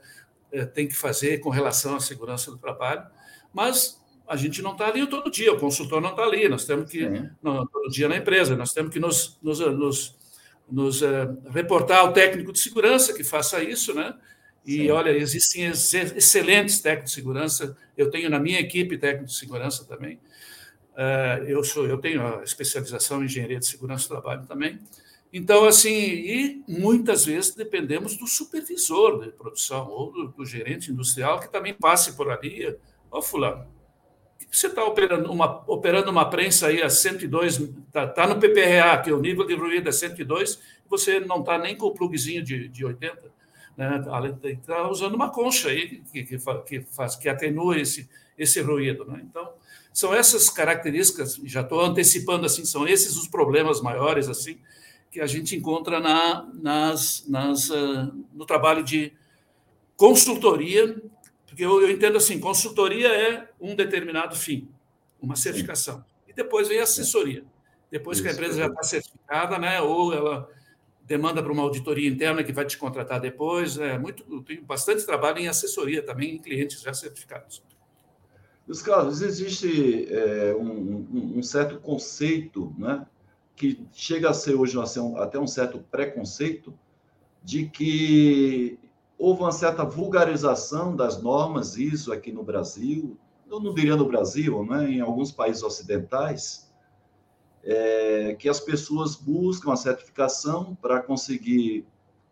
eh, 0.53 0.67
tem 0.67 0.87
que 0.87 0.95
fazer 0.95 1.39
com 1.39 1.51
relação 1.51 1.97
à 1.97 2.01
segurança 2.01 2.51
do 2.51 2.59
trabalho, 2.59 3.07
mas 3.53 3.99
a 4.27 4.37
gente 4.37 4.61
não 4.61 4.73
está 4.73 4.87
ali 4.87 5.07
todo 5.07 5.31
dia, 5.31 5.53
o 5.53 5.59
consultor 5.59 6.01
não 6.01 6.11
está 6.11 6.23
ali, 6.23 6.49
nós 6.49 6.65
temos 6.65 6.91
que, 6.91 7.09
no, 7.43 7.67
todo 7.67 7.91
dia 7.91 8.09
na 8.09 8.17
empresa, 8.17 8.55
nós 8.55 8.73
temos 8.73 8.93
que 8.93 9.01
nos, 9.01 9.39
nos, 9.43 9.59
nos, 9.59 10.19
nos 10.71 11.03
uh, 11.03 11.39
reportar 11.51 12.01
ao 12.01 12.13
técnico 12.13 12.53
de 12.53 12.59
segurança 12.61 13.15
que 13.15 13.25
faça 13.25 13.63
isso, 13.63 13.95
né? 13.95 14.15
E 14.69 14.83
Sim. 14.83 14.91
olha, 14.91 15.09
existem 15.17 15.65
excelentes 15.65 16.79
técnicos 16.79 17.13
de 17.13 17.15
segurança, 17.15 17.75
eu 17.97 18.11
tenho 18.11 18.29
na 18.29 18.39
minha 18.39 18.61
equipe 18.61 18.99
técnico 18.99 19.25
de 19.25 19.35
segurança 19.35 19.83
também. 19.87 20.21
Uh, 20.93 21.43
eu, 21.47 21.65
sou, 21.65 21.87
eu 21.87 21.97
tenho 21.97 22.21
a 22.21 22.45
especialização 22.45 23.23
em 23.23 23.25
engenharia 23.25 23.59
de 23.59 23.65
segurança 23.65 24.07
do 24.07 24.21
trabalho 24.21 24.45
também. 24.47 24.79
Então, 25.33 25.65
assim, 25.65 25.91
e 25.95 26.63
muitas 26.69 27.25
vezes 27.25 27.55
dependemos 27.55 28.19
do 28.19 28.27
supervisor 28.27 29.25
de 29.25 29.31
produção 29.31 29.89
ou 29.89 30.13
do, 30.13 30.29
do 30.29 30.45
gerente 30.45 30.93
industrial 30.93 31.41
que 31.41 31.51
também 31.51 31.73
passe 31.73 32.13
por 32.15 32.31
ali. 32.31 32.77
Ó, 33.11 33.21
oh, 33.21 33.23
fulano, 33.23 33.67
você 34.53 34.67
está 34.67 34.85
operando 34.85 35.33
uma, 35.33 35.65
operando 35.67 36.11
uma 36.11 36.29
prensa 36.29 36.67
aí 36.67 36.83
a 36.83 36.91
102, 36.91 37.59
está 37.87 38.07
tá 38.07 38.27
no 38.27 38.39
PPRA, 38.39 39.01
que 39.03 39.11
o 39.11 39.19
nível 39.19 39.47
de 39.47 39.55
ruído 39.55 39.89
é 39.89 39.93
102, 39.93 40.61
você 40.87 41.21
não 41.21 41.41
está 41.41 41.57
nem 41.57 41.75
com 41.75 41.87
o 41.87 41.95
plugzinho 41.95 42.43
de, 42.43 42.69
de 42.69 42.85
80, 42.85 43.38
né? 43.79 44.03
Está 44.45 44.91
usando 44.91 45.14
uma 45.14 45.31
concha 45.31 45.69
aí 45.69 46.03
que, 46.12 46.25
que, 46.25 46.38
que, 46.67 46.81
faz, 46.91 47.17
que 47.17 47.29
atenua 47.29 47.79
esse, 47.79 48.07
esse 48.37 48.61
ruído. 48.61 49.07
Né? 49.07 49.23
Então, 49.25 49.51
são 49.93 50.12
essas 50.12 50.51
características, 50.51 51.41
já 51.45 51.62
estou 51.62 51.81
antecipando 51.81 52.45
assim, 52.45 52.64
são 52.67 52.87
esses 52.87 53.17
os 53.17 53.27
problemas 53.27 53.81
maiores 53.81 54.29
assim 54.29 54.59
que 55.11 55.21
a 55.23 55.27
gente 55.27 55.57
encontra 55.57 55.99
na, 56.01 56.47
nas, 56.53 57.25
nas, 57.27 57.71
uh, 57.71 58.12
no 58.35 58.45
trabalho 58.45 58.85
de 58.85 59.11
consultoria 59.97 61.01
porque 61.59 61.64
eu, 61.64 61.83
eu 61.83 61.91
entendo 61.91 62.17
assim, 62.17 62.38
consultoria 62.38 63.09
é 63.09 63.49
um 63.61 63.75
determinado 63.75 64.37
fim, 64.37 64.69
uma 65.21 65.35
certificação. 65.35 66.05
E 66.29 66.33
depois 66.33 66.69
vem 66.69 66.79
a 66.79 66.85
assessoria. 66.85 67.43
Depois 67.91 68.19
Isso, 68.19 68.23
que 68.23 68.29
a 68.29 68.33
empresa 68.33 68.59
já 68.59 68.67
está 68.67 68.83
certificada, 68.85 69.59
né, 69.59 69.81
ou 69.81 70.12
ela 70.14 70.49
demanda 71.09 71.42
para 71.42 71.51
uma 71.51 71.62
auditoria 71.62 72.07
interna 72.07 72.44
que 72.44 72.53
vai 72.53 72.66
te 72.66 72.77
contratar 72.77 73.18
depois. 73.18 73.79
É 73.79 73.99
muito, 73.99 74.42
tem 74.42 74.62
bastante 74.62 75.07
trabalho 75.07 75.38
em 75.38 75.49
assessoria 75.49 76.03
também 76.03 76.37
em 76.37 76.38
clientes 76.38 76.83
já 76.83 76.92
certificados. 76.92 77.62
Luiz 78.66 78.83
Carlos, 78.83 79.23
existe 79.23 80.07
é, 80.12 80.55
um, 80.55 81.38
um, 81.38 81.42
certo 81.42 81.81
conceito, 81.81 82.75
né, 82.77 83.07
que 83.57 83.83
chega 83.94 84.29
a 84.29 84.35
ser 84.35 84.55
hoje 84.55 84.77
até 85.16 85.38
um 85.38 85.47
certo 85.47 85.79
preconceito 85.90 86.79
de 87.42 87.66
que 87.66 88.79
houve 89.16 89.40
uma 89.40 89.53
certa 89.53 89.85
vulgarização 89.85 90.94
das 90.94 91.23
normas 91.23 91.79
ISO 91.79 92.12
aqui 92.12 92.31
no 92.31 92.42
Brasil, 92.42 93.16
eu 93.51 93.59
não 93.59 93.73
diria 93.73 93.97
no 93.97 94.05
Brasil, 94.05 94.62
né, 94.66 94.90
em 94.90 95.01
alguns 95.01 95.33
países 95.33 95.62
ocidentais, 95.62 96.68
é, 97.64 98.35
que 98.38 98.49
as 98.49 98.61
pessoas 98.61 99.16
buscam 99.16 99.73
a 99.73 99.77
certificação 99.77 100.77
para 100.81 101.03
conseguir 101.03 101.87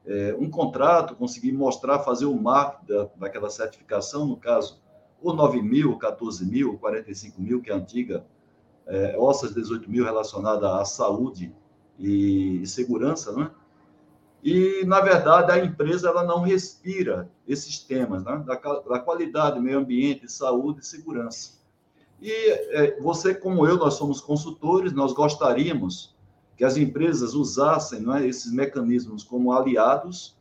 é, 0.07 0.35
um 0.39 0.49
contrato, 0.49 1.17
conseguir 1.17 1.53
mostrar, 1.53 2.01
fazer 2.01 2.27
o 2.27 2.35
marco 2.35 2.87
da, 2.87 3.09
daquela 3.17 3.51
certificação, 3.51 4.27
no 4.27 4.37
caso, 4.37 4.81
o 5.21 5.33
9 5.33 5.61
mil, 5.63 5.99
14 5.99 6.45
mil, 6.45 6.79
45 6.79 7.41
mil, 7.41 7.61
que 7.61 7.71
é 7.71 7.75
a 7.75 7.77
antiga, 7.77 8.25
é, 8.87 9.17
OSSAS 9.19 9.53
18 9.53 9.91
mil 9.91 10.05
relacionada 10.05 10.81
à 10.81 10.85
saúde 10.85 11.53
e, 11.99 12.63
e 12.63 12.67
segurança, 12.67 13.33
né? 13.33 13.51
E, 14.45 14.85
na 14.85 15.01
verdade, 15.01 15.51
a 15.51 15.59
empresa 15.59 16.09
ela 16.09 16.23
não 16.23 16.43
respira 16.43 17.29
esses 17.49 17.81
temas 17.81 18.23
né? 18.23 18.45
da, 18.47 18.55
da 18.55 19.01
qualidade, 19.01 19.59
meio 19.59 19.79
ambiente, 19.79 20.31
saúde 20.31 20.83
e 20.83 20.87
segurança. 20.87 21.56
E 22.21 22.31
é, 22.31 22.99
você, 23.01 23.35
como 23.35 23.67
eu, 23.67 23.77
nós 23.77 23.95
somos 23.95 24.21
consultores, 24.21 24.93
nós 24.93 25.13
gostaríamos 25.13 26.15
que 26.57 26.65
as 26.65 26.77
empresas 26.77 27.35
usassem 27.35 28.05
é, 28.15 28.27
esses 28.27 28.51
mecanismos 28.53 29.23
como 29.23 29.53
aliados, 29.53 30.37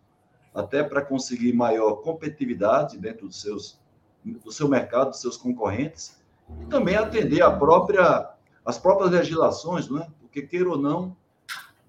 até 0.53 0.81
para 0.81 1.01
conseguir 1.01 1.51
maior 1.53 1.95
competitividade 1.97 2.97
dentro 2.97 3.27
dos 3.27 3.41
seus, 3.41 3.77
do 4.23 4.51
seu 4.51 4.69
mercado, 4.69 5.09
dos 5.09 5.19
seus 5.19 5.35
concorrentes, 5.35 6.17
e 6.61 6.65
também 6.67 6.95
atender 6.95 7.41
a 7.41 7.51
própria, 7.51 8.29
as 8.63 8.77
próprias 8.77 9.11
legislações, 9.11 9.89
não 9.89 9.99
é? 10.01 10.07
porque, 10.21 10.43
queira 10.43 10.69
ou 10.69 10.77
não, 10.77 11.15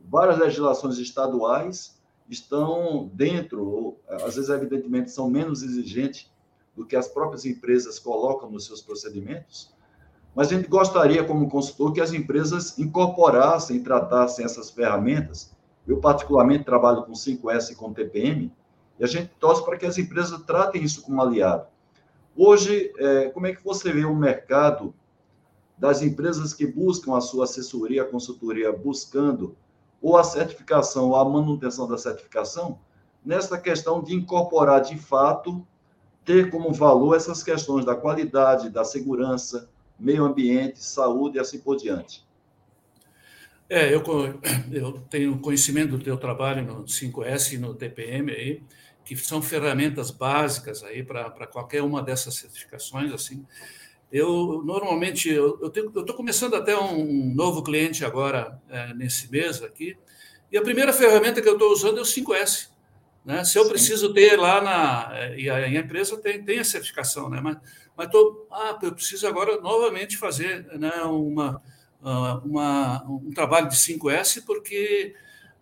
várias 0.09 0.39
legislações 0.39 0.99
estaduais 0.99 1.97
estão 2.29 3.09
dentro, 3.13 3.65
ou, 3.65 4.01
às 4.09 4.35
vezes, 4.35 4.51
evidentemente, 4.51 5.13
são 5.13 5.31
menos 5.31 5.63
exigentes 5.63 6.29
do 6.75 6.85
que 6.85 6.97
as 6.97 7.07
próprias 7.07 7.45
empresas 7.45 8.01
colocam 8.01 8.51
nos 8.51 8.67
seus 8.67 8.83
procedimentos, 8.83 9.73
mas 10.37 10.53
a 10.53 10.55
gente 10.55 10.69
gostaria, 10.69 11.25
como 11.25 11.49
consultor, 11.49 11.95
que 11.95 12.01
as 12.01 12.13
empresas 12.13 12.79
incorporassem 12.79 13.79
e 13.79 13.81
tratassem 13.81 14.45
essas 14.45 14.71
ferramentas. 14.71 15.57
Eu, 15.89 15.97
particularmente, 15.97 16.63
trabalho 16.63 17.05
com 17.05 17.13
5S 17.13 17.71
e 17.71 17.75
com 17.75 17.95
TPM, 17.95 18.53
e 18.99 19.05
a 19.05 19.07
gente 19.07 19.31
torce 19.41 19.65
para 19.65 19.79
que 19.79 19.87
as 19.87 19.97
empresas 19.97 20.39
tratem 20.43 20.85
isso 20.85 21.01
como 21.01 21.23
aliado. 21.23 21.67
Hoje, 22.37 22.93
é, 22.99 23.31
como 23.31 23.47
é 23.47 23.55
que 23.55 23.65
você 23.65 23.91
vê 23.91 24.05
o 24.05 24.15
mercado 24.15 24.93
das 25.79 26.03
empresas 26.03 26.53
que 26.53 26.67
buscam 26.67 27.17
a 27.17 27.21
sua 27.23 27.45
assessoria, 27.45 28.03
a 28.03 28.07
consultoria, 28.07 28.71
buscando 28.71 29.57
ou 30.03 30.19
a 30.19 30.25
certificação, 30.25 31.09
ou 31.09 31.17
a 31.17 31.25
manutenção 31.25 31.89
da 31.89 31.97
certificação, 31.97 32.79
nessa 33.25 33.57
questão 33.57 34.03
de 34.03 34.15
incorporar 34.15 34.83
de 34.83 34.99
fato, 34.99 35.67
ter 36.27 36.51
como 36.51 36.75
valor 36.75 37.17
essas 37.17 37.43
questões 37.43 37.87
da 37.87 37.95
qualidade, 37.95 38.69
da 38.69 38.85
segurança, 38.85 39.71
meio 39.99 40.25
ambiente, 40.25 40.83
saúde 40.83 41.39
e 41.39 41.41
assim 41.41 41.59
por 41.59 41.77
diante. 41.77 42.25
É, 43.69 43.93
eu, 43.93 44.03
eu 44.73 44.93
tenho 45.11 45.39
conhecimento 45.39 45.97
do 45.97 46.05
teu 46.05 46.17
trabalho 46.17 46.65
no 46.65 46.85
5S 46.85 47.55
e 47.55 47.59
no 47.59 47.75
TPM 47.75 48.31
aí, 48.33 48.63
que 49.05 49.17
são 49.17 49.41
ferramentas 49.41 50.11
básicas 50.11 50.83
aí 50.83 51.03
para 51.03 51.47
qualquer 51.47 51.83
uma 51.83 52.03
dessas 52.03 52.35
certificações 52.35 53.13
assim. 53.13 53.45
Eu 54.11 54.63
normalmente 54.65 55.29
eu 55.29 55.61
estou 55.67 56.15
começando 56.15 56.55
até 56.55 56.77
um 56.79 57.35
novo 57.35 57.63
cliente 57.63 58.05
agora 58.05 58.61
é, 58.69 58.95
nesse 58.95 59.31
mês 59.31 59.63
aqui 59.63 59.97
e 60.51 60.57
a 60.57 60.63
primeira 60.63 60.93
ferramenta 60.93 61.43
que 61.43 61.49
eu 61.49 61.55
estou 61.55 61.73
usando 61.73 61.99
é 61.99 62.03
o 62.03 62.05
5S. 62.05 62.69
Né? 63.25 63.45
Se 63.45 63.59
eu 63.59 63.65
Sim. 63.65 63.71
preciso 63.71 64.15
ter 64.15 64.37
lá 64.37 64.61
na 64.61 65.11
é, 65.19 65.39
e 65.39 65.51
a, 65.51 65.69
empresa 65.69 66.17
tem, 66.19 66.45
tem 66.45 66.61
a 66.61 66.65
certificação, 66.65 67.29
né? 67.29 67.41
Mas 67.41 67.59
mas 67.97 68.11
tô, 68.11 68.47
ah, 68.51 68.79
eu 68.83 68.93
preciso 68.93 69.27
agora 69.27 69.61
novamente 69.61 70.17
fazer 70.17 70.67
né, 70.79 71.03
uma, 71.05 71.63
ah, 72.03 72.41
uma, 72.45 73.05
um 73.05 73.33
trabalho 73.33 73.69
de 73.69 73.77
5S 73.77 74.45
porque 74.45 75.15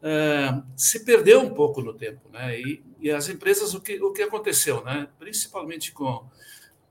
é, 0.06 0.60
se 0.76 1.02
perdeu 1.02 1.40
um 1.40 1.54
pouco 1.54 1.80
no 1.80 1.94
tempo, 1.94 2.28
né? 2.30 2.60
E, 2.60 2.84
e 3.00 3.10
as 3.10 3.30
empresas 3.30 3.72
o 3.72 3.80
que 3.80 3.98
o 4.02 4.12
que 4.12 4.20
aconteceu, 4.20 4.84
né? 4.84 5.08
Principalmente 5.18 5.92
com 5.92 6.28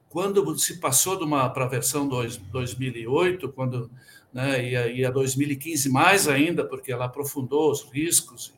quando 0.10 0.58
se 0.58 0.80
passou 0.80 1.16
de 1.16 1.24
uma 1.24 1.48
para 1.48 1.66
a 1.66 1.68
versão 1.68 2.08
2, 2.08 2.38
2008, 2.38 3.50
quando 3.50 3.92
né, 4.34 4.68
e, 4.68 4.76
a, 4.76 4.88
e 4.88 5.06
a 5.06 5.12
2015 5.12 5.90
mais 5.90 6.28
ainda, 6.28 6.66
porque 6.66 6.92
ela 6.92 7.06
aprofundou 7.06 7.70
os 7.70 7.84
riscos 7.84 8.52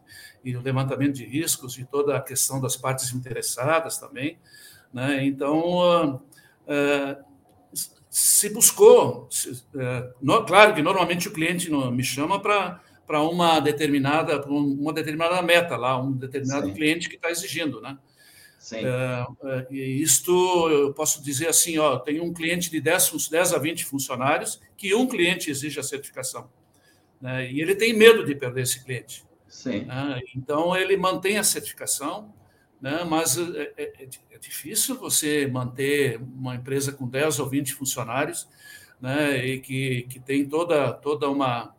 e, 0.43 0.52
e 0.52 0.56
o 0.56 0.62
levantamento 0.62 1.15
de 1.15 1.26
riscos 1.26 1.78
e 1.78 1.84
toda 1.84 2.15
a 2.15 2.21
questão 2.21 2.62
das 2.62 2.78
partes 2.78 3.13
interessadas 3.13 3.98
também, 3.98 4.38
né? 4.93 5.26
Então, 5.26 6.13
uh, 6.13 6.21
se 8.10 8.49
buscou, 8.49 9.28
se, 9.30 9.49
uh, 9.49 10.13
no, 10.21 10.45
claro 10.45 10.73
que 10.73 10.82
normalmente 10.82 11.28
o 11.28 11.34
cliente 11.34 11.69
me 11.69 12.04
chama 12.04 12.39
para 12.39 12.82
para 13.06 13.21
uma 13.21 13.60
determinada 13.60 14.41
uma 14.47 14.91
determinada 14.91 15.39
meta 15.41 15.78
lá, 15.78 16.01
um 16.01 16.12
determinado 16.12 16.65
Sim. 16.65 16.73
cliente 16.73 17.08
que 17.08 17.17
está 17.17 17.30
exigindo, 17.30 17.80
né? 17.80 17.97
Sim. 18.65 18.78
É, 18.84 19.67
e 19.69 20.01
isto 20.01 20.32
eu 20.69 20.91
posso 20.91 21.21
dizer 21.23 21.47
assim, 21.47 21.78
ó, 21.78 21.99
tem 21.99 22.19
um 22.19 22.34
cliente 22.34 22.71
de 22.71 22.82
10, 22.82 23.30
10 23.30 23.54
a 23.54 23.60
20 23.60 23.86
funcionários 23.86 24.60
que 24.75 24.95
um 24.95 25.06
cliente 25.06 25.51
exige 25.51 25.80
a 25.80 25.84
certificação. 25.84 26.49
Né? 27.21 27.51
E 27.51 27.62
ele 27.62 27.75
tem 27.75 27.93
medo 27.93 28.25
de 28.25 28.34
perder 28.34 28.63
esse 28.63 28.84
cliente. 28.84 29.23
Sim. 29.47 29.86
Né? 29.86 30.19
Então, 30.36 30.75
ele 30.75 30.97
mantém 30.97 31.38
a 31.38 31.43
certificação, 31.43 32.34
né? 32.86 33.04
mas 33.04 33.36
é, 33.36 33.74
é, 33.78 34.04
é, 34.04 34.10
é, 34.30 34.38
difícil 34.38 34.95
você 34.95 35.48
manter 35.48 36.21
uma 36.21 36.54
empresa 36.54 36.91
com 36.91 37.08
10 37.08 37.39
ou 37.39 37.50
20 37.50 37.74
funcionários 37.74 38.48
né? 39.02 39.43
e 39.43 39.60
que, 39.60 40.04
que 40.04 40.19
tem 40.19 40.48
toda, 40.48 40.93
toda 40.93 41.28
uma, 41.28 41.74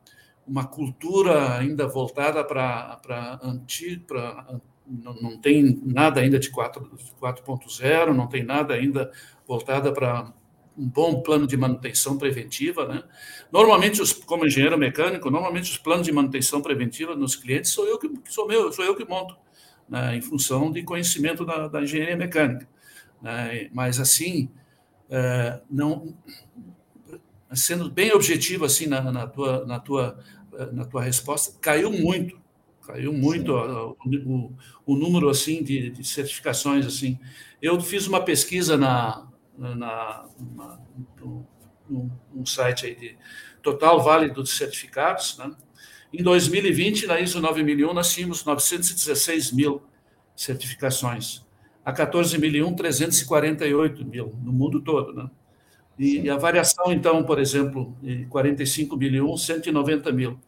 uma 0.44 0.66
cultura 0.66 1.58
ainda 1.58 1.86
voltada 1.86 2.42
para 2.42 3.38
antigo, 3.40 4.04
para 4.04 4.58
não, 4.84 5.14
não 5.14 5.38
tem 5.38 5.80
nada 5.84 6.20
ainda 6.20 6.40
de 6.40 6.50
4.0, 6.50 8.12
não 8.12 8.26
tem 8.26 8.42
nada 8.42 8.74
ainda 8.74 9.12
voltada 9.46 9.92
para 9.92 10.32
um 10.76 10.88
bom 10.88 11.22
plano 11.22 11.46
de 11.46 11.56
manutenção 11.56 12.18
preventiva, 12.18 12.86
né? 12.86 13.02
Normalmente, 13.50 14.02
os, 14.02 14.12
como 14.12 14.44
engenheiro 14.44 14.76
mecânico, 14.76 15.30
normalmente 15.30 15.70
os 15.70 15.78
planos 15.78 16.04
de 16.04 16.12
manutenção 16.12 16.60
preventiva 16.60 17.14
nos 17.14 17.36
clientes 17.36 17.70
sou 17.70 17.86
eu 17.86 17.96
que 17.96 18.10
sou 18.26 18.46
meu, 18.46 18.72
sou 18.72 18.84
eu 18.84 18.94
que 18.94 19.04
monto, 19.04 19.36
né? 19.88 20.16
em 20.16 20.20
função 20.20 20.70
de 20.70 20.82
conhecimento 20.82 21.44
da, 21.44 21.68
da 21.68 21.82
engenharia 21.82 22.16
mecânica. 22.16 22.68
Né? 23.20 23.68
Mas 23.72 24.00
assim, 24.00 24.50
é, 25.10 25.60
não 25.70 26.14
sendo 27.54 27.90
bem 27.90 28.12
objetivo 28.12 28.64
assim 28.64 28.86
na, 28.86 29.00
na, 29.12 29.26
tua 29.26 29.64
na 29.64 29.78
tua 29.78 30.18
na 30.72 30.84
tua 30.84 31.02
resposta, 31.02 31.58
caiu 31.60 31.90
muito 31.90 32.38
Caiu 32.86 33.12
muito 33.12 33.52
o, 33.52 33.96
o, 34.06 34.56
o, 34.86 34.96
número 34.96 35.28
assim 35.28 35.60
de, 35.60 35.90
de, 35.90 36.04
certificações 36.04 36.86
assim. 36.86 37.18
Eu 37.60 37.80
fiz 37.80 38.06
uma 38.06 38.24
pesquisa 38.24 38.76
na, 38.76 39.26
na, 39.58 39.74
na 40.54 40.78
no, 41.20 42.10
num 42.32 42.46
site 42.46 42.86
aí 42.86 42.94
de 42.94 43.18
total 43.60 44.00
válido 44.00 44.40
de 44.40 44.50
certificados, 44.50 45.36
né? 45.36 45.50
Em 46.18 46.22
2020, 46.22 47.06
na 47.06 47.20
ISO 47.20 47.42
9001, 47.42 47.92
nós 47.92 48.14
tínhamos 48.14 48.42
916 48.42 49.52
mil 49.52 49.82
certificações. 50.34 51.44
A 51.84 51.92
14001, 51.92 52.74
348 52.74 54.02
mil 54.02 54.34
no 54.42 54.50
mundo 54.50 54.80
todo, 54.80 55.12
né? 55.12 55.30
E, 55.98 56.20
e 56.20 56.30
a 56.30 56.38
variação, 56.38 56.90
então, 56.90 57.22
por 57.22 57.38
exemplo, 57.38 57.94
de 58.00 58.24
45 58.26 58.96
mil 58.96 59.36
190 59.36 60.10
mil. 60.10 60.40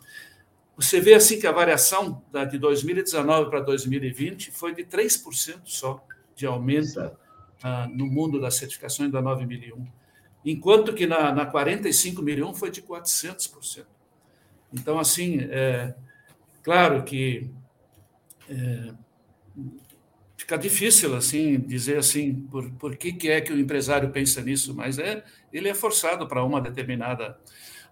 Você 0.75 1.03
vê 1.03 1.13
assim 1.13 1.39
que 1.39 1.47
a 1.47 1.53
variação 1.53 2.23
da, 2.33 2.47
de 2.47 2.57
2019 2.57 3.51
para 3.51 3.61
2020 3.61 4.51
foi 4.51 4.75
de 4.75 4.85
3% 4.85 5.61
só 5.65 6.03
de 6.35 6.47
aumento 6.47 7.13
ah, 7.63 7.87
no 7.93 8.07
mundo 8.07 8.41
das 8.41 8.55
certificações 8.55 9.13
da 9.13 9.21
9001, 9.21 9.87
enquanto 10.47 10.95
que 10.95 11.07
na, 11.07 11.31
na 11.31 11.53
45.001 11.53 12.55
foi 12.55 12.71
de 12.71 12.81
400%. 12.81 13.98
Então, 14.73 14.99
assim, 14.99 15.39
é, 15.51 15.95
claro 16.63 17.03
que 17.05 17.51
é, 18.49 18.93
fica 20.37 20.57
difícil 20.57 21.15
assim 21.15 21.61
dizer 21.61 21.99
assim 21.99 22.35
por, 22.35 22.71
por 22.73 22.97
que, 22.97 23.13
que 23.13 23.29
é 23.29 23.41
que 23.41 23.53
o 23.53 23.59
empresário 23.59 24.11
pensa 24.11 24.41
nisso, 24.41 24.75
mas 24.75 24.99
é 24.99 25.23
ele 25.53 25.69
é 25.69 25.75
forçado 25.75 26.27
para 26.27 26.43
uma 26.43 26.61
determinada 26.61 27.39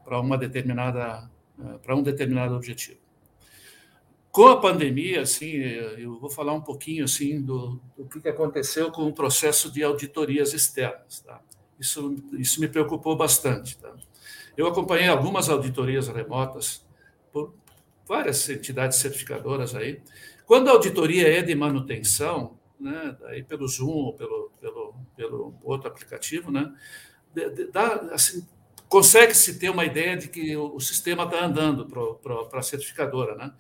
para 0.05 0.21
uma 0.21 0.39
determinada 0.39 1.31
né, 1.59 1.79
para 1.83 1.97
um 1.97 2.03
determinado 2.03 2.55
objetivo. 2.55 2.99
Com 4.31 4.49
a 4.49 4.61
pandemia, 4.61 5.23
assim, 5.23 5.53
eu 5.57 6.19
vou 6.21 6.29
falar 6.29 6.53
um 6.53 6.61
pouquinho 6.61 7.05
assim 7.05 7.41
do, 7.41 7.81
do 7.97 8.21
que 8.21 8.29
aconteceu 8.29 8.93
com 8.93 9.05
o 9.05 9.13
processo 9.13 9.73
de 9.73 9.83
auditorias 9.83 10.53
externas. 10.53 11.21
Tá? 11.21 11.41
Isso, 11.81 12.15
isso 12.33 12.61
me 12.61 12.69
preocupou 12.69 13.17
bastante. 13.17 13.79
Tá? 13.79 13.95
Eu 14.57 14.67
acompanhei 14.67 15.09
algumas 15.09 15.49
auditorias 15.49 16.09
remotas 16.09 16.85
por 17.33 17.55
várias 18.07 18.49
entidades 18.49 18.99
certificadoras 18.99 19.75
aí. 19.75 20.01
Quando 20.47 20.69
a 20.69 20.73
auditoria 20.73 21.29
é 21.29 21.43
de 21.43 21.55
manutenção, 21.55 22.57
né, 22.79 23.17
aí 23.25 23.43
pelo 23.43 23.67
Zoom 23.67 23.89
ou 23.89 24.13
pelo, 24.15 24.51
pelo, 24.61 24.95
pelo 25.17 25.55
outro 25.63 25.89
aplicativo, 25.89 26.51
né, 26.51 26.73
dá, 27.73 27.95
assim, 28.13 28.47
consegue-se 28.89 29.59
ter 29.59 29.71
uma 29.71 29.85
ideia 29.85 30.17
de 30.17 30.29
que 30.29 30.57
o, 30.57 30.79
sistema 30.81 31.25
está 31.25 31.45
andando 31.45 31.87
para 31.87 32.59
a 32.59 32.63
certificadora. 32.63 33.35
Né? 33.35 33.53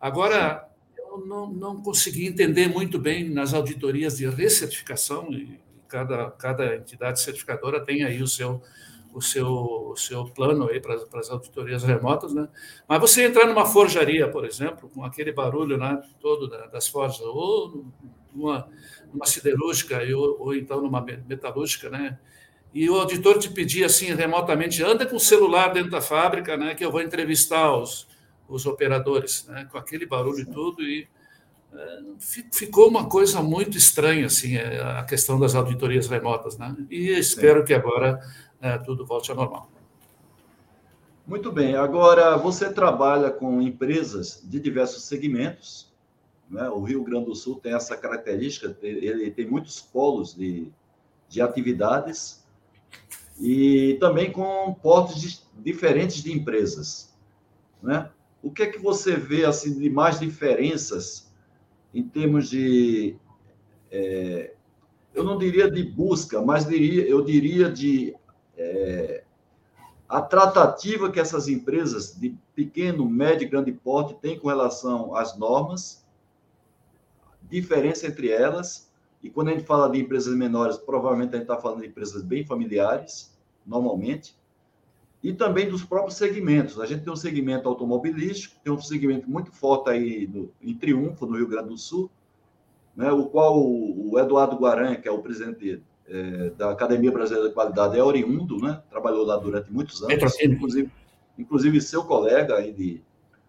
Agora, 0.00 0.68
eu 0.96 1.26
não, 1.26 1.50
não 1.52 1.82
consegui 1.82 2.26
entender 2.26 2.68
muito 2.68 2.98
bem 2.98 3.28
nas 3.28 3.52
auditorias 3.52 4.16
de 4.16 4.28
recertificação, 4.28 5.32
e 5.32 5.58
cada, 5.88 6.30
cada 6.32 6.76
entidade 6.76 7.20
certificadora 7.20 7.84
tem 7.84 8.04
aí 8.04 8.22
o 8.22 8.26
seu, 8.28 8.62
o 9.12 9.20
seu, 9.20 9.48
o 9.48 9.96
seu 9.96 10.24
plano 10.26 10.68
aí 10.68 10.80
para, 10.80 10.98
para 11.06 11.20
as 11.20 11.30
auditorias 11.30 11.82
remotas, 11.82 12.34
né? 12.34 12.48
Mas 12.86 13.00
você 13.00 13.24
entrar 13.24 13.46
numa 13.46 13.66
forjaria, 13.66 14.28
por 14.28 14.44
exemplo, 14.44 14.88
com 14.88 15.04
aquele 15.04 15.32
barulho 15.32 15.76
né, 15.76 16.00
todo 16.20 16.48
das 16.48 16.88
forjas, 16.88 17.20
ou 17.20 17.86
numa, 18.34 18.68
numa 19.12 19.26
siderúrgica, 19.26 20.00
ou, 20.14 20.40
ou 20.40 20.54
então 20.54 20.80
numa 20.80 21.00
metalúrgica, 21.00 21.88
né? 21.88 22.18
e 22.72 22.88
o 22.88 22.96
auditor 22.96 23.38
te 23.38 23.50
pedia 23.50 23.86
assim 23.86 24.14
remotamente, 24.14 24.82
anda 24.82 25.06
com 25.06 25.16
o 25.16 25.20
celular 25.20 25.72
dentro 25.72 25.90
da 25.90 26.00
fábrica, 26.00 26.56
né, 26.56 26.74
que 26.74 26.84
eu 26.84 26.92
vou 26.92 27.00
entrevistar 27.00 27.74
os, 27.74 28.06
os 28.48 28.66
operadores, 28.66 29.46
né, 29.48 29.66
com 29.70 29.78
aquele 29.78 30.06
barulho 30.06 30.40
e 30.40 30.46
tudo, 30.46 30.82
e 30.82 31.08
é, 31.72 31.98
ficou 32.52 32.88
uma 32.88 33.08
coisa 33.08 33.42
muito 33.42 33.76
estranha 33.76 34.26
assim 34.26 34.56
é, 34.56 34.80
a 34.80 35.02
questão 35.04 35.38
das 35.38 35.54
auditorias 35.54 36.08
remotas, 36.08 36.58
né, 36.58 36.74
e 36.90 37.08
espero 37.10 37.64
que 37.64 37.72
agora 37.72 38.20
é, 38.60 38.78
tudo 38.78 39.06
volte 39.06 39.30
ao 39.30 39.36
normal. 39.36 39.68
Muito 41.26 41.52
bem. 41.52 41.76
Agora, 41.76 42.36
você 42.36 42.72
trabalha 42.72 43.30
com 43.30 43.60
empresas 43.60 44.42
de 44.42 44.58
diversos 44.58 45.04
segmentos. 45.04 45.92
Né? 46.48 46.68
O 46.70 46.82
Rio 46.82 47.04
Grande 47.04 47.26
do 47.26 47.34
Sul 47.34 47.60
tem 47.60 47.74
essa 47.74 47.96
característica, 47.96 48.76
ele 48.80 49.30
tem 49.30 49.46
muitos 49.46 49.80
polos 49.80 50.34
de, 50.34 50.72
de 51.28 51.42
atividades 51.42 52.46
e 53.38 53.96
também 54.00 54.32
com 54.32 54.74
portos 54.82 55.20
de, 55.20 55.38
diferentes 55.58 56.22
de 56.22 56.32
empresas. 56.32 57.14
Né? 57.82 58.10
O 58.42 58.50
que 58.50 58.62
é 58.62 58.66
que 58.66 58.78
você 58.78 59.16
vê 59.16 59.44
assim, 59.44 59.78
de 59.78 59.90
mais 59.90 60.18
diferenças 60.18 61.30
em 61.92 62.02
termos 62.02 62.48
de. 62.48 63.16
É, 63.90 64.54
eu 65.14 65.24
não 65.24 65.38
diria 65.38 65.70
de 65.70 65.82
busca, 65.82 66.40
mas 66.42 66.66
diria, 66.66 67.06
eu 67.06 67.24
diria 67.24 67.70
de. 67.70 68.14
É, 68.58 69.24
a 70.08 70.20
tratativa 70.20 71.10
que 71.10 71.20
essas 71.20 71.48
empresas 71.48 72.18
de 72.18 72.36
pequeno, 72.54 73.08
médio 73.08 73.46
e 73.46 73.48
grande 73.48 73.72
porte 73.72 74.14
têm 74.14 74.38
com 74.38 74.48
relação 74.48 75.14
às 75.14 75.38
normas, 75.38 76.04
diferença 77.48 78.06
entre 78.06 78.30
elas 78.30 78.88
e 79.22 79.30
quando 79.30 79.48
a 79.48 79.52
gente 79.52 79.64
fala 79.64 79.90
de 79.90 79.98
empresas 79.98 80.34
menores, 80.34 80.76
provavelmente 80.76 81.30
a 81.30 81.38
gente 81.38 81.42
está 81.42 81.56
falando 81.56 81.80
de 81.80 81.88
empresas 81.88 82.22
bem 82.22 82.44
familiares, 82.44 83.36
normalmente, 83.66 84.36
e 85.22 85.32
também 85.32 85.68
dos 85.68 85.84
próprios 85.84 86.16
segmentos. 86.16 86.80
A 86.80 86.86
gente 86.86 87.02
tem 87.02 87.12
um 87.12 87.16
segmento 87.16 87.68
automobilístico, 87.68 88.56
tem 88.62 88.72
um 88.72 88.80
segmento 88.80 89.28
muito 89.28 89.50
forte 89.50 89.90
aí 89.90 90.26
no, 90.28 90.50
em 90.62 90.74
Triunfo, 90.74 91.26
no 91.26 91.36
Rio 91.36 91.48
Grande 91.48 91.70
do 91.70 91.78
Sul, 91.78 92.10
né, 92.94 93.10
o 93.10 93.26
qual 93.26 93.60
o, 93.60 94.18
Eduardo 94.18 94.56
Guaranha, 94.56 94.96
que 94.96 95.08
é 95.08 95.10
o 95.10 95.22
presidente 95.22 95.82
é, 96.08 96.50
da 96.50 96.70
Academia 96.70 97.12
Brasileira 97.12 97.48
de 97.48 97.54
Qualidade, 97.54 97.98
é 97.98 98.02
oriundo, 98.02 98.58
né, 98.58 98.82
trabalhou 98.90 99.24
lá 99.24 99.36
durante 99.36 99.72
muitos 99.72 100.02
anos, 100.02 100.40
inclusive, 100.42 100.90
inclusive 101.38 101.80
seu 101.80 102.04
colega 102.04 102.56
aí 102.56 102.72
de, 102.72 103.02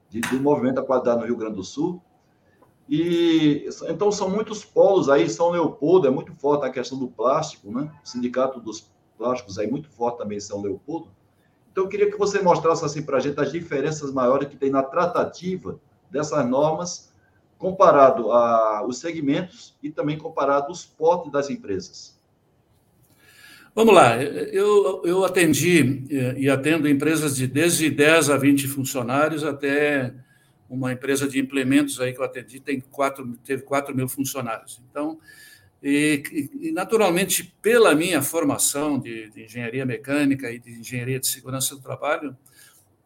de, 0.10 0.22
do 0.22 0.40
Movimento 0.40 0.76
da 0.76 0.84
Qualidade 0.84 1.20
no 1.20 1.26
Rio 1.26 1.38
Grande 1.38 1.56
do 1.56 1.64
Sul, 1.64 2.02
e 2.90 3.70
então 3.88 4.12
são 4.12 4.32
muitos 4.32 4.66
polos 4.66 5.10
aí. 5.10 5.30
São 5.30 5.52
Leopoldo 5.52 6.08
é 6.08 6.10
muito 6.10 6.34
forte 6.34 6.66
a 6.66 6.72
questão 6.72 6.98
do 6.98 7.08
plástico, 7.08 7.72
né? 7.72 7.92
O 8.04 8.08
sindicato 8.08 8.60
dos 8.60 8.92
plásticos 9.16 9.60
aí 9.60 9.70
muito 9.70 9.88
forte 9.90 10.18
também 10.18 10.40
em 10.40 10.42
São 10.42 10.60
Leopoldo. 10.60 11.12
Então 11.72 11.84
eu 11.84 11.88
queria 11.88 12.10
que 12.10 12.18
você 12.18 12.42
mostrasse 12.42 12.84
assim 12.84 13.04
para 13.04 13.18
a 13.18 13.20
gente 13.20 13.40
as 13.40 13.52
diferenças 13.52 14.12
maiores 14.12 14.48
que 14.48 14.58
tem 14.58 14.72
na 14.72 14.82
tratativa 14.82 15.80
dessas 16.10 16.44
normas 16.50 17.14
comparado 17.60 18.32
aos 18.32 18.98
segmentos 18.98 19.78
e 19.84 19.92
também 19.92 20.18
comparado 20.18 20.68
aos 20.68 20.84
portes 20.84 21.32
das 21.32 21.50
empresas. 21.50 22.19
Vamos 23.76 23.94
lá, 23.94 24.22
eu, 24.22 25.02
eu 25.06 25.24
atendi 25.24 26.04
e 26.38 26.50
atendo 26.50 26.90
empresas 26.90 27.36
de 27.36 27.48
desde 27.48 27.90
10 27.90 28.30
a 28.32 28.38
20 28.38 28.68
funcionários 28.68 29.44
até 29.44 30.14
uma 30.70 30.92
empresa 30.92 31.28
de 31.28 31.40
implementos 31.40 32.00
aí 32.00 32.14
que 32.14 32.20
eu 32.20 32.26
atendi 32.26 32.60
tem 32.60 32.80
quatro, 32.80 33.38
teve 33.44 33.64
4 33.64 33.96
mil 33.96 34.08
funcionários. 34.08 34.82
Então, 34.90 35.20
e, 35.82 36.50
e, 36.62 36.72
naturalmente, 36.72 37.56
pela 37.62 37.96
minha 37.96 38.22
formação 38.22 39.00
de, 39.00 39.30
de, 39.30 39.46
engenharia 39.46 39.86
mecânica 39.86 40.52
e 40.52 40.60
de 40.60 40.72
engenharia 40.80 41.20
de 41.20 41.28
segurança 41.28 41.76
do 41.76 41.82
trabalho, 41.82 42.36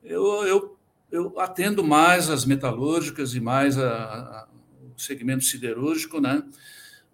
eu, 0.04 0.44
eu, 0.46 0.78
eu 1.12 1.40
atendo 1.40 1.84
mais 1.84 2.30
as 2.30 2.46
metalúrgicas 2.46 3.36
e 3.36 3.40
mais 3.40 3.78
a, 3.78 3.94
a, 3.94 4.48
o 4.96 5.00
segmento 5.00 5.44
siderúrgico, 5.44 6.20
né? 6.20 6.44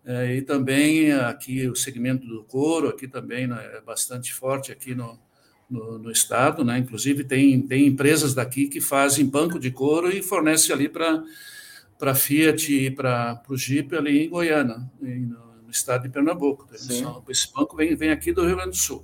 É, 0.05 0.35
e 0.35 0.41
também 0.41 1.11
aqui 1.11 1.67
o 1.67 1.75
segmento 1.75 2.25
do 2.25 2.43
couro, 2.43 2.87
aqui 2.87 3.07
também 3.07 3.47
né, 3.47 3.59
é 3.75 3.81
bastante 3.81 4.33
forte 4.33 4.71
aqui 4.71 4.95
no, 4.95 5.19
no, 5.69 5.99
no, 5.99 6.11
estado, 6.11 6.63
né? 6.63 6.77
Inclusive 6.77 7.23
tem, 7.23 7.61
tem 7.61 7.85
empresas 7.85 8.33
daqui 8.33 8.67
que 8.67 8.81
fazem 8.81 9.25
banco 9.25 9.59
de 9.59 9.69
couro 9.71 10.09
e 10.09 10.21
fornecem 10.21 10.73
ali 10.73 10.89
para 10.89 11.23
para 11.99 12.15
Fiat 12.15 12.73
e 12.73 12.89
para 12.89 13.43
o 13.49 13.57
Jeep 13.57 13.93
ali 13.93 14.25
em 14.25 14.29
Goiânia, 14.29 14.77
no, 15.01 15.63
no, 15.63 15.69
estado 15.69 16.03
de 16.03 16.09
Pernambuco. 16.09 16.65
Então, 16.89 17.21
esse 17.27 17.51
banco 17.53 17.75
vem, 17.75 17.93
vem 17.93 18.09
aqui 18.09 18.31
do 18.31 18.45
Rio 18.45 18.55
Grande 18.55 18.71
do 18.71 18.77
Sul. 18.77 19.03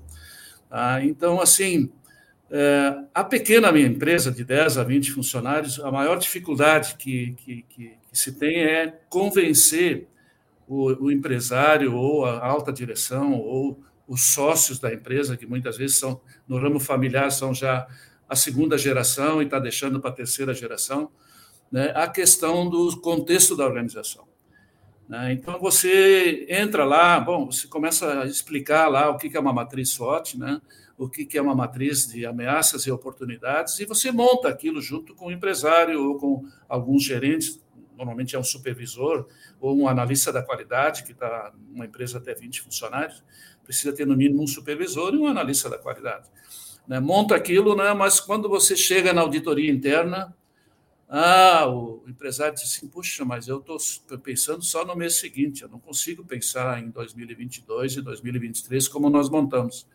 Ah, 0.71 1.03
então, 1.03 1.41
assim, 1.41 1.91
é, 2.49 2.95
a 3.13 3.21
pequena 3.21 3.69
minha 3.69 3.85
empresa 3.85 4.31
de 4.31 4.45
10 4.45 4.77
a 4.77 4.83
20 4.83 5.11
funcionários, 5.11 5.77
a 5.79 5.91
maior 5.91 6.17
dificuldade 6.17 6.95
que, 6.95 7.33
que, 7.33 7.65
que, 7.67 7.97
que 8.09 8.17
se 8.17 8.31
tem 8.31 8.63
é 8.63 8.97
convencer 9.09 10.07
o, 10.67 11.05
o 11.05 11.11
empresário 11.11 11.95
ou 11.95 12.25
a 12.25 12.45
alta 12.45 12.71
direção 12.71 13.33
ou 13.33 13.79
os 14.07 14.21
sócios 14.21 14.79
da 14.79 14.93
empresa, 14.93 15.37
que 15.37 15.45
muitas 15.45 15.77
vezes 15.77 15.97
são, 15.97 16.21
no 16.47 16.57
ramo 16.57 16.79
familiar, 16.79 17.31
são 17.31 17.53
já 17.53 17.87
a 18.29 18.35
segunda 18.35 18.77
geração 18.77 19.41
e 19.41 19.45
está 19.45 19.59
deixando 19.59 19.99
para 19.99 20.09
a 20.09 20.13
terceira 20.13 20.53
geração, 20.53 21.09
né, 21.71 21.91
a 21.95 22.07
questão 22.07 22.69
do 22.69 22.99
contexto 23.01 23.55
da 23.55 23.65
organização. 23.65 24.27
Né? 25.07 25.33
Então, 25.33 25.59
você 25.59 26.45
entra 26.49 26.83
lá, 26.83 27.19
bom, 27.19 27.47
você 27.47 27.67
começa 27.67 28.21
a 28.21 28.25
explicar 28.25 28.87
lá 28.87 29.09
o 29.09 29.17
que 29.17 29.35
é 29.35 29.39
uma 29.39 29.53
matriz 29.53 29.89
SWOT, 29.89 30.37
né, 30.37 30.61
o 30.97 31.09
que 31.09 31.37
é 31.37 31.41
uma 31.41 31.55
matriz 31.55 32.07
de 32.07 32.25
ameaças 32.25 32.85
e 32.85 32.91
oportunidades, 32.91 33.79
e 33.79 33.85
você 33.85 34.11
monta 34.11 34.47
aquilo 34.47 34.81
junto 34.81 35.13
com 35.13 35.27
o 35.27 35.31
empresário 35.31 36.01
ou 36.01 36.17
com 36.17 36.45
alguns 36.69 37.03
gerentes, 37.03 37.61
normalmente 37.97 38.35
é 38.35 38.39
um 38.39 38.43
supervisor 38.43 39.27
ou 39.59 39.77
um 39.77 39.87
analista 39.87 40.31
da 40.31 40.41
qualidade, 40.41 41.03
que 41.03 41.11
está 41.11 41.53
numa 41.69 41.85
empresa 41.85 42.17
até 42.17 42.33
20 42.33 42.61
funcionários, 42.61 43.23
precisa 43.63 43.93
ter 43.93 44.05
no 44.05 44.15
mínimo 44.15 44.43
um 44.43 44.47
supervisor 44.47 45.13
e 45.13 45.17
um 45.17 45.27
analista 45.27 45.69
da 45.69 45.77
qualidade. 45.77 46.29
Né? 46.87 46.99
Monta 46.99 47.35
aquilo, 47.35 47.75
né? 47.75 47.93
mas 47.93 48.19
quando 48.19 48.47
você 48.47 48.75
chega 48.75 49.13
na 49.13 49.21
auditoria 49.21 49.71
interna, 49.71 50.35
ah, 51.07 51.67
o 51.67 52.03
empresário 52.07 52.55
diz 52.55 52.63
assim, 52.63 52.87
puxa, 52.87 53.23
mas 53.23 53.47
eu 53.47 53.59
estou 53.59 53.77
pensando 54.19 54.63
só 54.63 54.83
no 54.83 54.95
mês 54.95 55.15
seguinte, 55.15 55.61
eu 55.61 55.69
não 55.69 55.79
consigo 55.79 56.25
pensar 56.25 56.81
em 56.81 56.89
2022 56.89 57.97
e 57.97 58.01
2023 58.01 58.87
como 58.87 59.09
nós 59.09 59.29
montamos. 59.29 59.87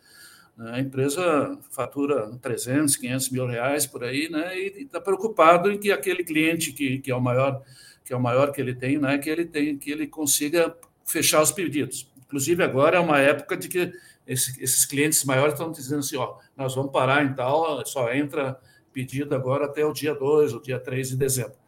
Né? 0.57 0.73
A 0.75 0.81
empresa 0.81 1.59
fatura 1.71 2.31
300, 2.41 2.97
500 2.97 3.31
mil 3.31 3.47
reais 3.47 3.87
por 3.87 4.05
aí, 4.05 4.29
né? 4.31 4.59
E 4.59 4.83
está 4.83 5.01
preocupado 5.01 5.71
em 5.71 5.79
que 5.79 5.91
aquele 5.91 6.23
cliente 6.23 6.73
que, 6.73 6.99
que 6.99 7.11
é 7.11 7.15
o 7.15 7.21
maior 7.21 7.63
que 8.05 8.13
é 8.13 8.17
o 8.17 8.21
maior 8.21 8.53
que 8.53 8.61
ele 8.61 8.75
tem, 8.75 8.99
né? 8.99 9.19
Que 9.19 9.31
ele 9.31 9.45
tem, 9.45 9.77
que 9.79 9.91
ele 9.91 10.07
consiga 10.07 10.77
fechar 11.05 11.43
os 11.43 11.53
pedidos. 11.53 12.11
Inclusive, 12.27 12.63
agora 12.63 12.97
é 12.97 13.01
uma 13.01 13.19
época 13.19 13.57
de 13.57 13.69
que 13.69 13.93
esse, 14.27 14.63
esses 14.63 14.85
clientes 14.85 15.25
maiores 15.25 15.55
estão 15.55 15.71
dizendo 15.71 16.01
assim: 16.01 16.17
ó, 16.17 16.37
nós 16.57 16.75
vamos 16.75 16.93
parar 16.93 17.25
em 17.25 17.35
tal, 17.35 17.85
só 17.87 18.13
entra 18.13 18.61
pedido 18.93 19.35
agora 19.35 19.67
até 19.67 19.85
o 19.85 19.93
dia 19.93 20.15
2, 20.15 20.55
o 20.55 20.61
dia 20.61 20.79
3 20.79 21.11
de 21.11 21.17
dezembro. 21.17 21.59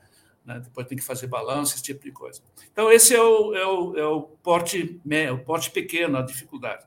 Né? 0.45 0.61
Depois 0.61 0.87
tem 0.87 0.99
que 0.99 1.05
fazer 1.05 1.27
balanço, 1.27 1.75
esse 1.75 1.83
tipo 1.83 2.03
de 2.03 2.11
coisa. 2.11 2.41
Então, 2.73 2.91
esse 2.91 3.15
é 3.15 3.23
o, 3.23 3.55
é 3.55 3.67
o, 3.67 3.97
é 3.97 4.07
o, 4.07 4.23
porte, 4.23 5.01
o 5.33 5.39
porte 5.39 5.71
pequeno, 5.71 6.19
a 6.19 6.23
dificuldade. 6.23 6.85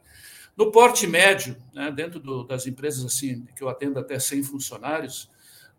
No 0.55 0.71
porte 0.71 1.05
médio, 1.05 1.57
né, 1.73 1.91
dentro 1.91 2.19
do, 2.19 2.43
das 2.43 2.65
empresas 2.65 3.03
assim 3.03 3.45
que 3.55 3.61
eu 3.61 3.67
atendo 3.67 3.99
até 3.99 4.17
100 4.17 4.43
funcionários, 4.43 5.29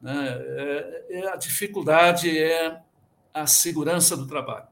né, 0.01 0.37
é, 0.39 1.07
é, 1.11 1.29
a 1.29 1.37
dificuldade 1.37 2.37
é 2.37 2.83
a 3.37 3.47
segurança 3.47 4.17
do 4.17 4.27
trabalho 4.27 4.67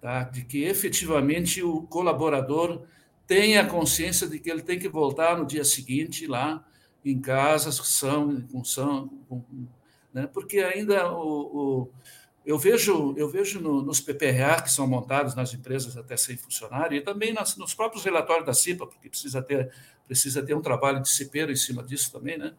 tá? 0.00 0.22
de 0.22 0.44
que 0.44 0.64
efetivamente 0.64 1.62
o 1.62 1.82
colaborador 1.82 2.82
tenha 3.26 3.66
consciência 3.66 4.28
de 4.28 4.38
que 4.38 4.50
ele 4.50 4.62
tem 4.62 4.78
que 4.78 4.88
voltar 4.88 5.36
no 5.36 5.44
dia 5.44 5.64
seguinte 5.64 6.26
lá 6.26 6.64
em 7.04 7.20
casa, 7.20 7.72
são, 7.72 8.40
com 8.42 8.62
são, 8.62 9.08
com, 9.28 9.42
né? 10.12 10.28
porque 10.32 10.60
ainda 10.60 11.10
o, 11.12 11.86
o 11.86 11.90
eu 12.46 12.56
vejo, 12.56 13.14
eu 13.16 13.28
vejo 13.28 13.60
no, 13.60 13.82
nos 13.82 14.00
PPRA 14.00 14.62
que 14.62 14.70
são 14.70 14.86
montados 14.86 15.34
nas 15.34 15.52
empresas 15.52 15.96
até 15.96 16.16
100 16.16 16.36
funcionários 16.38 17.00
e 17.00 17.04
também 17.04 17.32
nas, 17.32 17.56
nos 17.56 17.74
próprios 17.74 18.04
relatórios 18.04 18.46
da 18.46 18.54
CIPA, 18.54 18.86
porque 18.86 19.10
precisa 19.10 19.42
ter, 19.42 19.70
precisa 20.06 20.42
ter 20.42 20.54
um 20.54 20.62
trabalho 20.62 21.02
de 21.02 21.10
cipeiro 21.10 21.52
em 21.52 21.56
cima 21.56 21.82
disso 21.82 22.10
também, 22.10 22.38
né? 22.38 22.54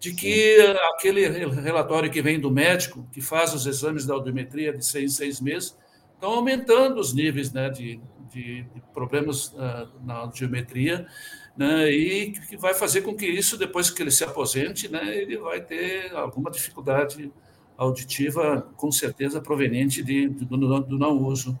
De 0.00 0.14
que 0.14 0.56
aquele 0.94 1.28
relatório 1.28 2.10
que 2.10 2.22
vem 2.22 2.40
do 2.40 2.50
médico, 2.50 3.06
que 3.12 3.20
faz 3.20 3.52
os 3.52 3.66
exames 3.66 4.06
da 4.06 4.14
audiometria 4.14 4.72
de 4.72 4.84
seis 4.84 5.12
em 5.12 5.14
seis 5.14 5.40
meses, 5.42 5.76
estão 6.14 6.32
aumentando 6.32 6.98
os 6.98 7.12
níveis 7.12 7.52
né, 7.52 7.68
de, 7.68 8.00
de, 8.32 8.62
de 8.62 8.82
problemas 8.94 9.48
uh, 9.48 9.90
na 10.02 10.14
audiometria, 10.14 11.06
né, 11.54 11.90
e 11.90 12.32
que 12.32 12.56
vai 12.56 12.72
fazer 12.72 13.02
com 13.02 13.14
que 13.14 13.26
isso, 13.26 13.58
depois 13.58 13.90
que 13.90 14.02
ele 14.02 14.10
se 14.10 14.24
aposente, 14.24 14.88
né, 14.88 15.14
ele 15.14 15.36
vai 15.36 15.60
ter 15.60 16.10
alguma 16.14 16.50
dificuldade 16.50 17.30
auditiva, 17.76 18.72
com 18.76 18.90
certeza 18.90 19.38
proveniente 19.38 20.02
de, 20.02 20.28
do, 20.28 20.80
do 20.80 20.98
não 20.98 21.22
uso, 21.22 21.60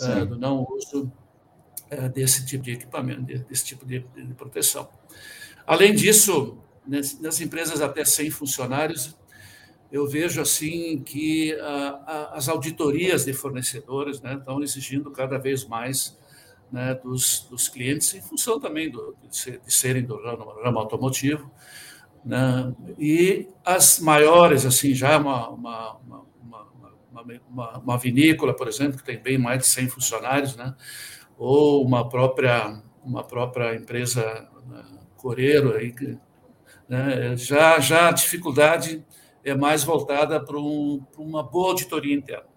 uh, 0.00 0.26
do 0.26 0.38
não 0.38 0.64
uso 0.70 1.10
uh, 1.90 2.08
desse 2.08 2.46
tipo 2.46 2.62
de 2.62 2.72
equipamento, 2.72 3.22
desse 3.22 3.64
tipo 3.64 3.84
de, 3.84 3.98
de 4.14 4.34
proteção. 4.34 4.88
Além 5.66 5.92
disso, 5.92 6.56
nas 6.90 7.40
empresas 7.40 7.80
até 7.80 8.04
100 8.04 8.30
funcionários, 8.30 9.16
eu 9.92 10.06
vejo 10.08 10.40
assim 10.40 11.02
que 11.02 11.56
as 12.32 12.48
auditorias 12.48 13.24
de 13.24 13.32
fornecedores 13.32 14.20
né, 14.20 14.34
estão 14.34 14.62
exigindo 14.62 15.10
cada 15.10 15.38
vez 15.38 15.64
mais 15.64 16.18
né, 16.70 16.94
dos, 16.94 17.46
dos, 17.50 17.68
clientes, 17.68 18.14
em 18.14 18.20
função 18.20 18.60
também 18.60 18.90
do, 18.90 19.16
de, 19.28 19.60
serem 19.66 20.04
do 20.04 20.16
ramo, 20.16 20.44
ramo 20.62 20.78
automotivo. 20.78 21.50
Né, 22.24 22.72
e 22.98 23.48
as 23.64 23.98
maiores, 23.98 24.64
assim, 24.64 24.94
já 24.94 25.18
uma, 25.18 25.48
uma, 25.48 26.00
uma, 27.50 27.78
uma, 27.78 27.98
vinícola, 27.98 28.54
por 28.54 28.68
exemplo, 28.68 28.98
que 28.98 29.04
tem 29.04 29.20
bem 29.20 29.38
mais 29.38 29.60
de 29.60 29.66
100 29.66 29.88
funcionários, 29.88 30.56
né, 30.56 30.74
ou 31.36 31.84
uma 31.84 32.08
própria, 32.08 32.80
uma 33.04 33.24
própria 33.24 33.74
empresa 33.74 34.48
né, 34.68 34.84
coreiro 35.16 35.74
aí, 35.74 35.92
que 35.92 36.16
né? 36.90 37.36
Já, 37.36 37.78
já 37.78 38.08
a 38.08 38.12
dificuldade 38.12 39.04
é 39.44 39.54
mais 39.54 39.84
voltada 39.84 40.40
para, 40.44 40.58
um, 40.58 41.00
para 41.12 41.22
uma 41.22 41.40
boa 41.40 41.68
auditoria 41.68 42.14
interna. 42.14 42.50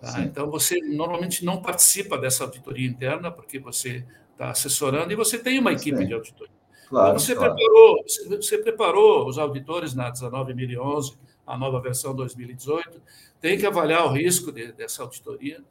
Tá? 0.00 0.20
Então, 0.20 0.48
você 0.48 0.78
normalmente 0.80 1.44
não 1.44 1.60
participa 1.60 2.16
dessa 2.16 2.44
auditoria 2.44 2.86
interna, 2.88 3.32
porque 3.32 3.58
você 3.58 4.04
está 4.30 4.50
assessorando 4.50 5.12
e 5.12 5.16
você 5.16 5.38
tem 5.38 5.58
uma 5.58 5.72
equipe 5.72 5.98
Sim. 5.98 6.06
de 6.06 6.14
auditoria. 6.14 6.54
Claro, 6.88 7.08
então, 7.08 7.18
você, 7.18 7.34
claro. 7.34 7.54
preparou, 7.56 8.04
você 8.40 8.58
preparou 8.58 9.28
os 9.28 9.38
auditores 9.38 9.92
na 9.92 10.08
19011, 10.08 11.18
a 11.44 11.58
nova 11.58 11.80
versão 11.80 12.14
2018, 12.14 13.02
tem 13.40 13.58
que 13.58 13.66
avaliar 13.66 14.06
o 14.06 14.12
risco 14.12 14.52
de, 14.52 14.72
dessa 14.72 15.02
auditoria, 15.02 15.62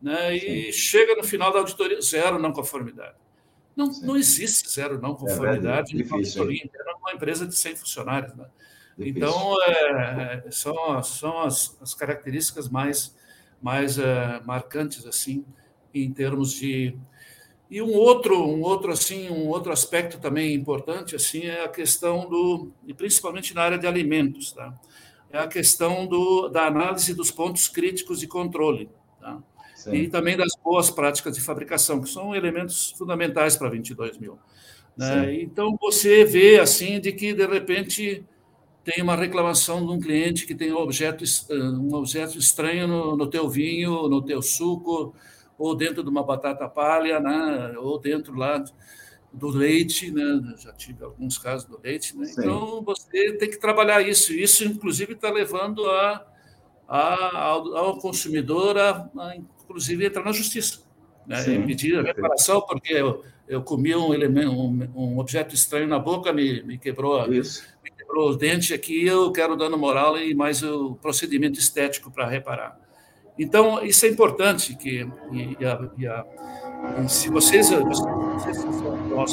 né? 0.00 0.36
e 0.36 0.72
chega 0.72 1.16
no 1.16 1.24
final 1.24 1.52
da 1.52 1.58
auditoria, 1.58 2.00
zero 2.00 2.38
não 2.38 2.52
conformidade. 2.52 3.16
Não, 3.78 3.92
não 4.02 4.16
existe 4.16 4.68
zero 4.68 5.00
não 5.00 5.12
é 5.12 5.16
conformidade 5.16 5.94
é 5.94 5.98
difícil, 5.98 6.42
auditoria 6.42 6.64
interna 6.64 6.92
numa 6.94 7.12
empresa 7.12 7.46
de 7.46 7.54
100 7.54 7.76
funcionários. 7.76 8.34
Né? 8.34 8.44
Então, 8.98 9.54
é, 9.62 10.42
é, 10.44 10.50
são, 10.50 11.00
são 11.04 11.38
as, 11.42 11.78
as, 11.80 11.94
características 11.94 12.68
mais, 12.68 13.16
mais 13.62 13.96
é, 13.96 14.40
marcantes 14.44 15.06
assim 15.06 15.44
em 15.94 16.12
termos 16.12 16.52
de 16.54 16.98
e 17.70 17.80
um 17.80 17.92
outro 17.92 18.46
um 18.46 18.62
outro 18.62 18.92
assim 18.92 19.30
um 19.30 19.46
outro 19.48 19.72
aspecto 19.72 20.18
também 20.18 20.54
importante 20.54 21.14
assim 21.16 21.44
é 21.44 21.64
a 21.64 21.68
questão 21.68 22.28
do 22.28 22.70
e 22.86 22.92
principalmente 22.92 23.54
na 23.54 23.62
área 23.62 23.78
de 23.78 23.86
alimentos 23.86 24.52
tá 24.52 24.78
é 25.30 25.38
a 25.38 25.46
questão 25.46 26.06
do 26.06 26.48
da 26.48 26.66
análise 26.66 27.14
dos 27.14 27.30
pontos 27.30 27.68
críticos 27.68 28.20
de 28.20 28.26
controle? 28.26 28.90
Sim. 29.90 29.96
e 29.96 30.08
também 30.08 30.36
das 30.36 30.52
boas 30.62 30.90
práticas 30.90 31.34
de 31.34 31.40
fabricação, 31.40 32.00
que 32.00 32.08
são 32.08 32.34
elementos 32.34 32.92
fundamentais 32.92 33.56
para 33.56 33.68
22 33.68 34.18
mil. 34.18 34.38
Né? 34.96 35.42
Então, 35.42 35.76
você 35.80 36.24
vê 36.24 36.58
assim 36.58 37.00
de 37.00 37.12
que, 37.12 37.32
de 37.32 37.46
repente, 37.46 38.24
tem 38.84 39.00
uma 39.00 39.14
reclamação 39.14 39.86
de 39.86 39.92
um 39.92 40.00
cliente 40.00 40.44
que 40.44 40.54
tem 40.54 40.72
um 40.72 40.78
objeto, 40.78 41.22
eh, 41.22 41.54
um 41.54 41.94
objeto 41.94 42.36
estranho 42.36 42.88
no, 42.88 43.16
no 43.16 43.26
teu 43.28 43.48
vinho, 43.48 44.08
no 44.08 44.20
teu 44.20 44.42
suco, 44.42 45.14
ou 45.56 45.74
dentro 45.76 46.02
de 46.02 46.08
uma 46.08 46.24
batata 46.24 46.68
palha, 46.68 47.20
né? 47.20 47.74
ou 47.78 47.98
dentro 47.98 48.34
lá 48.34 48.64
do 49.32 49.48
leite, 49.48 50.10
né? 50.10 50.56
já 50.58 50.72
tive 50.72 51.04
alguns 51.04 51.38
casos 51.38 51.68
do 51.68 51.78
leite. 51.80 52.16
Né? 52.16 52.32
Então, 52.36 52.82
você 52.82 53.34
tem 53.34 53.50
que 53.50 53.58
trabalhar 53.58 54.00
isso. 54.02 54.32
Isso, 54.32 54.64
inclusive, 54.64 55.12
está 55.12 55.30
levando 55.30 55.84
a, 55.86 56.26
a, 56.88 57.38
ao, 57.38 57.76
ao 57.76 57.98
consumidor 57.98 58.78
a, 58.78 59.08
a 59.16 59.36
inclusive, 59.68 60.06
entrar 60.06 60.24
na 60.24 60.32
justiça. 60.32 60.80
Né? 61.26 61.36
Sim, 61.42 61.62
pedir 61.66 62.02
reparação, 62.02 62.62
porque 62.62 62.94
eu, 62.94 63.22
eu 63.46 63.62
comi 63.62 63.94
um, 63.94 64.14
elemento, 64.14 64.50
um, 64.50 64.88
um, 64.96 65.18
objeto 65.18 65.54
estranho 65.54 65.86
na 65.86 65.98
boca, 65.98 66.32
me, 66.32 66.62
me 66.62 66.78
quebrou 66.78 67.30
Isso. 67.30 67.62
me 67.84 67.90
quebrou 67.90 68.30
o 68.30 68.36
dente 68.36 68.72
aqui, 68.72 69.06
eu 69.06 69.30
quero 69.30 69.54
dano 69.54 69.76
moral 69.76 70.18
e 70.18 70.34
mais 70.34 70.62
o 70.62 70.94
procedimento 70.96 71.58
estético 71.58 72.10
para 72.10 72.26
reparar. 72.26 72.80
Então, 73.38 73.84
isso 73.84 74.06
é 74.06 74.08
importante, 74.08 74.74
que 74.74 75.06
e, 75.30 75.56
e 75.60 75.64
a, 75.64 75.90
e 75.98 76.06
a, 76.06 76.24
se 77.08 77.28
vocês, 77.28 77.68
vocês 77.68 78.56
são 78.56 79.26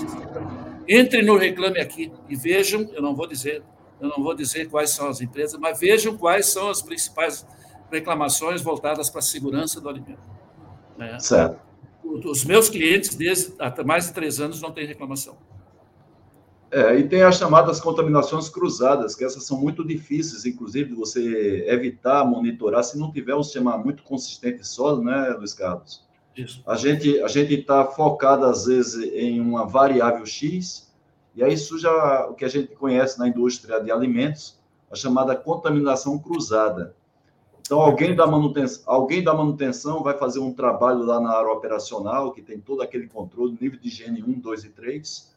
entrem 0.88 1.24
no 1.24 1.38
Reclame 1.38 1.80
Aqui 1.80 2.12
e 2.30 2.36
vejam, 2.36 2.90
eu 2.94 3.02
não 3.02 3.16
vou 3.16 3.28
dizer, 3.28 3.64
eu 4.00 4.10
não 4.10 4.24
vou 4.24 4.36
dizer 4.36 4.70
quais 4.70 4.92
são 4.92 5.08
as 5.08 5.22
empresas, 5.22 5.60
mas 5.60 5.80
vejam 5.80 6.18
quais 6.18 6.48
são 6.48 6.70
as 6.70 6.82
principais 6.82 7.46
reclamações 7.92 8.62
voltadas 8.62 9.10
para 9.10 9.20
a 9.20 9.24
segurança 9.24 9.80
do 9.80 9.90
alimento. 9.90 10.20
Né? 10.98 11.20
Certo. 11.20 11.60
Os 12.04 12.46
meus 12.46 12.70
clientes, 12.70 13.16
desde 13.16 13.54
há 13.60 13.84
mais 13.84 14.08
de 14.08 14.14
três 14.14 14.40
anos, 14.40 14.62
não 14.62 14.72
têm 14.72 14.86
reclamação. 14.86 15.38
É, 16.72 16.98
e 16.98 17.08
tem 17.08 17.22
as 17.22 17.38
chamadas 17.38 17.80
contaminações 17.80 18.50
cruzadas, 18.50 19.16
que 19.16 19.24
essas 19.24 19.46
são 19.46 19.60
muito 19.60 19.86
difíceis, 19.86 20.46
inclusive, 20.46 20.90
de 20.90 20.96
você 20.96 21.66
evitar, 21.68 22.26
monitorar, 22.26 22.84
se 22.84 22.98
não 22.98 23.12
tiver 23.12 23.36
um 23.36 23.44
sistema 23.44 23.78
muito 23.78 24.04
consistente 24.04 24.62
e 24.62 24.66
sólido, 24.66 25.04
né, 25.04 25.30
Luiz 25.38 25.54
Carlos? 25.54 26.04
Isso. 26.36 26.62
A 26.68 26.76
gente 26.76 27.22
a 27.22 27.28
gente 27.28 27.54
está 27.54 27.86
focado, 27.86 28.46
às 28.46 28.66
vezes, 28.66 29.10
em 29.14 29.40
uma 29.40 29.66
variável 29.66 30.26
X, 30.26 30.94
e 31.34 31.44
aí 31.44 31.58
surge 31.58 31.88
o 31.88 32.34
que 32.34 32.44
a 32.44 32.50
gente 32.50 32.76
conhece 32.76 33.18
na 33.20 33.28
indústria 33.28 33.80
de 33.80 33.92
alimentos, 33.92 34.60
a 34.92 34.96
chamada 34.96 35.36
contaminação 35.36 36.20
cruzada. 36.20 36.96
Então, 37.66 37.82
alguém 37.82 38.16
da, 38.16 38.28
manutenção, 38.28 38.84
alguém 38.86 39.24
da 39.24 39.34
manutenção 39.34 40.04
vai 40.04 40.16
fazer 40.16 40.38
um 40.38 40.54
trabalho 40.54 41.04
lá 41.04 41.20
na 41.20 41.32
área 41.32 41.52
operacional, 41.52 42.32
que 42.32 42.42
tem 42.42 42.60
todo 42.60 42.84
aquele 42.84 43.08
controle, 43.08 43.58
nível 43.60 43.80
de 43.80 43.88
higiene 43.88 44.22
1, 44.22 44.40
2 44.40 44.66
e 44.66 44.70
3, 44.70 45.34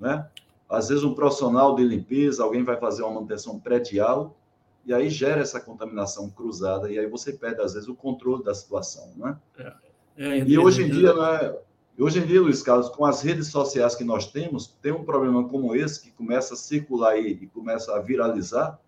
né? 0.00 0.26
Às 0.68 0.88
vezes, 0.88 1.04
um 1.04 1.14
profissional 1.14 1.76
de 1.76 1.84
limpeza, 1.84 2.42
alguém 2.42 2.64
vai 2.64 2.76
fazer 2.76 3.02
uma 3.02 3.14
manutenção 3.14 3.58
predial, 3.58 4.36
e 4.84 4.92
aí 4.92 5.08
gera 5.08 5.40
essa 5.40 5.60
contaminação 5.60 6.28
cruzada, 6.28 6.90
e 6.90 6.98
aí 6.98 7.06
você 7.06 7.32
perde, 7.32 7.60
às 7.60 7.74
vezes, 7.74 7.88
o 7.88 7.94
controle 7.94 8.42
da 8.42 8.54
situação, 8.54 9.08
né? 9.16 9.38
É, 9.56 9.72
é, 10.18 10.38
e 10.44 10.58
hoje 10.58 10.82
em 10.82 10.90
dia, 10.90 11.14
né? 11.14 11.56
Hoje 11.96 12.18
em 12.18 12.26
dia, 12.26 12.40
Luiz 12.40 12.62
Carlos, 12.62 12.88
com 12.88 13.04
as 13.04 13.22
redes 13.22 13.48
sociais 13.48 13.94
que 13.94 14.02
nós 14.02 14.26
temos, 14.26 14.66
tem 14.80 14.90
um 14.90 15.04
problema 15.04 15.46
como 15.46 15.76
esse 15.76 16.02
que 16.02 16.10
começa 16.10 16.54
a 16.54 16.56
circular 16.56 17.16
e 17.16 17.46
começa 17.48 17.94
a 17.94 18.00
viralizar, 18.00 18.78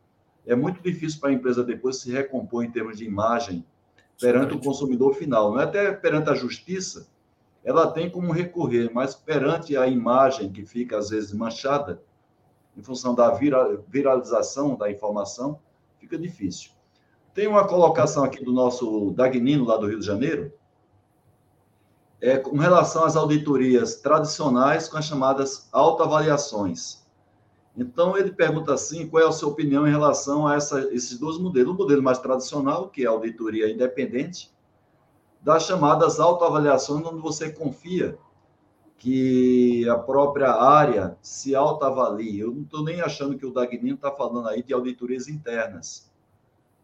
é 0.47 0.55
muito 0.55 0.83
difícil 0.83 1.21
para 1.21 1.31
a 1.31 1.33
empresa 1.33 1.63
depois 1.63 1.97
se 1.97 2.11
recompor 2.11 2.65
em 2.65 2.71
termos 2.71 2.99
de 2.99 3.05
imagem 3.05 3.65
perante 4.21 4.55
o 4.55 4.61
consumidor 4.61 5.15
final. 5.15 5.53
Não 5.53 5.61
é 5.61 5.65
até 5.65 5.93
perante 5.93 6.31
a 6.31 6.35
justiça, 6.35 7.09
ela 7.65 7.91
tem 7.91 8.11
como 8.11 8.33
recorrer, 8.33 8.91
mas 8.93 9.15
perante 9.15 9.77
a 9.77 9.87
imagem 9.87 10.51
que 10.51 10.65
fica 10.65 10.99
às 10.99 11.11
vezes 11.11 11.33
manchada, 11.33 12.03
em 12.77 12.83
função 12.83 13.15
da 13.15 13.31
viralização 13.89 14.77
da 14.77 14.91
informação, 14.91 15.61
fica 15.99 16.19
difícil. 16.19 16.71
Tem 17.35 17.47
uma 17.47 17.67
colocação 17.67 18.25
aqui 18.25 18.45
do 18.45 18.53
nosso 18.53 19.13
Dagnino, 19.13 19.65
lá 19.65 19.77
do 19.77 19.87
Rio 19.87 20.01
de 20.01 20.07
Janeiro, 20.07 20.53
é, 22.21 22.39
com 22.39 22.57
relação 22.57 23.05
às 23.05 23.17
auditorias 23.17 23.97
tradicionais 23.97 24.89
com 24.89 24.97
as 24.97 25.05
chamadas 25.05 25.69
autoavaliações. 25.73 27.02
Então, 27.77 28.17
ele 28.17 28.33
pergunta 28.33 28.75
assim: 28.75 29.09
qual 29.09 29.23
é 29.23 29.27
a 29.27 29.33
sua 29.33 29.49
opinião 29.49 29.87
em 29.87 29.91
relação 29.91 30.47
a 30.47 30.55
essa, 30.57 30.81
esses 30.93 31.19
dois 31.19 31.39
modelos? 31.39 31.75
O 31.75 31.79
modelo 31.79 32.03
mais 32.03 32.19
tradicional, 32.19 32.89
que 32.89 33.05
é 33.05 33.07
a 33.07 33.11
auditoria 33.11 33.71
independente, 33.71 34.53
das 35.41 35.65
chamadas 35.65 36.21
autoavaliações, 36.21 37.05
onde 37.05 37.21
você 37.21 37.51
confia 37.51 38.19
que 38.99 39.89
a 39.89 39.99
própria 39.99 40.53
área 40.53 41.17
se 41.21 41.57
autoavalie. 41.57 42.39
Eu 42.39 42.53
não 42.53 42.63
estou 42.63 42.85
nem 42.85 43.01
achando 43.01 43.37
que 43.37 43.45
o 43.45 43.53
Dagnino 43.53 43.97
está 43.97 44.13
falando 44.13 44.49
aí 44.49 44.63
de 44.63 44.73
auditorias 44.73 45.27
internas, 45.27 46.13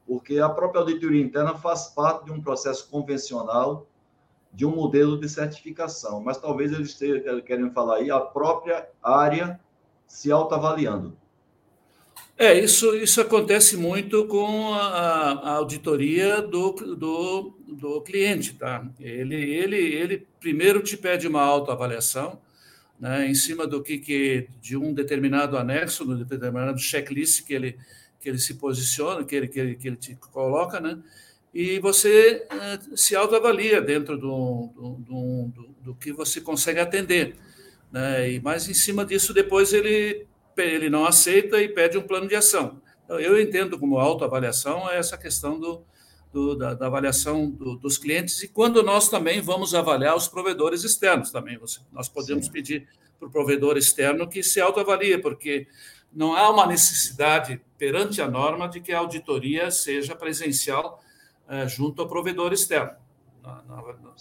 porque 0.04 0.40
a 0.40 0.48
própria 0.48 0.80
auditoria 0.80 1.22
interna 1.22 1.54
faz 1.54 1.88
parte 1.88 2.24
de 2.24 2.32
um 2.32 2.42
processo 2.42 2.88
convencional 2.90 3.86
de 4.52 4.66
um 4.66 4.74
modelo 4.74 5.20
de 5.20 5.28
certificação, 5.28 6.20
mas 6.20 6.38
talvez 6.38 6.72
eles 6.72 6.88
estejam 6.88 7.40
querendo 7.42 7.70
falar 7.70 7.96
aí 7.96 8.10
a 8.10 8.18
própria 8.18 8.88
área 9.00 9.60
se 10.08 10.32
autoavaliando. 10.32 11.16
É, 12.36 12.58
isso, 12.58 12.94
isso 12.94 13.20
acontece 13.20 13.76
muito 13.76 14.26
com 14.26 14.72
a, 14.72 15.32
a 15.32 15.50
auditoria 15.54 16.40
do, 16.40 16.72
do, 16.72 17.54
do, 17.66 18.00
cliente, 18.02 18.54
tá? 18.54 18.88
Ele, 19.00 19.34
ele, 19.34 19.76
ele 19.76 20.26
primeiro 20.38 20.80
te 20.80 20.96
pede 20.96 21.26
uma 21.26 21.42
autoavaliação, 21.42 22.40
né, 22.98 23.28
em 23.28 23.34
cima 23.34 23.66
do 23.66 23.82
que, 23.82 23.98
que 23.98 24.48
de 24.60 24.76
um 24.76 24.92
determinado 24.92 25.56
anexo, 25.56 26.04
de 26.04 26.12
um 26.12 26.24
determinado 26.24 26.78
checklist 26.78 27.44
que 27.44 27.54
ele, 27.54 27.78
que 28.20 28.28
ele 28.28 28.38
se 28.38 28.54
posiciona, 28.54 29.24
que 29.24 29.34
ele, 29.34 29.48
que 29.48 29.60
ele, 29.60 29.74
que 29.74 29.88
ele 29.88 29.96
te 29.96 30.14
coloca, 30.14 30.80
né? 30.80 30.98
E 31.52 31.80
você 31.80 32.46
uh, 32.52 32.96
se 32.96 33.16
autoavalia 33.16 33.80
dentro 33.80 34.16
do, 34.16 34.70
do, 34.76 34.92
do, 34.98 35.74
do, 35.82 35.94
que 35.94 36.12
você 36.12 36.40
consegue 36.40 36.78
atender. 36.78 37.34
Né? 37.90 38.32
E 38.32 38.40
mais 38.40 38.68
em 38.68 38.74
cima 38.74 39.04
disso, 39.04 39.32
depois 39.32 39.72
ele 39.72 40.26
ele 40.56 40.90
não 40.90 41.06
aceita 41.06 41.62
e 41.62 41.68
pede 41.68 41.96
um 41.96 42.02
plano 42.02 42.26
de 42.26 42.34
ação. 42.34 42.80
Então, 43.04 43.20
eu 43.20 43.40
entendo 43.40 43.78
como 43.78 43.98
autoavaliação 43.98 44.90
essa 44.90 45.16
questão 45.16 45.58
do, 45.58 45.84
do 46.32 46.56
da, 46.56 46.74
da, 46.74 46.86
avaliação 46.86 47.48
do, 47.48 47.76
dos 47.76 47.96
clientes 47.96 48.42
e 48.42 48.48
quando 48.48 48.82
nós 48.82 49.08
também 49.08 49.40
vamos 49.40 49.72
avaliar 49.74 50.16
os 50.16 50.26
provedores 50.26 50.82
externos 50.82 51.30
também. 51.30 51.56
Você, 51.58 51.80
nós 51.92 52.08
podemos 52.08 52.46
Sim. 52.46 52.52
pedir 52.52 52.88
para 53.18 53.28
o 53.28 53.30
provedor 53.30 53.76
externo 53.76 54.28
que 54.28 54.42
se 54.42 54.60
autoavalie, 54.60 55.18
porque 55.18 55.66
não 56.12 56.34
há 56.34 56.50
uma 56.50 56.66
necessidade 56.66 57.60
perante 57.76 58.20
a 58.20 58.28
norma 58.28 58.68
de 58.68 58.80
que 58.80 58.92
a 58.92 58.98
auditoria 58.98 59.70
seja 59.70 60.14
presencial 60.14 61.02
eh, 61.48 61.66
junto 61.66 62.02
ao 62.02 62.08
provedor 62.08 62.52
externo. 62.52 62.92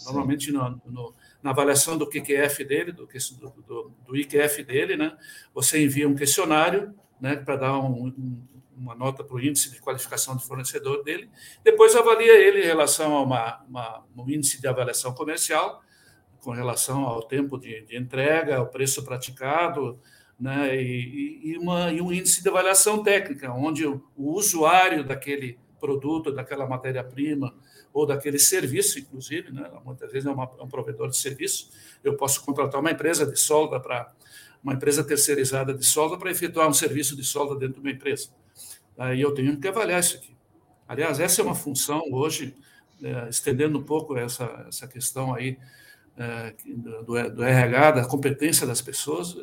Normalmente, 0.04 0.50
no, 0.50 0.80
no, 0.86 1.14
na 1.42 1.50
avaliação 1.50 1.96
do 1.96 2.08
QQF 2.08 2.64
dele, 2.64 2.92
do, 2.92 3.06
do, 3.06 3.92
do 4.06 4.16
IQF 4.16 4.62
dele, 4.64 4.96
né? 4.96 5.16
Você 5.54 5.82
envia 5.84 6.08
um 6.08 6.14
questionário, 6.14 6.94
né, 7.20 7.36
para 7.36 7.56
dar 7.56 7.78
um, 7.78 8.06
um, 8.06 8.42
uma 8.76 8.94
nota 8.94 9.24
para 9.24 9.36
o 9.36 9.40
índice 9.40 9.70
de 9.70 9.80
qualificação 9.80 10.36
de 10.36 10.44
fornecedor 10.44 11.02
dele, 11.02 11.28
depois 11.64 11.94
avalia 11.96 12.34
ele 12.34 12.62
em 12.62 12.66
relação 12.66 13.16
a 13.16 13.22
uma, 13.22 13.64
uma, 13.68 14.04
um 14.16 14.30
índice 14.30 14.60
de 14.60 14.68
avaliação 14.68 15.12
comercial, 15.14 15.82
com 16.40 16.52
relação 16.52 17.04
ao 17.04 17.22
tempo 17.22 17.58
de, 17.58 17.82
de 17.82 17.96
entrega, 17.96 18.56
ao 18.56 18.68
preço 18.68 19.04
praticado, 19.04 20.00
né, 20.38 20.76
e, 20.76 21.40
e, 21.52 21.58
uma, 21.58 21.92
e 21.92 22.00
um 22.00 22.12
índice 22.12 22.42
de 22.42 22.48
avaliação 22.48 23.02
técnica, 23.02 23.52
onde 23.52 23.84
o, 23.86 24.04
o 24.16 24.32
usuário 24.32 25.02
daquele 25.02 25.58
produto, 25.80 26.32
daquela 26.32 26.66
matéria-prima, 26.66 27.54
ou 27.92 28.06
daquele 28.06 28.38
serviço, 28.38 28.98
inclusive, 28.98 29.52
né? 29.52 29.70
muitas 29.84 30.10
vezes 30.12 30.26
é, 30.26 30.30
uma, 30.30 30.50
é 30.58 30.62
um 30.62 30.68
provedor 30.68 31.08
de 31.08 31.16
serviço. 31.16 31.70
Eu 32.02 32.16
posso 32.16 32.44
contratar 32.44 32.80
uma 32.80 32.90
empresa 32.90 33.26
de 33.26 33.38
solda 33.38 33.80
para 33.80 34.12
uma 34.62 34.74
empresa 34.74 35.04
terceirizada 35.04 35.72
de 35.72 35.84
solda 35.84 36.16
para 36.16 36.30
efetuar 36.30 36.68
um 36.68 36.72
serviço 36.72 37.16
de 37.16 37.24
solda 37.24 37.54
dentro 37.58 37.80
de 37.80 37.88
uma 37.88 37.90
empresa. 37.90 38.28
Aí 38.96 39.20
eu 39.20 39.32
tenho 39.32 39.58
que 39.58 39.68
avaliar 39.68 40.00
isso 40.00 40.16
aqui. 40.16 40.36
Aliás, 40.86 41.20
essa 41.20 41.40
é 41.40 41.44
uma 41.44 41.54
função 41.54 42.02
hoje, 42.10 42.56
é, 43.02 43.28
estendendo 43.28 43.78
um 43.78 43.82
pouco 43.82 44.16
essa, 44.16 44.66
essa 44.68 44.88
questão 44.88 45.34
aí 45.34 45.58
é, 46.16 46.54
do, 46.66 47.30
do, 47.30 47.44
RH, 47.44 47.90
da 47.92 48.04
competência 48.04 48.66
das 48.66 48.82
pessoas, 48.82 49.36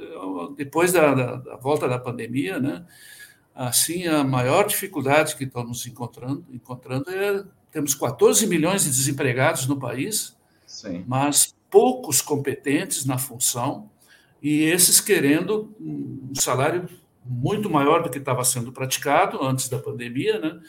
depois 0.57 0.91
da, 0.91 1.13
da, 1.13 1.35
da 1.37 1.55
volta 1.55 1.87
da 1.87 1.97
pandemia, 1.97 2.59
né? 2.59 2.85
Assim, 3.53 4.05
a 4.05 4.21
maior 4.21 4.67
dificuldade 4.67 5.37
que 5.37 5.45
estamos 5.45 5.87
encontrando, 5.87 6.45
encontrando 6.51 7.09
é 7.09 7.45
temos 7.75 7.93
14 7.93 8.47
milhões 8.47 8.85
de 8.85 8.89
desempregados 8.89 9.67
no 9.67 9.77
país, 9.77 10.33
Sim. 10.65 11.03
mas 11.05 11.53
poucos 11.69 12.21
competentes 12.21 13.03
na 13.03 13.17
função, 13.17 13.89
e 14.41 14.63
esses 14.63 15.01
querendo 15.01 15.75
um 15.77 16.33
salário 16.35 16.87
muito 17.25 17.69
maior 17.69 18.01
do 18.01 18.09
que 18.09 18.17
estava 18.17 18.45
sendo 18.45 18.71
praticado 18.71 19.43
antes 19.43 19.67
da 19.67 19.77
pandemia, 19.77 20.39
né? 20.39 20.61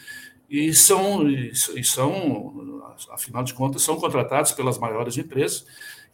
E 0.50 0.74
são, 0.74 1.30
e 1.30 1.84
são, 1.84 2.96
afinal 3.12 3.44
de 3.44 3.54
contas, 3.54 3.82
são 3.82 3.94
contratados 4.00 4.50
pelas 4.50 4.76
maiores 4.76 5.16
empresas, 5.16 5.64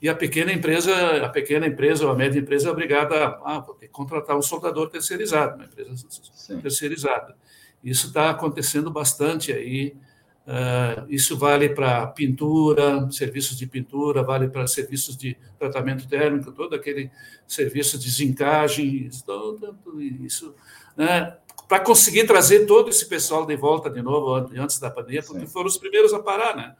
e 0.01 0.11
a 0.11 0.15
pequena 0.15 0.53
empresa, 0.53 1.25
a 1.25 1.29
pequena 1.31 1.67
empresa 1.67 2.05
ou 2.05 2.13
a 2.13 2.15
média 2.15 2.39
empresa 2.39 2.69
é 2.69 2.73
obrigada 2.73 3.29
a, 3.29 3.57
ah, 3.57 3.63
ter 3.81 3.87
que 3.87 3.93
contratar 3.93 4.37
um 4.37 4.43
soldador 4.43 4.91
terceirizado, 4.91 5.55
uma 5.55 5.65
empresa 5.65 5.95
Sim. 6.35 6.61
terceirizada. 6.61 7.35
Isso 7.83 8.09
está 8.09 8.29
acontecendo 8.29 8.91
bastante 8.91 9.53
aí 9.53 9.97
Uh, 10.45 11.07
isso 11.09 11.39
vale 11.39 11.69
para 11.69 12.05
pintura, 12.09 13.09
serviços 13.13 13.57
de 13.57 13.65
pintura, 13.65 14.25
vale 14.25 14.49
para 14.49 14.67
serviços 14.67 15.17
de 15.17 15.37
tratamento 15.57 16.09
térmico, 16.09 16.51
todo 16.51 16.75
aquele 16.75 17.11
serviço 17.47 17.97
de 17.97 18.11
zincagem, 18.11 19.09
tudo 19.25 20.03
isso, 20.03 20.53
né? 20.97 21.37
para 21.69 21.81
conseguir 21.81 22.27
trazer 22.27 22.67
todo 22.67 22.91
esse 22.91 23.07
pessoal 23.09 23.47
de 23.47 23.57
volta 23.57 23.89
de 23.89 24.03
novo 24.03 24.35
antes 24.59 24.79
da 24.79 24.91
pandemia, 24.91 25.23
porque 25.23 25.47
Sim. 25.47 25.53
foram 25.53 25.69
os 25.69 25.79
primeiros 25.79 26.13
a 26.13 26.21
parar, 26.21 26.57
né? 26.57 26.77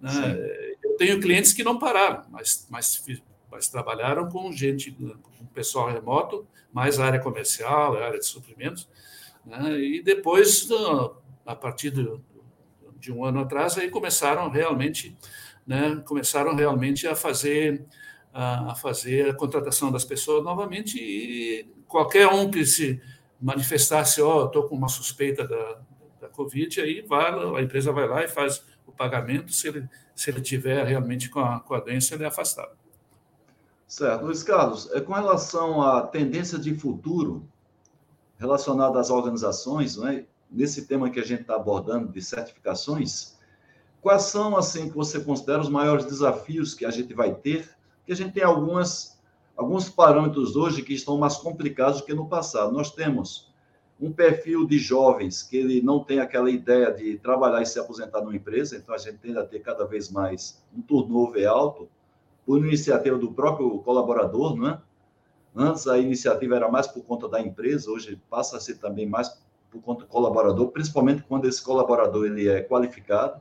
né? 0.00 0.74
Eu 0.82 0.96
tenho 0.96 1.20
clientes 1.20 1.52
que 1.52 1.64
não 1.64 1.78
pararam, 1.78 2.24
mas, 2.30 2.66
mas, 2.68 3.02
mas 3.50 3.68
trabalharam 3.68 4.28
com 4.28 4.52
gente, 4.52 4.90
com 4.92 5.46
pessoal 5.54 5.90
remoto, 5.90 6.46
mais 6.72 6.98
área 6.98 7.20
comercial, 7.20 7.96
área 7.96 8.18
de 8.18 8.26
suprimentos, 8.26 8.88
né? 9.46 9.78
e 9.78 10.02
depois, 10.02 10.68
a 11.46 11.54
partir 11.54 11.90
do 11.90 12.20
de 13.04 13.12
um 13.12 13.24
ano 13.24 13.40
atrás, 13.40 13.76
aí 13.76 13.90
começaram 13.90 14.48
realmente, 14.48 15.14
né, 15.66 16.02
começaram 16.06 16.54
realmente 16.54 17.06
a 17.06 17.14
fazer 17.14 17.84
a 18.36 18.74
fazer 18.74 19.30
a 19.30 19.34
contratação 19.34 19.92
das 19.92 20.04
pessoas 20.04 20.42
novamente 20.42 20.98
e 20.98 21.72
qualquer 21.86 22.26
um 22.26 22.50
que 22.50 22.66
se 22.66 23.00
manifestasse, 23.40 24.20
ó, 24.20 24.42
oh, 24.42 24.46
estou 24.46 24.64
com 24.64 24.74
uma 24.74 24.88
suspeita 24.88 25.46
da, 25.46 25.78
da 26.20 26.28
Covid, 26.28 26.80
aí 26.80 27.00
vai, 27.02 27.30
a 27.30 27.62
empresa 27.62 27.92
vai 27.92 28.08
lá 28.08 28.24
e 28.24 28.28
faz 28.28 28.64
o 28.88 28.90
pagamento, 28.90 29.52
se 29.52 29.68
ele, 29.68 29.88
se 30.16 30.30
ele 30.30 30.40
tiver 30.40 30.84
realmente 30.84 31.30
com 31.30 31.38
a, 31.38 31.60
com 31.60 31.74
a 31.74 31.80
doença, 31.80 32.14
ele 32.14 32.24
é 32.24 32.26
afastado. 32.26 32.76
Certo. 33.86 34.24
Luiz 34.24 34.42
Carlos, 34.42 34.90
é 34.90 35.00
com 35.00 35.12
relação 35.12 35.80
à 35.80 36.02
tendência 36.02 36.58
de 36.58 36.74
futuro 36.74 37.48
relacionada 38.36 38.98
às 38.98 39.10
organizações, 39.10 39.96
não 39.96 40.08
é? 40.08 40.26
Nesse 40.54 40.86
tema 40.86 41.10
que 41.10 41.18
a 41.18 41.24
gente 41.24 41.42
está 41.42 41.56
abordando 41.56 42.10
de 42.12 42.22
certificações, 42.22 43.36
quais 44.00 44.22
são, 44.22 44.56
assim, 44.56 44.88
que 44.88 44.96
você 44.96 45.20
considera 45.20 45.60
os 45.60 45.68
maiores 45.68 46.04
desafios 46.04 46.74
que 46.74 46.84
a 46.84 46.90
gente 46.90 47.12
vai 47.12 47.34
ter? 47.34 47.68
Que 48.06 48.12
a 48.12 48.16
gente 48.16 48.32
tem 48.32 48.44
algumas, 48.44 49.20
alguns 49.56 49.88
parâmetros 49.88 50.56
hoje 50.56 50.82
que 50.82 50.94
estão 50.94 51.18
mais 51.18 51.36
complicados 51.36 52.00
do 52.00 52.06
que 52.06 52.14
no 52.14 52.28
passado. 52.28 52.72
Nós 52.72 52.92
temos 52.92 53.52
um 54.00 54.12
perfil 54.12 54.66
de 54.66 54.78
jovens 54.78 55.42
que 55.42 55.56
ele 55.56 55.80
não 55.80 56.02
tem 56.02 56.20
aquela 56.20 56.50
ideia 56.50 56.92
de 56.92 57.18
trabalhar 57.18 57.62
e 57.62 57.66
se 57.66 57.78
aposentar 57.78 58.20
numa 58.20 58.36
empresa, 58.36 58.76
então 58.76 58.94
a 58.94 58.98
gente 58.98 59.18
tende 59.18 59.38
a 59.38 59.44
ter 59.44 59.60
cada 59.60 59.84
vez 59.84 60.10
mais 60.10 60.62
um 60.76 60.82
turnover 60.82 61.48
alto, 61.48 61.88
por 62.44 62.58
iniciativa 62.58 63.16
do 63.16 63.32
próprio 63.32 63.78
colaborador, 63.78 64.54
não 64.56 64.68
é? 64.68 64.80
Antes 65.56 65.86
a 65.86 65.96
iniciativa 65.98 66.56
era 66.56 66.68
mais 66.68 66.86
por 66.88 67.04
conta 67.04 67.28
da 67.28 67.40
empresa, 67.40 67.90
hoje 67.90 68.20
passa 68.28 68.56
a 68.56 68.60
ser 68.60 68.78
também 68.78 69.06
mais 69.06 69.43
conta 69.80 70.02
do 70.02 70.08
colaborador, 70.08 70.68
principalmente 70.68 71.22
quando 71.22 71.46
esse 71.46 71.62
colaborador 71.62 72.26
ele 72.26 72.48
é 72.48 72.62
qualificado. 72.62 73.40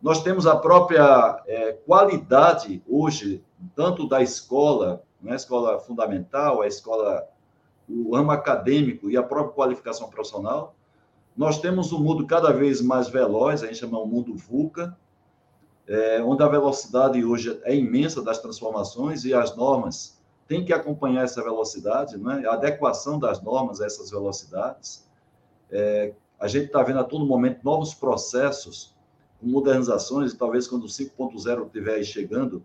Nós 0.00 0.22
temos 0.22 0.46
a 0.46 0.56
própria 0.56 1.42
é, 1.46 1.72
qualidade 1.72 2.82
hoje, 2.88 3.42
tanto 3.74 4.08
da 4.08 4.22
escola, 4.22 5.02
né, 5.20 5.32
a 5.32 5.36
escola 5.36 5.78
fundamental, 5.80 6.60
a 6.60 6.66
escola, 6.66 7.26
o 7.88 8.14
ramo 8.14 8.30
acadêmico 8.30 9.08
e 9.08 9.16
a 9.16 9.22
própria 9.22 9.54
qualificação 9.54 10.08
profissional. 10.10 10.74
Nós 11.36 11.58
temos 11.58 11.92
um 11.92 12.00
mundo 12.00 12.26
cada 12.26 12.52
vez 12.52 12.80
mais 12.80 13.08
veloz, 13.08 13.62
a 13.62 13.66
gente 13.66 13.78
chama 13.78 13.98
o 13.98 14.06
mundo 14.06 14.36
VUCA, 14.36 14.96
é, 15.86 16.22
onde 16.22 16.42
a 16.42 16.48
velocidade 16.48 17.24
hoje 17.24 17.60
é 17.64 17.74
imensa 17.74 18.22
das 18.22 18.38
transformações 18.38 19.24
e 19.24 19.34
as 19.34 19.56
normas 19.56 20.20
têm 20.46 20.64
que 20.64 20.72
acompanhar 20.72 21.24
essa 21.24 21.42
velocidade, 21.42 22.16
né? 22.16 22.46
a 22.46 22.54
adequação 22.54 23.18
das 23.18 23.42
normas 23.42 23.80
a 23.80 23.86
essas 23.86 24.10
velocidades. 24.10 25.03
É, 25.76 26.14
a 26.38 26.46
gente 26.46 26.66
está 26.66 26.80
vendo 26.84 27.00
a 27.00 27.04
todo 27.04 27.26
momento 27.26 27.58
novos 27.64 27.92
processos, 27.92 28.94
modernizações, 29.42 30.32
e 30.32 30.36
talvez 30.36 30.68
quando 30.68 30.84
o 30.84 30.86
5.0 30.86 31.66
estiver 31.66 31.94
aí 31.94 32.04
chegando, 32.04 32.64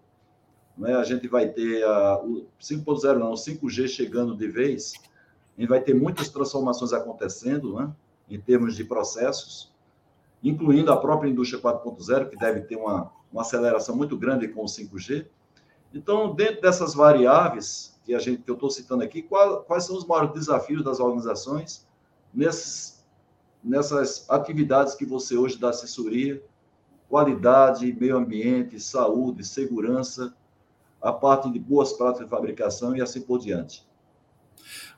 né, 0.77 0.95
a 0.95 1.03
gente 1.03 1.27
vai 1.27 1.49
ter 1.49 1.83
a, 1.83 2.19
o 2.19 2.45
5.0 2.61 3.17
não, 3.17 3.31
o 3.31 3.33
5G 3.33 3.87
chegando 3.87 4.37
de 4.37 4.47
vez, 4.47 4.93
a 5.57 5.59
gente 5.59 5.69
vai 5.69 5.81
ter 5.81 5.95
muitas 5.95 6.29
transformações 6.29 6.93
acontecendo, 6.93 7.73
né, 7.73 7.91
em 8.29 8.39
termos 8.39 8.75
de 8.75 8.83
processos, 8.83 9.73
incluindo 10.43 10.91
a 10.91 10.97
própria 10.97 11.29
indústria 11.29 11.59
4.0, 11.59 12.29
que 12.29 12.37
deve 12.37 12.61
ter 12.61 12.75
uma, 12.75 13.11
uma 13.33 13.41
aceleração 13.41 13.95
muito 13.95 14.15
grande 14.15 14.47
com 14.47 14.61
o 14.61 14.67
5G. 14.67 15.25
Então, 15.91 16.35
dentro 16.35 16.61
dessas 16.61 16.93
variáveis 16.93 17.99
que 18.05 18.13
a 18.13 18.19
gente 18.19 18.43
que 18.43 18.51
eu 18.51 18.53
estou 18.53 18.69
citando 18.69 19.03
aqui, 19.03 19.23
qual, 19.23 19.63
quais 19.63 19.85
são 19.85 19.97
os 19.97 20.05
maiores 20.05 20.31
desafios 20.31 20.83
das 20.83 20.99
organizações 20.99 21.87
nesses 22.33 22.98
nessas 23.63 24.29
atividades 24.29 24.95
que 24.95 25.05
você 25.05 25.35
hoje 25.35 25.57
dá 25.57 25.69
assessoria, 25.69 26.41
qualidade, 27.07 27.91
meio 27.99 28.17
ambiente, 28.17 28.79
saúde, 28.79 29.43
segurança, 29.43 30.33
a 31.01 31.11
parte 31.11 31.49
de 31.51 31.59
boas 31.59 31.93
práticas 31.93 32.25
de 32.25 32.29
fabricação 32.29 32.95
e 32.95 33.01
assim 33.01 33.21
por 33.21 33.39
diante. 33.39 33.83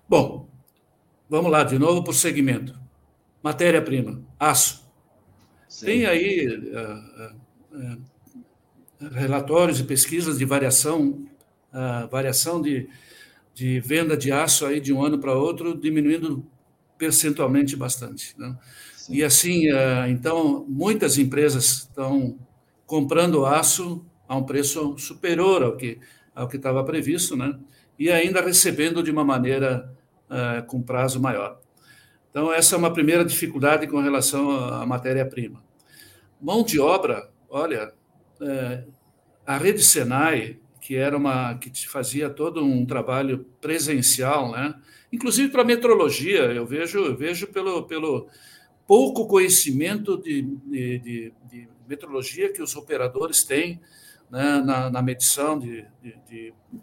Bom, 0.07 0.49
vamos 1.29 1.51
lá, 1.51 1.63
de 1.63 1.79
novo 1.79 2.03
por 2.03 2.13
segmento. 2.13 2.79
Matéria-prima, 3.41 4.21
aço. 4.39 4.85
Sim. 5.67 5.85
Tem 5.85 6.05
aí 6.05 6.47
uh, 6.47 7.35
uh, 7.77 9.11
relatórios 9.11 9.79
e 9.79 9.83
pesquisas 9.83 10.37
de 10.37 10.45
variação, 10.45 11.25
uh, 11.73 12.07
variação 12.09 12.61
de, 12.61 12.89
de 13.53 13.79
venda 13.79 14.17
de 14.17 14.31
aço 14.31 14.65
aí 14.65 14.79
de 14.81 14.91
um 14.91 15.01
ano 15.03 15.17
para 15.17 15.33
outro, 15.33 15.77
diminuindo 15.77 16.45
percentualmente 17.01 17.75
bastante. 17.75 18.35
Né? 18.37 18.55
E 19.09 19.23
assim, 19.23 19.63
então, 20.07 20.63
muitas 20.69 21.17
empresas 21.17 21.79
estão 21.79 22.37
comprando 22.85 23.43
aço 23.43 24.05
a 24.27 24.37
um 24.37 24.43
preço 24.43 24.95
superior 24.99 25.63
ao 25.63 25.75
que, 25.75 25.97
ao 26.35 26.47
que 26.47 26.57
estava 26.57 26.83
previsto, 26.83 27.35
né? 27.35 27.57
e 27.97 28.11
ainda 28.11 28.39
recebendo 28.39 29.01
de 29.01 29.09
uma 29.09 29.23
maneira 29.23 29.91
uh, 30.29 30.63
com 30.67 30.79
prazo 30.79 31.19
maior. 31.19 31.59
Então, 32.29 32.53
essa 32.53 32.75
é 32.75 32.77
uma 32.77 32.93
primeira 32.93 33.25
dificuldade 33.25 33.87
com 33.87 33.99
relação 33.99 34.51
à 34.51 34.85
matéria-prima. 34.85 35.61
Mão 36.39 36.63
de 36.63 36.79
obra, 36.79 37.31
olha, 37.49 37.91
é, 38.41 38.83
a 39.45 39.57
rede 39.57 39.83
Senai, 39.83 40.59
que 40.79 40.95
era 40.95 41.17
uma 41.17 41.55
que 41.55 41.87
fazia 41.89 42.29
todo 42.29 42.63
um 42.63 42.85
trabalho 42.85 43.45
presencial, 43.59 44.51
né? 44.51 44.73
Inclusive 45.11 45.49
para 45.49 45.63
metrologia, 45.63 46.43
eu 46.53 46.65
vejo, 46.65 46.99
eu 46.99 47.17
vejo 47.17 47.47
pelo, 47.47 47.83
pelo 47.83 48.27
pouco 48.87 49.27
conhecimento 49.27 50.17
de, 50.17 50.41
de, 50.41 50.99
de, 50.99 51.33
de 51.49 51.67
metrologia 51.87 52.51
que 52.51 52.61
os 52.61 52.75
operadores 52.75 53.43
têm 53.43 53.79
né, 54.29 54.61
na, 54.65 54.89
na, 54.89 55.01
medição, 55.01 55.59
de, 55.59 55.85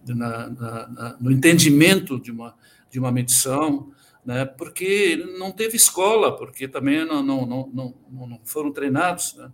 na, 0.07 0.51
na, 0.51 1.17
no 1.19 1.33
entendimento 1.33 2.21
de 2.21 2.31
uma, 2.31 2.55
de 2.91 2.99
uma 2.99 3.11
medição, 3.11 3.91
né, 4.25 4.45
porque 4.45 5.17
não 5.39 5.51
teve 5.51 5.77
escola, 5.77 6.37
porque 6.37 6.69
também 6.69 7.07
não, 7.07 7.23
não, 7.23 7.47
não, 7.47 7.95
não 8.11 8.41
foram 8.45 8.71
treinados. 8.71 9.35
Né? 9.37 9.51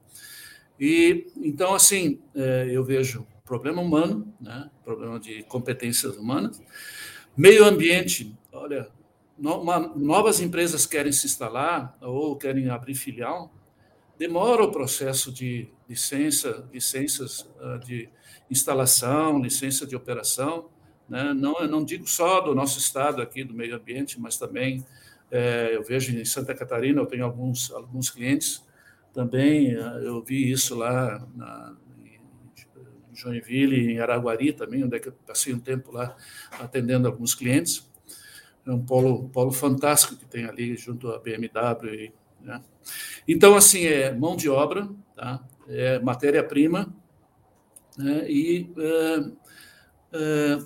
E, 0.80 1.26
então, 1.36 1.72
assim, 1.72 2.20
é, 2.34 2.68
eu 2.68 2.82
vejo 2.82 3.24
problema 3.44 3.80
humano, 3.80 4.34
né, 4.40 4.68
problema 4.84 5.20
de 5.20 5.44
competências 5.44 6.16
humanas, 6.16 6.60
meio 7.36 7.64
ambiente, 7.64 8.36
olha, 8.64 8.88
no, 9.38 9.60
uma, 9.60 9.78
novas 9.78 10.40
empresas 10.40 10.86
querem 10.86 11.12
se 11.12 11.26
instalar 11.26 11.96
ou 12.00 12.34
querem 12.36 12.70
abrir 12.70 12.94
filial, 12.94 13.52
demora 14.18 14.64
o 14.64 14.72
processo 14.72 15.30
de 15.30 15.68
licença, 15.86 16.66
licenças 16.72 17.46
ah, 17.60 17.76
de 17.76 18.08
instalação, 18.50 19.38
licença 19.38 19.86
de 19.86 19.94
operação. 19.94 20.70
Né? 21.06 21.34
Não, 21.34 21.66
não 21.68 21.84
digo 21.84 22.08
só 22.08 22.40
do 22.40 22.54
nosso 22.54 22.78
estado 22.78 23.20
aqui, 23.20 23.44
do 23.44 23.52
meio 23.52 23.76
ambiente, 23.76 24.18
mas 24.18 24.38
também 24.38 24.84
é, 25.30 25.76
eu 25.76 25.82
vejo 25.82 26.16
em 26.16 26.24
Santa 26.24 26.54
Catarina, 26.54 27.02
eu 27.02 27.06
tenho 27.06 27.24
alguns, 27.24 27.70
alguns 27.70 28.08
clientes 28.08 28.64
também, 29.12 29.76
ah, 29.76 30.00
eu 30.02 30.22
vi 30.22 30.50
isso 30.50 30.74
lá 30.74 31.26
na, 31.34 31.76
em 32.02 33.14
Joinville, 33.14 33.92
em 33.92 34.00
Araguari 34.00 34.54
também, 34.54 34.84
onde 34.84 34.96
é 34.96 35.00
que 35.00 35.08
eu 35.08 35.12
passei 35.26 35.52
um 35.52 35.60
tempo 35.60 35.92
lá 35.92 36.16
atendendo 36.58 37.06
alguns 37.06 37.34
clientes. 37.34 37.92
É 38.66 38.70
um 38.72 38.84
polo, 38.84 39.28
polo 39.28 39.50
fantástico 39.52 40.16
que 40.16 40.26
tem 40.26 40.44
ali 40.46 40.76
junto 40.76 41.10
à 41.10 41.18
BMW 41.18 41.94
e 41.94 42.12
né? 42.44 42.60
Então, 43.26 43.56
assim, 43.56 43.84
é 43.86 44.12
mão 44.12 44.36
de 44.36 44.48
obra, 44.48 44.88
tá? 45.16 45.42
é 45.66 45.98
matéria-prima, 45.98 46.94
né? 47.96 48.30
e 48.30 48.70
é, 48.76 49.30
é, 50.12 50.58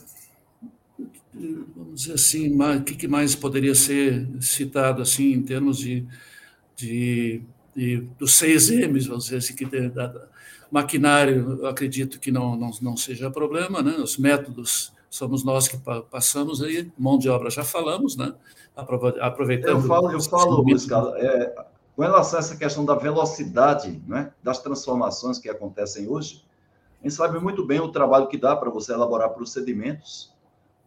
vamos 1.76 2.02
dizer 2.02 2.14
assim, 2.14 2.58
o 2.60 2.84
que 2.84 3.06
mais 3.06 3.36
poderia 3.36 3.74
ser 3.74 4.28
citado 4.40 5.00
assim 5.00 5.32
em 5.32 5.42
termos 5.42 5.78
de, 5.78 6.04
de, 6.74 7.42
de 7.76 7.98
dos 8.18 8.34
seis 8.34 8.70
M's, 8.70 9.06
vamos 9.06 9.24
dizer 9.24 9.36
assim, 9.36 9.54
que 9.54 9.66
tem, 9.66 9.88
da, 9.88 10.28
maquinário, 10.70 11.64
acredito 11.66 12.18
que 12.18 12.32
não, 12.32 12.56
não, 12.56 12.70
não 12.82 12.96
seja 12.96 13.30
problema, 13.30 13.82
né? 13.82 13.92
Os 13.92 14.18
métodos 14.18 14.92
somos 15.10 15.44
nós 15.44 15.68
que 15.68 15.78
passamos 16.10 16.62
aí, 16.62 16.90
mão 16.98 17.18
de 17.18 17.28
obra 17.28 17.50
já 17.50 17.64
falamos, 17.64 18.16
né? 18.16 18.34
Aproveitando. 18.76 19.68
Eu 19.68 19.82
falo, 19.82 20.12
eu 20.12 20.20
falo, 20.20 20.62
Luiz 20.62 20.86
Carlos, 20.86 21.14
é, 21.16 21.54
com 21.96 22.02
relação 22.02 22.38
a 22.38 22.40
essa 22.40 22.56
questão 22.56 22.84
da 22.84 22.94
velocidade 22.94 24.00
né, 24.06 24.32
das 24.42 24.60
transformações 24.60 25.38
que 25.38 25.48
acontecem 25.48 26.08
hoje, 26.08 26.44
a 27.00 27.04
gente 27.04 27.14
sabe 27.14 27.38
muito 27.40 27.64
bem 27.64 27.80
o 27.80 27.90
trabalho 27.90 28.28
que 28.28 28.36
dá 28.36 28.54
para 28.54 28.70
você 28.70 28.92
elaborar 28.92 29.30
procedimentos. 29.30 30.32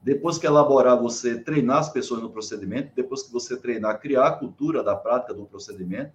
Depois 0.01 0.37
que 0.37 0.47
elaborar, 0.47 0.97
você 0.97 1.37
treinar 1.39 1.77
as 1.77 1.89
pessoas 1.89 2.21
no 2.21 2.29
procedimento. 2.29 2.91
Depois 2.95 3.23
que 3.23 3.31
você 3.31 3.55
treinar, 3.55 3.99
criar 3.99 4.27
a 4.27 4.31
cultura 4.31 4.83
da 4.83 4.95
prática 4.95 5.33
do 5.33 5.45
procedimento. 5.45 6.11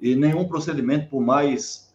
E 0.00 0.14
nenhum 0.14 0.46
procedimento, 0.46 1.08
por 1.08 1.20
mais 1.20 1.87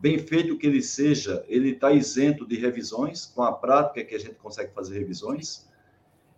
bem 0.00 0.18
feito 0.18 0.56
que 0.56 0.66
ele 0.66 0.82
seja, 0.82 1.44
ele 1.46 1.70
está 1.70 1.92
isento 1.92 2.46
de 2.46 2.56
revisões. 2.56 3.26
Com 3.26 3.42
a 3.42 3.52
prática 3.52 4.04
que 4.04 4.14
a 4.14 4.18
gente 4.18 4.34
consegue 4.34 4.72
fazer 4.72 4.98
revisões. 4.98 5.68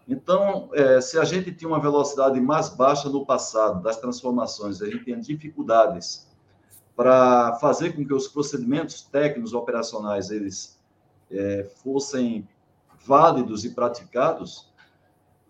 Então, 0.07 0.69
é, 0.75 1.01
se 1.01 1.19
a 1.19 1.25
gente 1.25 1.53
tinha 1.53 1.69
uma 1.69 1.81
velocidade 1.81 2.41
mais 2.41 2.69
baixa 2.69 3.09
no 3.09 3.25
passado 3.25 3.81
das 3.83 3.97
transformações, 3.99 4.83
a 4.83 4.87
gente 4.87 5.05
tinha 5.05 5.17
dificuldades 5.17 6.29
para 6.97 7.57
fazer 7.61 7.95
com 7.95 8.05
que 8.05 8.13
os 8.13 8.29
procedimentos 8.29 9.03
técnicos 9.03 9.55
operacionais 9.55 10.31
eles 10.31 10.79
é, 11.31 11.71
fossem 11.83 12.47
válidos 13.07 13.65
e 13.65 13.71
praticados. 13.71 14.71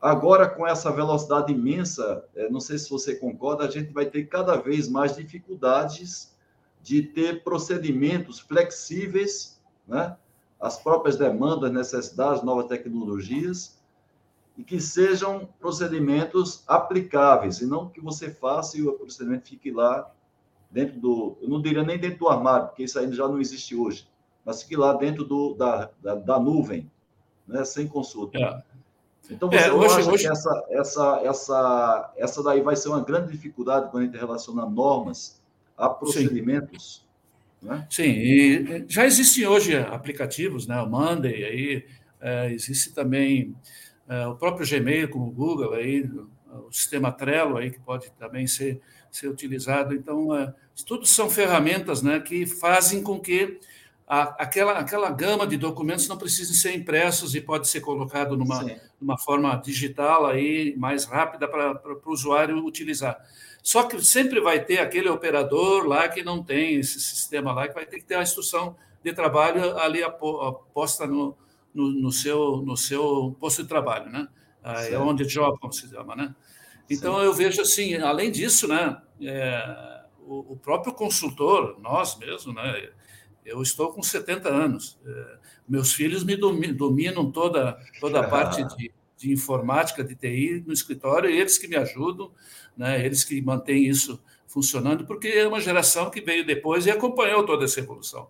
Agora, 0.01 0.49
com 0.49 0.67
essa 0.67 0.91
velocidade 0.91 1.53
imensa, 1.53 2.25
é, 2.35 2.51
não 2.51 2.61
sei 2.61 2.77
se 2.79 2.91
você 2.91 3.15
concorda, 3.15 3.65
a 3.65 3.71
gente 3.71 3.93
vai 3.93 4.05
ter 4.05 4.25
cada 4.25 4.57
vez 4.57 4.89
mais 4.89 5.17
dificuldades 5.17 6.32
de 6.83 7.03
ter 7.03 7.45
procedimentos 7.45 8.41
flexíveis, 8.41 9.61
né? 9.87 10.17
as 10.61 10.79
próprias 10.79 11.17
demandas, 11.17 11.73
necessidades, 11.73 12.43
novas 12.43 12.67
tecnologias, 12.67 13.81
e 14.57 14.63
que 14.63 14.81
sejam 14.81 15.49
procedimentos 15.59 16.63
aplicáveis, 16.69 17.61
e 17.61 17.67
não 17.67 17.89
que 17.89 18.01
você 18.01 18.31
faça 18.31 18.77
e 18.79 18.83
o 18.87 18.93
procedimento 18.93 19.49
fique 19.49 19.71
lá 19.71 20.11
dentro 20.71 21.01
do, 21.01 21.37
eu 21.41 21.49
não 21.49 21.61
diria 21.61 21.83
nem 21.83 21.99
dentro 21.99 22.21
do 22.21 22.29
armário, 22.29 22.69
porque 22.69 22.85
isso 22.85 22.99
ainda 22.99 23.15
já 23.15 23.27
não 23.27 23.41
existe 23.41 23.75
hoje, 23.75 24.09
mas 24.45 24.63
fique 24.63 24.77
lá 24.77 24.93
dentro 24.93 25.25
do, 25.25 25.55
da, 25.55 25.91
da, 26.01 26.15
da 26.15 26.39
nuvem, 26.39 26.91
né, 27.47 27.65
sem 27.65 27.89
consulta. 27.89 28.39
É. 28.39 28.63
Então, 29.31 29.49
você 29.49 29.57
é, 29.57 29.73
hoje, 29.73 29.95
acha 29.95 30.11
hoje... 30.11 30.25
que 30.25 30.31
essa, 30.31 30.67
essa, 30.71 31.21
essa, 31.25 32.13
essa 32.17 32.43
daí 32.43 32.61
vai 32.61 32.77
ser 32.77 32.89
uma 32.89 33.01
grande 33.01 33.33
dificuldade 33.33 33.91
quando 33.91 34.03
a 34.03 34.07
gente 34.07 34.19
relaciona 34.19 34.67
normas 34.67 35.42
a 35.87 35.89
procedimentos? 35.91 37.07
Sim, 37.61 37.67
né? 37.67 37.87
Sim 37.91 38.11
e 38.11 38.85
já 38.89 39.05
existem 39.05 39.47
hoje 39.47 39.77
aplicativos, 39.77 40.67
né, 40.67 40.81
o 40.81 40.89
Monday, 40.89 41.45
aí, 41.45 41.87
é, 42.21 42.53
existe 42.53 42.93
também 42.93 43.55
é, 44.09 44.27
o 44.27 44.35
próprio 44.35 44.69
Gmail 44.69 45.09
com 45.09 45.21
o 45.21 45.31
Google 45.31 45.75
aí, 45.75 46.09
o 46.69 46.71
sistema 46.71 47.11
Trello 47.11 47.57
aí 47.57 47.71
que 47.71 47.81
pode 47.81 48.11
também 48.13 48.47
ser 48.47 48.81
ser 49.13 49.29
utilizado. 49.29 49.95
Então, 49.95 50.35
é, 50.35 50.53
tudo 50.87 51.07
são 51.07 51.29
ferramentas, 51.29 52.03
né, 52.03 52.19
que 52.19 52.47
fazem 52.47 53.03
com 53.03 53.21
que 53.21 53.61
a, 54.13 54.25
aquela 54.43 54.73
aquela 54.73 55.11
gama 55.11 55.47
de 55.47 55.57
documentos 55.57 56.07
não 56.07 56.19
precise 56.19 56.55
ser 56.55 56.75
impressos 56.75 57.35
e 57.35 57.41
pode 57.41 57.67
ser 57.67 57.81
colocado 57.81 58.37
numa 58.37 58.71
numa 59.01 59.17
forma 59.17 59.57
digital 59.57 60.27
aí 60.27 60.77
mais 60.77 61.07
rápida 61.07 61.49
para 61.49 61.81
o 61.83 62.13
usuário 62.13 62.63
utilizar. 62.63 63.19
Só 63.63 63.85
que 63.85 64.05
sempre 64.05 64.39
vai 64.39 64.63
ter 64.63 64.81
aquele 64.81 65.09
operador 65.09 65.87
lá 65.87 66.11
que 66.11 66.23
não 66.23 66.43
tem 66.43 66.75
esse 66.75 67.01
sistema 67.01 67.55
lá 67.55 67.67
que 67.67 67.75
vai 67.75 67.87
ter 67.87 68.01
que 68.01 68.05
ter 68.05 68.17
a 68.17 68.23
instrução 68.23 68.77
de 69.03 69.15
trabalho 69.15 69.79
ali 69.79 70.03
aposta 70.03 71.07
no, 71.07 71.35
no, 71.73 71.89
no, 71.89 72.13
seu, 72.13 72.59
no 72.59 72.77
seu 72.77 73.35
posto 73.41 73.63
de 73.63 73.69
trabalho, 73.69 74.11
né? 74.11 74.29
É 74.91 74.99
onde 74.99 75.25
job, 75.25 75.59
como 75.59 75.73
se 75.73 75.89
chama, 75.89 76.15
né? 76.15 76.35
Então, 76.91 77.21
eu 77.23 77.33
vejo 77.33 77.63
assim, 77.63 77.95
além 77.95 78.31
disso, 78.31 78.69
né? 78.69 79.01
É, 79.23 80.03
o, 80.27 80.53
o, 80.53 80.57
próprio 80.57 80.93
consultor, 80.93 81.79
nós 81.81 82.17
mesmo, 82.19 82.53
né? 82.53 82.91
Eu 83.45 83.61
estou 83.63 83.93
com 83.93 84.03
70 84.03 84.49
anos. 84.49 84.99
É, 85.05 85.37
meus 85.69 85.93
filhos 85.93 86.25
me 86.25 86.37
dominam 86.37 87.31
toda, 87.31 87.79
toda 88.01 88.21
a 88.21 88.29
parte 88.29 88.65
de, 88.77 88.93
de 89.17 89.33
informática, 89.33 90.05
de 90.05 90.15
TI 90.15 90.63
no 90.67 90.73
escritório, 90.73 91.31
eles 91.31 91.59
que 91.59 91.69
me 91.69 91.77
ajudam, 91.77 92.31
né? 92.77 93.05
Eles 93.05 93.25
que 93.25 93.41
mantêm 93.41 93.87
isso 93.87 94.23
funcionando, 94.47 95.07
porque 95.07 95.29
é 95.29 95.49
uma 95.49 95.61
geração 95.61 96.11
que 96.11 96.21
veio 96.21 96.45
depois 96.45 96.85
e 96.85 96.91
acompanhou 96.91 97.45
toda 97.45 97.65
essa 97.65 97.81
evolução. 97.81 98.29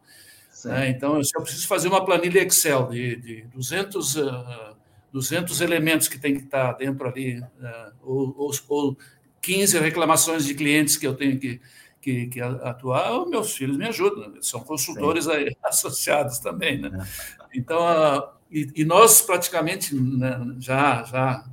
Né? 0.64 0.90
Então, 0.90 1.22
se 1.22 1.36
eu 1.36 1.42
preciso 1.42 1.66
fazer 1.66 1.88
uma 1.88 2.04
planilha 2.04 2.40
Excel 2.40 2.88
de, 2.88 3.16
de 3.16 3.42
200, 3.54 4.16
uh, 4.16 4.76
200 5.12 5.60
elementos 5.60 6.06
que 6.06 6.18
tem 6.18 6.34
que 6.34 6.44
estar 6.44 6.72
dentro 6.74 7.08
ali, 7.08 7.40
uh, 7.40 7.92
ou, 8.02 8.34
ou, 8.38 8.50
ou 8.68 8.96
15 9.40 9.78
reclamações 9.80 10.44
de 10.44 10.54
clientes 10.54 10.96
que 10.96 11.06
eu 11.06 11.14
tenho 11.14 11.38
que, 11.38 11.60
que, 12.02 12.26
que 12.26 12.40
atuar, 12.40 13.24
meus 13.26 13.54
filhos 13.54 13.76
me 13.76 13.86
ajudam, 13.86 14.34
são 14.42 14.60
consultores 14.60 15.28
aí, 15.28 15.56
associados 15.62 16.40
também. 16.40 16.80
Né? 16.80 16.90
É. 16.92 17.46
Então, 17.54 17.78
uh, 17.78 18.28
e, 18.50 18.68
e, 18.74 18.84
nós 18.84 19.22
praticamente 19.22 19.94
né, 19.94 20.36
já, 20.58 21.04
já 21.04 21.44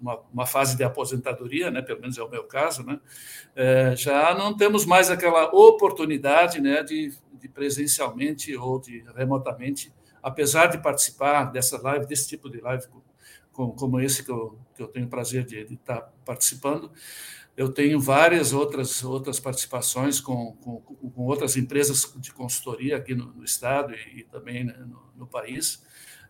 uma, 0.00 0.18
uma, 0.32 0.46
fase 0.46 0.76
de 0.76 0.82
aposentadoria, 0.82 1.70
né, 1.70 1.82
pelo 1.82 2.00
menos 2.00 2.16
é 2.16 2.22
o 2.22 2.28
meu 2.28 2.44
caso, 2.44 2.82
né, 2.82 2.98
é, 3.54 3.94
já 3.94 4.34
não 4.34 4.56
temos 4.56 4.86
mais 4.86 5.10
aquela 5.10 5.54
oportunidade 5.54 6.60
né, 6.60 6.82
de, 6.82 7.12
de 7.38 7.48
presencialmente 7.48 8.56
ou 8.56 8.80
de 8.80 9.04
remotamente, 9.14 9.92
apesar 10.22 10.66
de 10.68 10.78
participar 10.78 11.44
dessa 11.44 11.80
live, 11.80 12.06
desse 12.06 12.26
tipo 12.26 12.48
de 12.48 12.60
live 12.60 12.84
como, 13.52 13.74
como 13.74 14.00
esse 14.00 14.24
que 14.24 14.30
eu, 14.30 14.58
que 14.74 14.82
eu 14.82 14.86
tenho 14.86 15.06
o 15.06 15.10
prazer 15.10 15.44
de, 15.44 15.64
de 15.64 15.74
estar 15.74 16.12
participando, 16.24 16.90
eu 17.58 17.68
tenho 17.68 17.98
várias 17.98 18.52
outras, 18.52 19.02
outras 19.02 19.40
participações 19.40 20.20
com, 20.20 20.52
com, 20.62 20.80
com 20.80 21.22
outras 21.22 21.56
empresas 21.56 22.08
de 22.18 22.32
consultoria 22.32 22.96
aqui 22.96 23.16
no, 23.16 23.32
no 23.32 23.42
estado 23.42 23.92
e, 23.92 24.20
e 24.20 24.22
também 24.22 24.62
né, 24.62 24.76
no, 24.78 25.02
no, 25.16 25.26
país, 25.26 25.84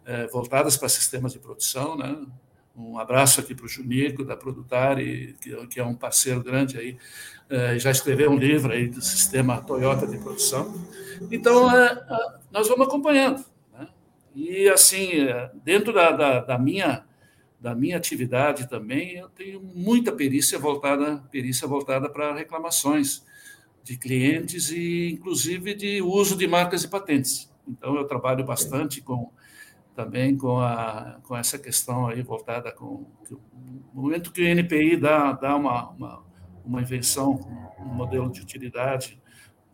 é, 0.07 0.27
voltadas 0.29 0.79
para 0.79 0.89
sistemas 0.89 1.35
de 1.35 1.39
produção. 1.39 1.99
Né? 1.99 2.17
Um 2.75 2.99
abraço 2.99 3.43
aqui 3.43 3.55
para 3.55 3.67
o 3.67 3.69
Junico, 3.69 4.25
da 4.25 4.39
Produtari, 4.39 5.37
que, 5.39 5.67
que, 5.67 5.79
é 5.79 5.85
um 5.85 5.95
parceiro 5.95 6.43
grande 6.43 6.79
aí, 6.79 6.97
é, 7.51 7.79
já 7.79 7.91
escreveu 7.91 8.31
um 8.31 8.39
livro 8.39 8.73
aí 8.73 8.89
do 8.89 9.03
sistema 9.03 9.61
Toyota 9.61 10.07
de 10.07 10.17
produção. 10.17 10.83
Então, 11.31 11.71
é, 11.77 12.07
nós 12.51 12.69
vamos 12.69 12.87
acompanhando. 12.87 13.45
Né? 13.75 13.87
E, 14.35 14.67
assim, 14.71 15.27
dentro 15.63 15.93
da, 15.93 16.11
da, 16.11 16.41
da 16.41 16.59
minha 16.59 17.07
da 17.61 17.75
minha 17.75 17.97
atividade 17.97 18.69
também, 18.69 19.17
eu 19.17 19.29
tenho 19.29 19.61
muita 19.61 20.13
perícia 20.13 20.59
voltada, 20.59 21.19
perícia 21.31 21.67
voltada 21.67 22.09
para 22.09 22.35
reclamações 22.35 23.25
de 23.83 23.97
clientes 23.97 24.71
e, 24.71 25.11
inclusive, 25.13 25.75
de 25.75 26.01
uso 26.03 26.37
de 26.37 26.47
marcas 26.47 26.85
e 26.85 26.89
patentes. 26.89 27.53
Então, 27.67 27.97
eu 27.97 28.07
trabalho 28.07 28.45
bastante 28.45 29.01
com 29.01 29.33
também 29.95 30.37
com, 30.37 30.61
a, 30.61 31.19
com 31.25 31.37
essa 31.37 31.59
questão 31.59 32.07
aí 32.07 32.23
voltada 32.23 32.71
com 32.71 33.05
no 33.93 34.03
momento 34.03 34.31
que 34.31 34.41
o 34.41 34.47
NPI 34.47 34.97
dá, 34.97 35.33
dá 35.33 35.57
uma, 35.57 35.91
uma, 35.91 36.25
uma 36.65 36.81
invenção, 36.81 37.41
um 37.81 37.95
modelo 37.95 38.31
de 38.31 38.41
utilidade, 38.41 39.21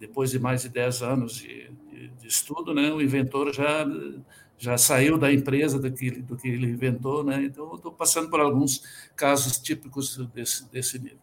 depois 0.01 0.30
de 0.30 0.39
mais 0.39 0.62
de 0.62 0.70
10 0.70 1.03
anos 1.03 1.35
de, 1.35 1.70
de, 1.91 2.09
de 2.09 2.26
estudo, 2.26 2.72
né, 2.72 2.91
o 2.91 3.03
inventor 3.03 3.53
já 3.53 3.85
já 4.59 4.79
saiu 4.79 5.19
da 5.19 5.33
empresa 5.33 5.79
do 5.79 5.93
que, 5.93 6.11
do 6.11 6.37
que 6.37 6.49
ele 6.49 6.67
inventou, 6.67 7.25
né? 7.25 7.43
Então, 7.45 7.75
estou 7.75 7.93
passando 7.93 8.31
por 8.31 8.41
alguns 8.41 8.83
casos 9.17 9.59
típicos 9.59 10.17
desse, 10.33 10.71
desse 10.71 10.99
nível. 10.99 11.19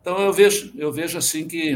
Então, 0.00 0.18
eu 0.20 0.32
vejo, 0.32 0.72
eu 0.76 0.92
vejo 0.92 1.18
assim 1.18 1.48
que, 1.48 1.74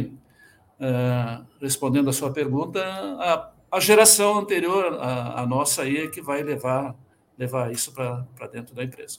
uh, 0.79 1.45
respondendo 1.61 2.09
a 2.09 2.13
sua 2.13 2.31
pergunta, 2.31 2.81
a, 2.81 3.51
a 3.73 3.81
geração 3.81 4.39
anterior 4.39 4.99
à, 5.01 5.45
nossa 5.47 5.83
aí 5.83 5.99
é 5.99 6.09
que 6.09 6.21
vai 6.21 6.43
levar, 6.43 6.95
levar 7.39 7.73
isso 7.73 7.93
para 7.93 8.47
dentro 8.53 8.75
da 8.75 8.85
empresa. 8.85 9.19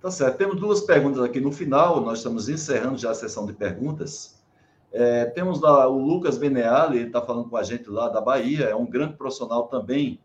Tá 0.00 0.10
certo. 0.10 0.38
Temos 0.38 0.56
duas 0.56 0.80
perguntas 0.80 1.22
aqui 1.22 1.40
no 1.40 1.52
final, 1.52 2.00
nós 2.00 2.18
estamos 2.18 2.48
encerrando 2.48 2.98
já 2.98 3.10
a 3.10 3.14
sessão 3.14 3.46
de 3.46 3.52
perguntas. 3.52 4.40
É, 4.92 5.26
temos 5.26 5.60
lá 5.60 5.86
o 5.86 5.98
Lucas 5.98 6.36
Beneali, 6.36 6.98
ele 6.98 7.06
está 7.06 7.22
falando 7.22 7.48
com 7.48 7.56
a 7.56 7.62
gente 7.62 7.88
lá 7.88 8.08
da 8.08 8.20
Bahia, 8.20 8.64
é 8.64 8.74
um 8.74 8.86
grande 8.86 9.14
profissional 9.14 9.68
também 9.68 10.18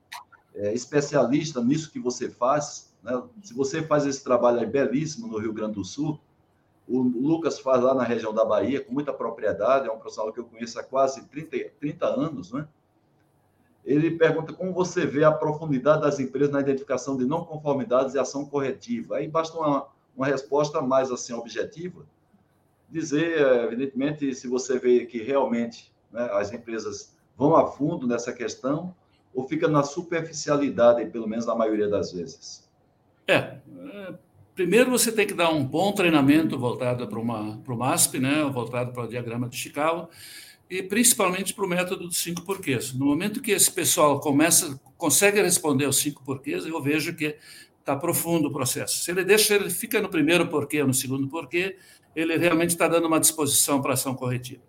é, 0.55 0.73
especialista 0.73 1.61
nisso 1.61 1.91
que 1.91 1.99
você 1.99 2.29
faz. 2.29 2.93
Né? 3.03 3.21
Se 3.43 3.53
você 3.53 3.83
faz 3.83 4.05
esse 4.05 4.23
trabalho 4.23 4.59
aí 4.59 4.65
belíssimo 4.65 5.27
no 5.27 5.37
Rio 5.37 5.53
Grande 5.53 5.75
do 5.75 5.83
Sul, 5.83 6.19
o 6.87 7.01
Lucas 7.01 7.59
faz 7.59 7.81
lá 7.81 7.93
na 7.93 8.03
região 8.03 8.33
da 8.33 8.45
Bahia 8.45 8.83
com 8.83 8.93
muita 8.93 9.11
propriedade, 9.11 9.87
é 9.87 9.91
um 9.91 9.97
profissional 9.97 10.31
que 10.31 10.39
eu 10.39 10.45
conheço 10.45 10.79
há 10.79 10.83
quase 10.83 11.25
30, 11.25 11.71
30 11.79 12.05
anos, 12.05 12.51
né? 12.51 12.67
Ele 13.83 14.11
pergunta 14.11 14.51
como 14.51 14.73
você 14.73 15.05
vê 15.05 15.23
a 15.23 15.31
profundidade 15.31 16.01
das 16.01 16.19
empresas 16.19 16.51
na 16.51 16.59
identificação 16.59 17.15
de 17.15 17.25
não 17.25 17.45
conformidades 17.45 18.15
e 18.15 18.19
ação 18.19 18.43
corretiva. 18.45 19.17
Aí 19.17 19.27
basta 19.27 19.55
uma, 19.57 19.87
uma 20.15 20.25
resposta 20.25 20.81
mais 20.81 21.11
assim 21.11 21.33
objetiva, 21.33 22.03
dizer, 22.89 23.39
evidentemente, 23.63 24.33
se 24.33 24.47
você 24.47 24.79
vê 24.79 25.05
que 25.05 25.21
realmente 25.21 25.93
né, 26.11 26.27
as 26.33 26.51
empresas 26.51 27.15
vão 27.37 27.55
a 27.55 27.67
fundo 27.67 28.07
nessa 28.07 28.33
questão 28.33 28.95
ou 29.36 29.47
fica 29.47 29.67
na 29.67 29.83
superficialidade, 29.83 31.05
pelo 31.11 31.27
menos 31.27 31.45
na 31.45 31.53
maioria 31.53 31.89
das 31.89 32.13
vezes? 32.13 32.67
É, 33.27 33.36
é, 33.36 34.13
primeiro 34.55 34.89
você 34.89 35.11
tem 35.11 35.27
que 35.27 35.33
dar 35.33 35.49
um 35.49 35.63
bom 35.63 35.91
treinamento 35.91 36.57
voltado 36.57 37.05
para, 37.07 37.19
uma, 37.19 37.57
para 37.57 37.73
o 37.73 37.77
MASP, 37.77 38.19
né, 38.19 38.43
voltado 38.51 38.93
para 38.93 39.03
o 39.03 39.07
diagrama 39.07 39.49
de 39.49 39.57
Chicago, 39.57 40.09
e 40.69 40.81
principalmente 40.81 41.53
para 41.53 41.65
o 41.65 41.67
método 41.67 42.07
dos 42.07 42.17
cinco 42.17 42.43
porquês. 42.43 42.93
No 42.93 43.05
momento 43.05 43.41
que 43.41 43.51
esse 43.51 43.69
pessoal 43.69 44.19
começa, 44.19 44.79
consegue 44.97 45.41
responder 45.41 45.86
os 45.86 45.97
cinco 45.97 46.23
porquês, 46.23 46.65
eu 46.65 46.81
vejo 46.81 47.13
que 47.13 47.36
está 47.79 47.95
profundo 47.95 48.47
o 48.47 48.51
processo. 48.51 49.03
Se 49.03 49.11
ele 49.11 49.23
deixa, 49.23 49.53
ele 49.53 49.69
fica 49.69 50.01
no 50.01 50.09
primeiro 50.09 50.47
porquê 50.47 50.81
ou 50.81 50.88
no 50.88 50.93
segundo 50.93 51.27
porquê, 51.27 51.77
ele 52.15 52.36
realmente 52.38 52.71
está 52.71 52.88
dando 52.88 53.05
uma 53.05 53.19
disposição 53.19 53.81
para 53.81 53.93
ação 53.93 54.15
corretiva. 54.15 54.63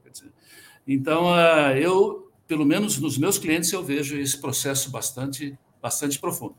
Então, 0.87 1.35
ah, 1.35 1.77
eu 1.77 2.26
pelo 2.47 2.65
menos 2.65 2.99
nos 2.99 3.19
meus 3.19 3.39
clientes, 3.39 3.73
eu 3.73 3.83
vejo 3.83 4.17
esse 4.17 4.41
processo 4.41 4.91
bastante, 4.91 5.59
bastante 5.83 6.19
profundo. 6.19 6.57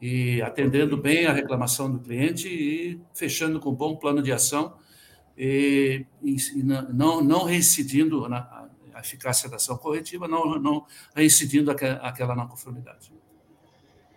E 0.00 0.42
atendendo 0.42 0.96
bem 0.96 1.26
a 1.26 1.32
reclamação 1.32 1.90
do 1.90 1.98
cliente 1.98 2.48
e 2.48 3.00
fechando 3.14 3.58
com 3.58 3.70
um 3.70 3.74
bom 3.74 3.96
plano 3.96 4.22
de 4.22 4.32
ação 4.32 4.74
e, 5.36 6.04
e 6.22 6.62
não, 6.62 7.22
não 7.22 7.44
reincidindo 7.44 8.28
na 8.28 8.68
eficácia 8.98 9.48
da 9.48 9.56
ação 9.56 9.76
corretiva, 9.76 10.28
não, 10.28 10.58
não 10.58 10.86
reincidindo 11.14 11.70
aquela 11.70 12.34
não 12.34 12.46
conformidade. 12.46 13.12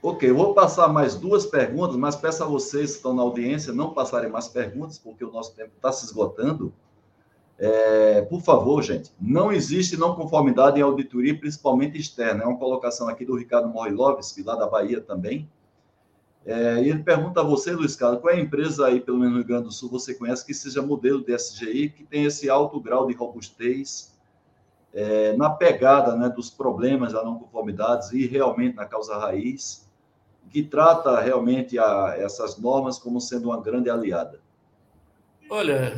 Ok, 0.02 0.32
vou 0.32 0.54
passar 0.54 0.88
mais 0.90 1.16
duas 1.16 1.46
perguntas, 1.46 1.98
mas 1.98 2.16
peço 2.16 2.44
a 2.44 2.48
vocês 2.48 2.92
que 2.92 2.98
estão 2.98 3.16
na 3.16 3.24
audiência 3.24 3.74
não 3.74 3.94
passarem 3.94 4.30
mais 4.30 4.48
perguntas, 4.48 4.98
porque 4.98 5.26
o 5.26 5.32
nosso 5.32 5.56
tempo 5.56 5.72
está 5.76 5.92
se 5.92 6.06
esgotando. 6.06 6.72
É, 7.60 8.22
por 8.22 8.42
favor, 8.42 8.84
gente, 8.84 9.12
não 9.20 9.52
existe 9.52 9.98
não 9.98 10.14
conformidade 10.14 10.80
em 10.80 10.84
auditoria, 10.84 11.38
principalmente 11.38 11.98
externa. 11.98 12.44
É 12.44 12.48
uma 12.48 12.58
colocação 12.58 13.10
aqui 13.10 13.26
do 13.26 13.36
Ricardo 13.36 13.68
Morilovski, 13.68 14.44
lá 14.44 14.56
da 14.56 14.68
Bahia 14.68 15.02
também. 15.02 15.50
É, 16.46 16.82
e 16.82 16.90
ele 16.90 17.04
pergunta 17.04 17.42
a 17.42 17.44
você, 17.44 17.74
Luiz 17.74 17.96
Carlos, 17.96 18.22
qual 18.22 18.34
é 18.34 18.38
a 18.38 18.40
empresa 18.40 18.88
aí, 18.88 19.02
pelo 19.02 19.18
menos 19.18 19.34
no 19.34 19.40
Rio 19.40 19.48
Grande 19.48 19.64
do 19.66 19.72
Sul, 19.72 19.90
você 19.90 20.14
conhece 20.14 20.46
que 20.46 20.54
seja 20.54 20.82
modelo 20.82 21.22
de 21.24 21.36
SGI, 21.36 21.90
que 21.90 22.04
tem 22.04 22.24
esse 22.24 22.50
alto 22.50 22.80
grau 22.80 23.06
de 23.08 23.14
robustez 23.14 24.16
é, 24.94 25.36
na 25.36 25.50
pegada 25.50 26.16
né, 26.16 26.30
dos 26.30 26.50
problemas 26.50 27.12
da 27.12 27.24
não 27.24 27.38
conformidades 27.38 28.12
e 28.14 28.26
realmente 28.26 28.76
na 28.76 28.86
causa 28.86 29.18
raiz, 29.18 29.88
que 30.50 30.64
trata 30.64 31.20
realmente 31.20 31.78
a, 31.78 32.16
essas 32.18 32.58
normas 32.58 32.98
como 32.98 33.20
sendo 33.20 33.50
uma 33.50 33.62
grande 33.62 33.90
aliada? 33.90 34.40
Olha, 35.50 35.94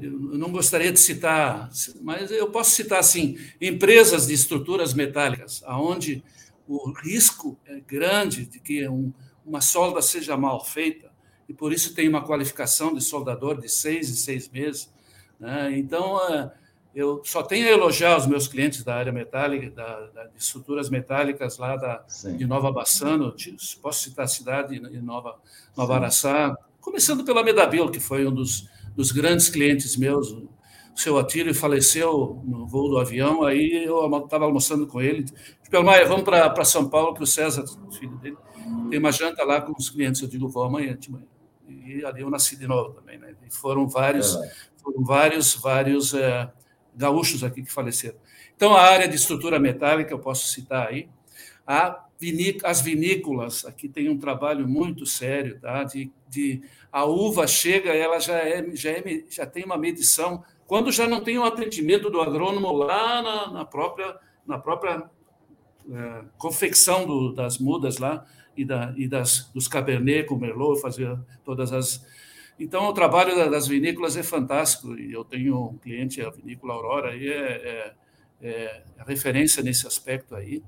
eu 0.00 0.38
não 0.38 0.50
gostaria 0.50 0.92
de 0.92 0.98
citar, 0.98 1.70
mas 2.02 2.30
eu 2.30 2.50
posso 2.50 2.72
citar 2.72 2.98
assim 2.98 3.38
empresas 3.60 4.26
de 4.26 4.34
estruturas 4.34 4.92
metálicas, 4.92 5.62
aonde 5.64 6.22
o 6.66 6.90
risco 6.92 7.58
é 7.66 7.80
grande 7.80 8.46
de 8.46 8.58
que 8.58 8.88
um, 8.88 9.12
uma 9.44 9.60
solda 9.60 10.02
seja 10.02 10.36
mal 10.36 10.64
feita 10.64 11.10
e 11.48 11.54
por 11.54 11.72
isso 11.72 11.94
tem 11.94 12.08
uma 12.08 12.24
qualificação 12.24 12.94
de 12.94 13.00
soldador 13.00 13.60
de 13.60 13.68
seis 13.68 14.08
em 14.08 14.14
seis 14.14 14.48
meses. 14.48 14.92
Né? 15.38 15.78
Então 15.78 16.20
é, 16.32 16.52
eu 16.94 17.22
só 17.24 17.42
tenho 17.42 17.66
a 17.66 17.70
elogiar 17.70 18.16
os 18.16 18.26
meus 18.26 18.48
clientes 18.48 18.82
da 18.82 18.96
área 18.96 19.12
metálica, 19.12 19.70
da, 19.70 20.06
da 20.08 20.24
de 20.26 20.38
estruturas 20.38 20.90
metálicas 20.90 21.56
lá 21.56 21.76
da, 21.76 22.04
de 22.36 22.46
Nova 22.46 22.72
Bassano, 22.72 23.34
posso 23.80 24.04
citar 24.04 24.24
a 24.24 24.28
cidade 24.28 24.78
de 24.78 25.00
Nova, 25.00 25.38
Nova 25.76 25.94
Araçá, 25.96 26.56
começando 26.80 27.24
pela 27.24 27.44
Medabil, 27.44 27.90
que 27.90 28.00
foi 28.00 28.26
um 28.26 28.34
dos 28.34 28.68
dos 29.00 29.12
grandes 29.12 29.48
clientes 29.48 29.96
meus. 29.96 30.30
O 30.30 30.50
seu 30.94 31.18
Atílio 31.18 31.54
faleceu 31.54 32.42
no 32.44 32.66
voo 32.66 32.90
do 32.90 32.98
avião, 32.98 33.42
aí 33.42 33.84
eu 33.84 34.04
estava 34.18 34.44
almoçando 34.44 34.86
com 34.86 35.00
ele. 35.00 35.24
Tipo, 35.24 35.82
Maia, 35.82 36.06
vamos 36.06 36.22
para 36.24 36.64
São 36.66 36.86
Paulo, 36.86 37.14
que 37.14 37.22
o 37.22 37.26
César, 37.26 37.64
filho 37.98 38.18
dele, 38.18 38.36
tem 38.90 38.98
uma 38.98 39.10
janta 39.10 39.42
lá 39.42 39.62
com 39.62 39.72
os 39.72 39.88
clientes. 39.88 40.20
Eu 40.20 40.28
digo, 40.28 40.48
vou 40.48 40.64
amanhã 40.64 40.94
de 40.94 41.10
manhã. 41.10 41.24
E 41.66 42.04
ali 42.04 42.20
eu 42.20 42.28
nasci 42.28 42.56
de 42.56 42.66
novo 42.66 42.92
também, 42.92 43.18
né? 43.18 43.34
E 43.46 43.54
foram 43.54 43.88
vários, 43.88 44.36
é. 44.36 44.52
foram 44.82 45.02
vários, 45.02 45.54
vários 45.54 46.12
é, 46.12 46.52
gaúchos 46.94 47.42
aqui 47.42 47.62
que 47.62 47.72
faleceram. 47.72 48.18
Então, 48.54 48.76
a 48.76 48.82
área 48.82 49.08
de 49.08 49.16
estrutura 49.16 49.58
metálica, 49.58 50.12
eu 50.12 50.18
posso 50.18 50.46
citar 50.48 50.88
aí. 50.88 51.08
A 51.66 52.04
as 52.64 52.82
vinícolas, 52.82 53.64
aqui 53.64 53.88
tem 53.88 54.10
um 54.10 54.18
trabalho 54.18 54.68
muito 54.68 55.06
sério, 55.06 55.58
tá? 55.58 55.84
de, 55.84 56.12
de 56.28 56.62
a 56.92 57.04
uva 57.04 57.46
chega, 57.46 57.90
ela 57.90 58.18
já, 58.18 58.38
é, 58.38 58.64
já, 58.74 58.90
é, 58.90 59.24
já 59.28 59.46
tem 59.46 59.64
uma 59.64 59.78
medição, 59.78 60.42
quando 60.66 60.90
já 60.90 61.06
não 61.06 61.22
tem 61.22 61.38
o 61.38 61.44
atendimento 61.44 62.10
do 62.10 62.20
agrônomo 62.20 62.72
lá 62.72 63.22
na, 63.22 63.52
na 63.52 63.64
própria, 63.64 64.16
na 64.46 64.58
própria 64.58 65.08
é, 65.90 66.24
confecção 66.38 67.06
do, 67.06 67.32
das 67.32 67.58
mudas 67.58 67.98
lá, 67.98 68.26
e, 68.56 68.64
da, 68.64 68.92
e 68.96 69.08
das, 69.08 69.50
dos 69.54 69.68
Cabernet 69.68 70.26
com 70.26 70.36
Merlot, 70.36 70.80
fazer 70.80 71.16
todas 71.44 71.72
as... 71.72 72.04
Então, 72.58 72.84
o 72.88 72.92
trabalho 72.92 73.50
das 73.50 73.66
vinícolas 73.66 74.16
é 74.16 74.22
fantástico, 74.22 74.94
e 74.98 75.12
eu 75.12 75.24
tenho 75.24 75.70
um 75.70 75.78
cliente, 75.78 76.20
a 76.20 76.28
Vinícola 76.28 76.74
Aurora, 76.74 77.16
e 77.16 77.26
é, 77.26 77.94
é, 78.42 78.82
é 78.98 79.02
referência 79.06 79.62
nesse 79.62 79.86
aspecto 79.86 80.34
aí. 80.34 80.62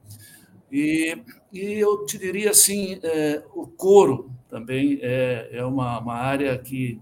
E, 0.71 1.19
e 1.53 1.75
eu 1.75 2.07
te 2.07 2.17
diria 2.17 2.51
assim, 2.51 2.99
é, 3.03 3.43
o 3.55 3.67
couro 3.67 4.31
também 4.53 4.99
é, 5.01 5.49
é 5.51 5.65
uma, 5.65 5.99
uma 5.99 6.13
área 6.13 6.59
que, 6.59 7.01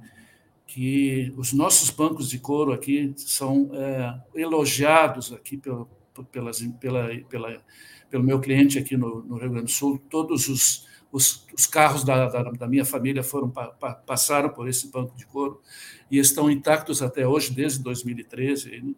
que 0.69 1.35
os 1.37 1.53
nossos 1.53 1.91
bancos 1.91 2.31
de 2.31 2.39
couro 2.39 2.73
aqui 2.73 3.13
são 3.17 3.69
é, 3.73 4.21
elogiados 4.41 5.33
aqui 5.33 5.57
pelo, 5.57 5.91
pelas, 6.31 6.63
pela, 6.81 7.09
pela, 7.29 7.61
pelo 8.09 8.23
meu 8.23 8.39
cliente 8.39 8.79
aqui 8.79 8.97
no, 8.97 9.25
no 9.25 9.37
Rio 9.37 9.51
Grande 9.51 9.65
do 9.65 9.71
Sul. 9.73 10.01
Todos 10.09 10.49
os, 10.49 10.87
os, 11.11 11.45
os 11.53 11.67
carros 11.67 12.05
da, 12.05 12.29
da, 12.29 12.45
da, 12.53 12.69
minha 12.69 12.85
família 12.85 13.25
foram 13.25 13.51
pa, 13.51 13.67
pa, 13.67 13.95
passaram 13.95 14.51
por 14.51 14.69
esse 14.69 14.89
banco 14.89 15.17
de 15.17 15.27
couro 15.27 15.61
e 16.09 16.19
estão 16.19 16.49
intactos 16.49 17.03
até 17.03 17.27
hoje, 17.27 17.53
desde 17.53 17.83
2013. 17.83 18.95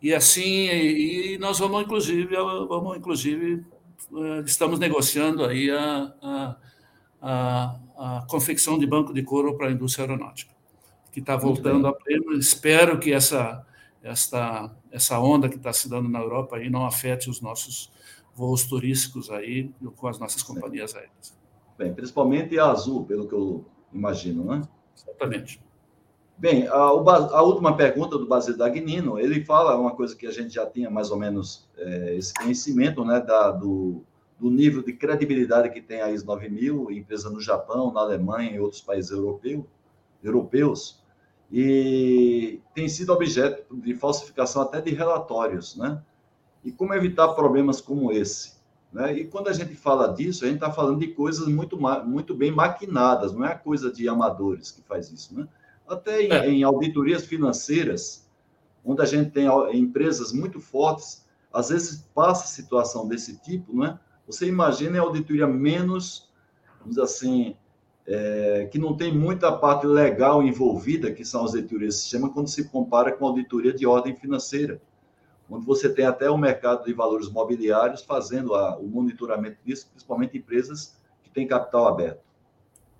E 0.00 0.14
assim, 0.14 0.68
e, 0.68 1.34
e 1.34 1.38
nós 1.38 1.58
vamos 1.58 1.82
inclusive, 1.82 2.36
vamos 2.36 2.96
inclusive 2.96 3.64
eh, 4.14 4.42
estamos 4.46 4.78
negociando 4.78 5.44
aí 5.44 5.72
a, 5.72 6.14
a, 6.22 6.56
a, 7.20 7.76
a 7.96 8.26
confecção 8.28 8.78
de 8.78 8.86
banco 8.86 9.12
de 9.12 9.22
couro 9.22 9.56
para 9.56 9.68
a 9.68 9.70
indústria 9.70 10.04
aeronáutica, 10.04 10.54
que 11.12 11.20
está 11.20 11.36
voltando 11.36 11.86
a 11.86 11.92
pleno. 11.92 12.32
Espero 12.32 12.98
que 12.98 13.12
essa 13.12 13.64
esta 14.02 14.74
essa 14.90 15.20
onda 15.20 15.48
que 15.48 15.56
está 15.56 15.72
se 15.72 15.88
dando 15.88 16.08
na 16.08 16.20
Europa 16.20 16.56
aí 16.56 16.70
não 16.70 16.86
afete 16.86 17.28
os 17.28 17.40
nossos 17.40 17.92
voos 18.34 18.64
turísticos 18.64 19.30
aí 19.30 19.70
com 19.96 20.08
as 20.08 20.18
nossas 20.18 20.42
companhias 20.42 20.94
aéreas. 20.94 21.38
Bem, 21.76 21.92
principalmente 21.92 22.58
a 22.58 22.70
Azul, 22.70 23.04
pelo 23.04 23.28
que 23.28 23.34
eu 23.34 23.64
imagino, 23.92 24.44
né? 24.44 24.62
Exatamente. 24.96 25.62
Bem, 26.40 26.66
a, 26.68 26.74
a, 26.74 27.42
última 27.42 27.76
pergunta 27.76 28.16
do 28.16 28.26
Basílio 28.26 28.58
Dagnino, 28.58 29.18
ele 29.18 29.44
fala 29.44 29.78
uma 29.78 29.90
coisa 29.90 30.16
que 30.16 30.26
a 30.26 30.30
gente 30.30 30.54
já 30.54 30.64
tinha 30.64 30.88
mais 30.88 31.10
ou 31.10 31.18
menos 31.18 31.68
é, 31.76 32.16
esse 32.16 32.32
conhecimento, 32.32 33.04
né, 33.04 33.20
da, 33.20 33.50
do, 33.50 34.02
do 34.40 34.50
nível 34.50 34.82
de 34.82 34.94
credibilidade 34.94 35.70
que 35.70 35.82
tem 35.82 36.00
a 36.00 36.10
ISO 36.10 36.24
9000, 36.26 36.90
empresa 36.90 37.28
no 37.28 37.40
Japão, 37.40 37.92
na 37.92 38.00
Alemanha 38.00 38.52
e 38.52 38.60
outros 38.60 38.80
países 38.80 39.10
europeu, 39.10 39.66
europeus, 40.22 41.02
e 41.52 42.60
tem 42.74 42.88
sido 42.88 43.12
objeto 43.12 43.76
de 43.76 43.94
falsificação 43.94 44.62
até 44.62 44.80
de 44.80 44.92
relatórios, 44.94 45.76
né? 45.76 46.02
E 46.64 46.72
como 46.72 46.94
evitar 46.94 47.28
problemas 47.34 47.80
como 47.80 48.12
esse? 48.12 48.60
Né? 48.92 49.18
E 49.18 49.24
quando 49.24 49.48
a 49.48 49.52
gente 49.52 49.74
fala 49.74 50.08
disso, 50.08 50.44
a 50.44 50.48
gente 50.48 50.56
está 50.56 50.72
falando 50.72 50.98
de 50.98 51.08
coisas 51.08 51.46
muito, 51.46 51.78
muito 52.06 52.34
bem 52.34 52.50
maquinadas, 52.50 53.32
não 53.32 53.44
é 53.44 53.54
coisa 53.54 53.90
de 53.90 54.08
amadores 54.08 54.70
que 54.70 54.82
faz 54.82 55.10
isso, 55.10 55.38
né? 55.38 55.48
até 55.88 56.22
em, 56.22 56.30
é. 56.30 56.48
em 56.48 56.62
auditorias 56.62 57.24
financeiras, 57.24 58.28
onde 58.84 59.02
a 59.02 59.04
gente 59.04 59.30
tem 59.30 59.46
empresas 59.72 60.32
muito 60.32 60.60
fortes, 60.60 61.26
às 61.52 61.68
vezes 61.68 62.08
passa 62.14 62.46
situação 62.46 63.08
desse 63.08 63.38
tipo, 63.38 63.74
não 63.74 63.84
é? 63.84 63.98
Você 64.30 64.46
imagina 64.46 64.98
a 64.98 65.02
auditoria 65.02 65.46
menos, 65.46 66.30
vamos 66.78 66.90
dizer 66.90 67.02
assim, 67.02 67.56
é, 68.06 68.68
que 68.70 68.78
não 68.78 68.96
tem 68.96 69.12
muita 69.12 69.50
parte 69.50 69.86
legal 69.86 70.42
envolvida, 70.42 71.12
que 71.12 71.24
são 71.24 71.44
as 71.44 71.54
auditorias 71.54 71.94
de 71.94 72.00
sistema, 72.02 72.32
quando 72.32 72.48
se 72.48 72.68
compara 72.68 73.12
com 73.12 73.26
a 73.26 73.28
auditoria 73.30 73.72
de 73.72 73.86
ordem 73.86 74.14
financeira, 74.14 74.80
onde 75.48 75.66
você 75.66 75.88
tem 75.88 76.06
até 76.06 76.30
o 76.30 76.38
mercado 76.38 76.84
de 76.84 76.92
valores 76.92 77.28
mobiliários 77.28 78.02
fazendo 78.02 78.54
a, 78.54 78.78
o 78.78 78.86
monitoramento 78.86 79.58
disso, 79.64 79.88
principalmente 79.90 80.38
empresas 80.38 80.96
que 81.24 81.30
têm 81.30 81.46
capital 81.46 81.88
aberto. 81.88 82.20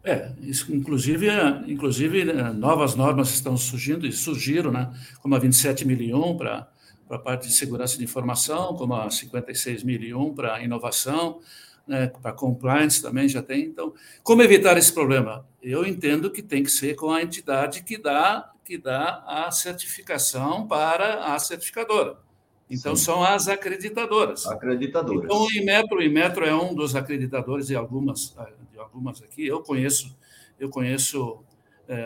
É, 0.02 0.32
isso, 0.40 0.74
inclusive, 0.74 1.28
inclusive 1.66 2.24
né, 2.24 2.52
novas 2.52 2.94
normas 2.94 3.30
estão 3.30 3.56
surgindo 3.56 4.06
e 4.06 4.12
surgiram, 4.12 4.72
né, 4.72 4.90
como 5.20 5.34
a 5.34 5.38
27001 5.38 6.36
para 6.36 6.69
para 7.10 7.16
a 7.16 7.20
parte 7.20 7.48
de 7.48 7.54
segurança 7.54 7.98
de 7.98 8.04
informação, 8.04 8.76
como 8.76 8.94
a 8.94 9.10
56001 9.10 10.32
para 10.32 10.62
inovação, 10.62 11.40
né, 11.84 12.06
para 12.06 12.32
compliance 12.32 13.02
também 13.02 13.28
já 13.28 13.42
tem. 13.42 13.64
Então, 13.64 13.92
como 14.22 14.42
evitar 14.42 14.78
esse 14.78 14.92
problema? 14.92 15.44
Eu 15.60 15.84
entendo 15.84 16.30
que 16.30 16.40
tem 16.40 16.62
que 16.62 16.70
ser 16.70 16.94
com 16.94 17.10
a 17.10 17.20
entidade 17.20 17.82
que 17.82 17.98
dá 17.98 18.52
que 18.64 18.78
dá 18.78 19.24
a 19.26 19.50
certificação 19.50 20.68
para 20.68 21.34
a 21.34 21.38
certificadora. 21.40 22.16
Então, 22.70 22.94
Sim. 22.94 23.04
são 23.06 23.24
as 23.24 23.48
acreditadoras. 23.48 24.46
Acreditadoras. 24.46 25.24
Então, 25.24 25.42
o 25.42 25.50
Inmetro, 25.50 25.98
o 25.98 26.02
Inmetro 26.04 26.44
é 26.44 26.54
um 26.54 26.72
dos 26.72 26.94
acreditadores 26.94 27.66
de 27.66 27.74
algumas, 27.74 28.36
de 28.70 28.78
algumas 28.78 29.20
aqui. 29.20 29.44
Eu 29.44 29.60
conheço, 29.60 30.16
eu 30.60 30.70
conheço 30.70 31.42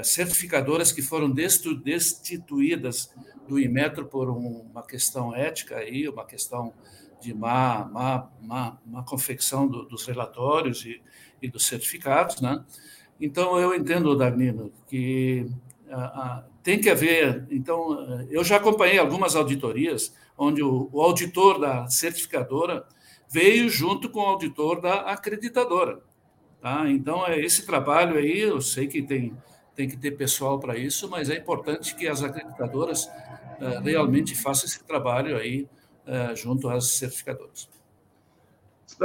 certificadoras 0.03 0.93
que 0.93 1.03
foram 1.03 1.31
destituídas 1.31 3.13
do 3.47 3.59
Inmetro 3.59 4.07
por 4.07 4.31
uma 4.31 4.83
questão 4.83 5.35
ética 5.35 5.77
aí, 5.77 6.09
uma 6.09 6.25
questão 6.25 6.73
de 7.21 7.35
má, 7.35 7.85
má, 7.85 8.31
má, 8.41 8.79
má 8.87 9.03
confecção 9.03 9.67
do, 9.67 9.85
dos 9.85 10.07
relatórios 10.07 10.85
e, 10.85 11.01
e, 11.41 11.49
dos 11.49 11.67
certificados, 11.67 12.41
né? 12.41 12.65
Então, 13.21 13.59
eu 13.59 13.75
entendo, 13.75 14.17
Dagnino, 14.17 14.73
que 14.87 15.47
tem 16.63 16.81
que 16.81 16.91
haver. 16.91 17.47
Então, 17.51 18.27
eu 18.31 18.43
já 18.43 18.57
acompanhei 18.57 18.99
algumas 18.99 19.37
auditorias 19.37 20.15
onde 20.37 20.63
o, 20.63 20.89
o 20.93 21.01
auditor 21.01 21.61
da 21.61 21.89
certificadora 21.89 22.85
veio 23.31 23.69
junto 23.69 24.09
com 24.09 24.21
o 24.21 24.27
auditor 24.27 24.81
da 24.81 25.01
acreditadora. 25.03 26.01
Tá? 26.61 26.91
Então, 26.91 27.27
é 27.27 27.39
esse 27.39 27.65
trabalho 27.65 28.17
aí, 28.17 28.41
eu 28.41 28.61
sei 28.61 28.87
que 28.87 29.03
tem, 29.03 29.37
tem 29.75 29.89
que 29.89 29.97
ter 29.97 30.13
pessoal 30.13 30.59
para 30.59 30.77
isso, 30.77 31.09
mas 31.09 31.29
é 31.31 31.37
importante 31.37 31.95
que 31.95 32.07
as 32.07 32.23
acreditadoras 32.23 33.05
uh, 33.05 33.81
realmente 33.83 34.35
façam 34.35 34.67
esse 34.67 34.83
trabalho 34.85 35.37
aí 35.37 35.69
uh, 36.07 36.37
junto 36.37 36.69
às 36.69 36.93
certificadoras. 36.93 37.69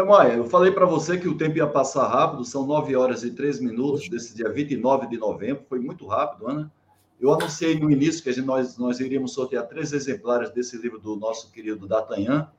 Maia, 0.08 0.34
eu 0.34 0.46
falei 0.46 0.72
para 0.72 0.86
você 0.86 1.18
que 1.18 1.28
o 1.28 1.36
tempo 1.36 1.58
ia 1.58 1.66
passar 1.66 2.08
rápido, 2.08 2.46
são 2.46 2.66
9 2.66 2.96
horas 2.96 3.24
e 3.24 3.32
3 3.32 3.60
minutos 3.60 4.08
desse 4.08 4.36
dia 4.36 4.48
29 4.48 5.08
de 5.08 5.18
novembro, 5.18 5.64
foi 5.68 5.80
muito 5.80 6.06
rápido, 6.06 6.48
Ana. 6.48 6.72
Eu 7.20 7.34
anunciei 7.34 7.78
no 7.78 7.92
início 7.92 8.24
que 8.24 8.32
gente, 8.32 8.46
nós, 8.46 8.78
nós 8.78 9.00
iríamos 9.00 9.34
sortear 9.34 9.68
três 9.68 9.92
exemplares 9.92 10.52
desse 10.52 10.78
livro 10.78 11.00
do 11.00 11.18
nosso 11.18 11.52
querido 11.52 11.86
D'Artagnan. 11.86 12.50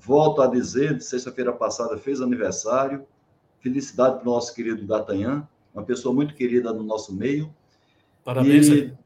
Volto 0.00 0.42
a 0.42 0.48
dizer, 0.48 1.00
sexta-feira 1.00 1.52
passada 1.52 1.96
fez 1.96 2.20
aniversário. 2.20 3.06
Felicidade 3.60 4.18
para 4.18 4.28
o 4.28 4.32
nosso 4.32 4.52
querido 4.54 4.84
D'Artagnan, 4.84 5.46
uma 5.72 5.84
pessoa 5.84 6.12
muito 6.12 6.34
querida 6.34 6.72
no 6.72 6.82
nosso 6.82 7.14
meio. 7.14 7.54
Parabéns. 8.24 8.68
E, 8.68 8.96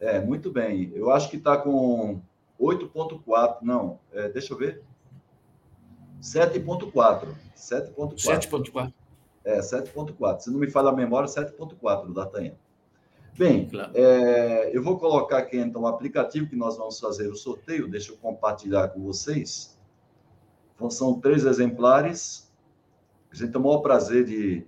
é, 0.00 0.20
muito 0.20 0.50
bem. 0.50 0.90
Eu 0.94 1.10
acho 1.10 1.30
que 1.30 1.36
está 1.36 1.56
com 1.56 2.20
8.4, 2.60 3.58
não, 3.62 3.98
é, 4.12 4.28
deixa 4.28 4.52
eu 4.52 4.58
ver. 4.58 4.82
7.4. 6.20 7.28
7.4. 7.56 8.14
7.4. 8.16 8.92
É, 9.44 9.58
7.4. 9.58 10.40
Se 10.40 10.50
não 10.50 10.58
me 10.58 10.70
falha 10.70 10.88
a 10.88 10.92
memória, 10.92 11.28
7.4 11.28 12.06
do 12.06 12.14
D'Artagnan. 12.14 12.54
Bem, 13.36 13.66
claro. 13.66 13.90
é, 13.94 14.76
eu 14.76 14.82
vou 14.82 14.98
colocar 14.98 15.38
aqui 15.38 15.56
então 15.56 15.82
o 15.82 15.86
aplicativo 15.86 16.46
que 16.46 16.54
nós 16.54 16.76
vamos 16.76 17.00
fazer 17.00 17.28
o 17.28 17.34
sorteio. 17.34 17.88
Deixa 17.88 18.12
eu 18.12 18.16
compartilhar 18.16 18.88
com 18.88 19.00
vocês. 19.02 19.78
Então, 20.74 20.90
são 20.90 21.18
três 21.18 21.44
exemplares. 21.44 22.52
A 23.30 23.34
gente 23.34 23.52
tem 23.52 23.60
o 23.60 23.64
maior 23.64 23.78
prazer 23.78 24.24
de 24.24 24.66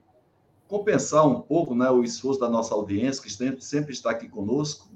compensar 0.74 1.24
um 1.24 1.40
pouco 1.40 1.72
né, 1.72 1.88
o 1.88 2.02
esforço 2.02 2.40
da 2.40 2.48
nossa 2.48 2.74
audiência, 2.74 3.22
que 3.22 3.30
sempre, 3.30 3.92
está 3.92 4.10
aqui 4.10 4.28
conosco, 4.28 4.88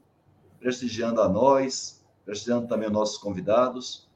prestigiando 0.59 1.23
a 1.23 1.29
nós, 1.29 2.05
prestigiando 2.25 2.67
também 2.67 2.89
os 2.89 2.93
nossos 2.93 3.17
convidados. 3.17 4.09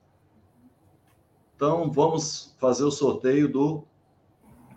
Então, 1.55 1.89
vamos 1.89 2.57
fazer 2.59 2.83
o 2.83 2.91
sorteio 2.91 3.49
do 3.49 3.85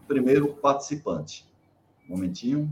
primeiro 0.07 0.53
participante. 0.57 1.49
Um 2.07 2.13
momentinho. 2.13 2.71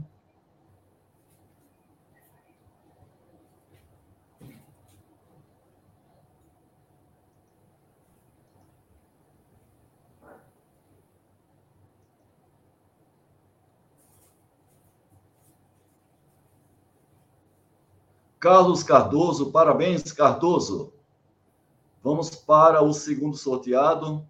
Carlos 18.44 18.84
Cardoso, 18.84 19.52
parabéns, 19.52 20.12
Cardoso. 20.12 20.92
Vamos 22.04 22.30
para 22.30 22.84
o 22.84 22.92
segundo 22.92 23.38
sorteado. 23.38 24.28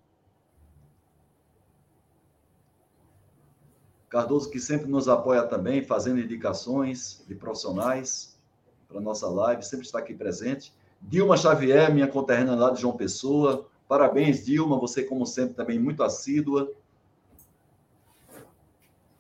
Cardoso, 4.07 4.51
que 4.51 4.59
sempre 4.59 4.86
nos 4.86 5.09
apoia 5.09 5.41
também, 5.47 5.84
fazendo 5.84 6.20
indicações 6.20 7.26
de 7.28 7.34
profissionais 7.34 8.39
para 8.88 9.01
nossa 9.01 9.28
live, 9.28 9.64
sempre 9.64 9.88
está 9.88 9.97
aqui 9.97 10.14
presente. 10.14 10.72
Dilma 11.01 11.36
Xavier, 11.36 11.91
minha 11.91 12.07
conterrânea 12.07 12.53
lá 12.53 12.70
de 12.70 12.82
João 12.82 12.95
Pessoa. 12.95 13.68
Parabéns, 13.88 14.45
Dilma, 14.45 14.78
você, 14.78 15.01
como 15.01 15.26
sempre, 15.26 15.55
também 15.55 15.80
muito 15.80 16.03
assídua. 16.03 16.72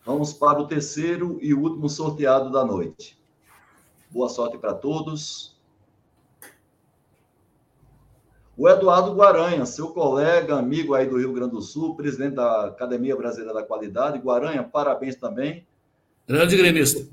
Vamos 0.05 0.33
para 0.33 0.61
o 0.61 0.67
terceiro 0.67 1.39
e 1.41 1.51
último 1.51 1.89
sorteado 1.89 2.51
da 2.51 2.63
noite. 2.63 3.22
Boa 4.13 4.29
sorte 4.29 4.59
para 4.59 4.75
todos. 4.75 5.59
O 8.55 8.69
Eduardo 8.69 9.15
Guaranha, 9.15 9.65
seu 9.65 9.87
colega, 9.87 10.55
amigo 10.55 10.93
aí 10.93 11.07
do 11.07 11.17
Rio 11.17 11.33
Grande 11.33 11.53
do 11.53 11.61
Sul, 11.63 11.95
presidente 11.95 12.35
da 12.35 12.67
Academia 12.67 13.15
Brasileira 13.15 13.55
da 13.55 13.63
Qualidade. 13.63 14.19
Guaranha, 14.19 14.61
parabéns 14.61 15.15
também. 15.15 15.65
Grande 16.27 16.55
gremista. 16.55 17.09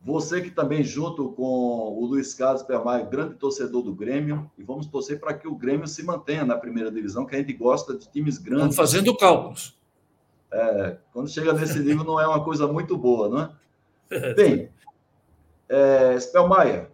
Você 0.00 0.40
que 0.40 0.50
também, 0.50 0.82
junto 0.82 1.32
com 1.32 1.44
o 1.44 2.06
Luiz 2.06 2.32
Carlos 2.32 2.62
Permaio, 2.62 3.10
grande 3.10 3.34
torcedor 3.34 3.82
do 3.82 3.94
Grêmio, 3.94 4.50
e 4.56 4.62
vamos 4.62 4.86
torcer 4.86 5.20
para 5.20 5.34
que 5.34 5.46
o 5.46 5.54
Grêmio 5.54 5.86
se 5.86 6.02
mantenha 6.02 6.46
na 6.46 6.56
primeira 6.56 6.90
divisão, 6.90 7.26
que 7.26 7.36
a 7.36 7.38
gente 7.38 7.52
gosta 7.52 7.94
de 7.94 8.10
times 8.10 8.38
grandes. 8.38 8.70
Estamos 8.70 8.90
fazendo 8.90 9.14
cálculos. 9.14 9.78
É, 10.50 10.96
quando 11.12 11.28
chega 11.28 11.52
nesse 11.52 11.78
nível 11.80 12.04
não 12.04 12.18
é 12.18 12.26
uma 12.26 12.42
coisa 12.42 12.66
muito 12.66 12.96
boa, 12.96 13.28
não 13.28 13.40
é? 13.42 14.32
Bem, 14.34 14.70
é, 15.72 16.20
Spelmaia, 16.20 16.90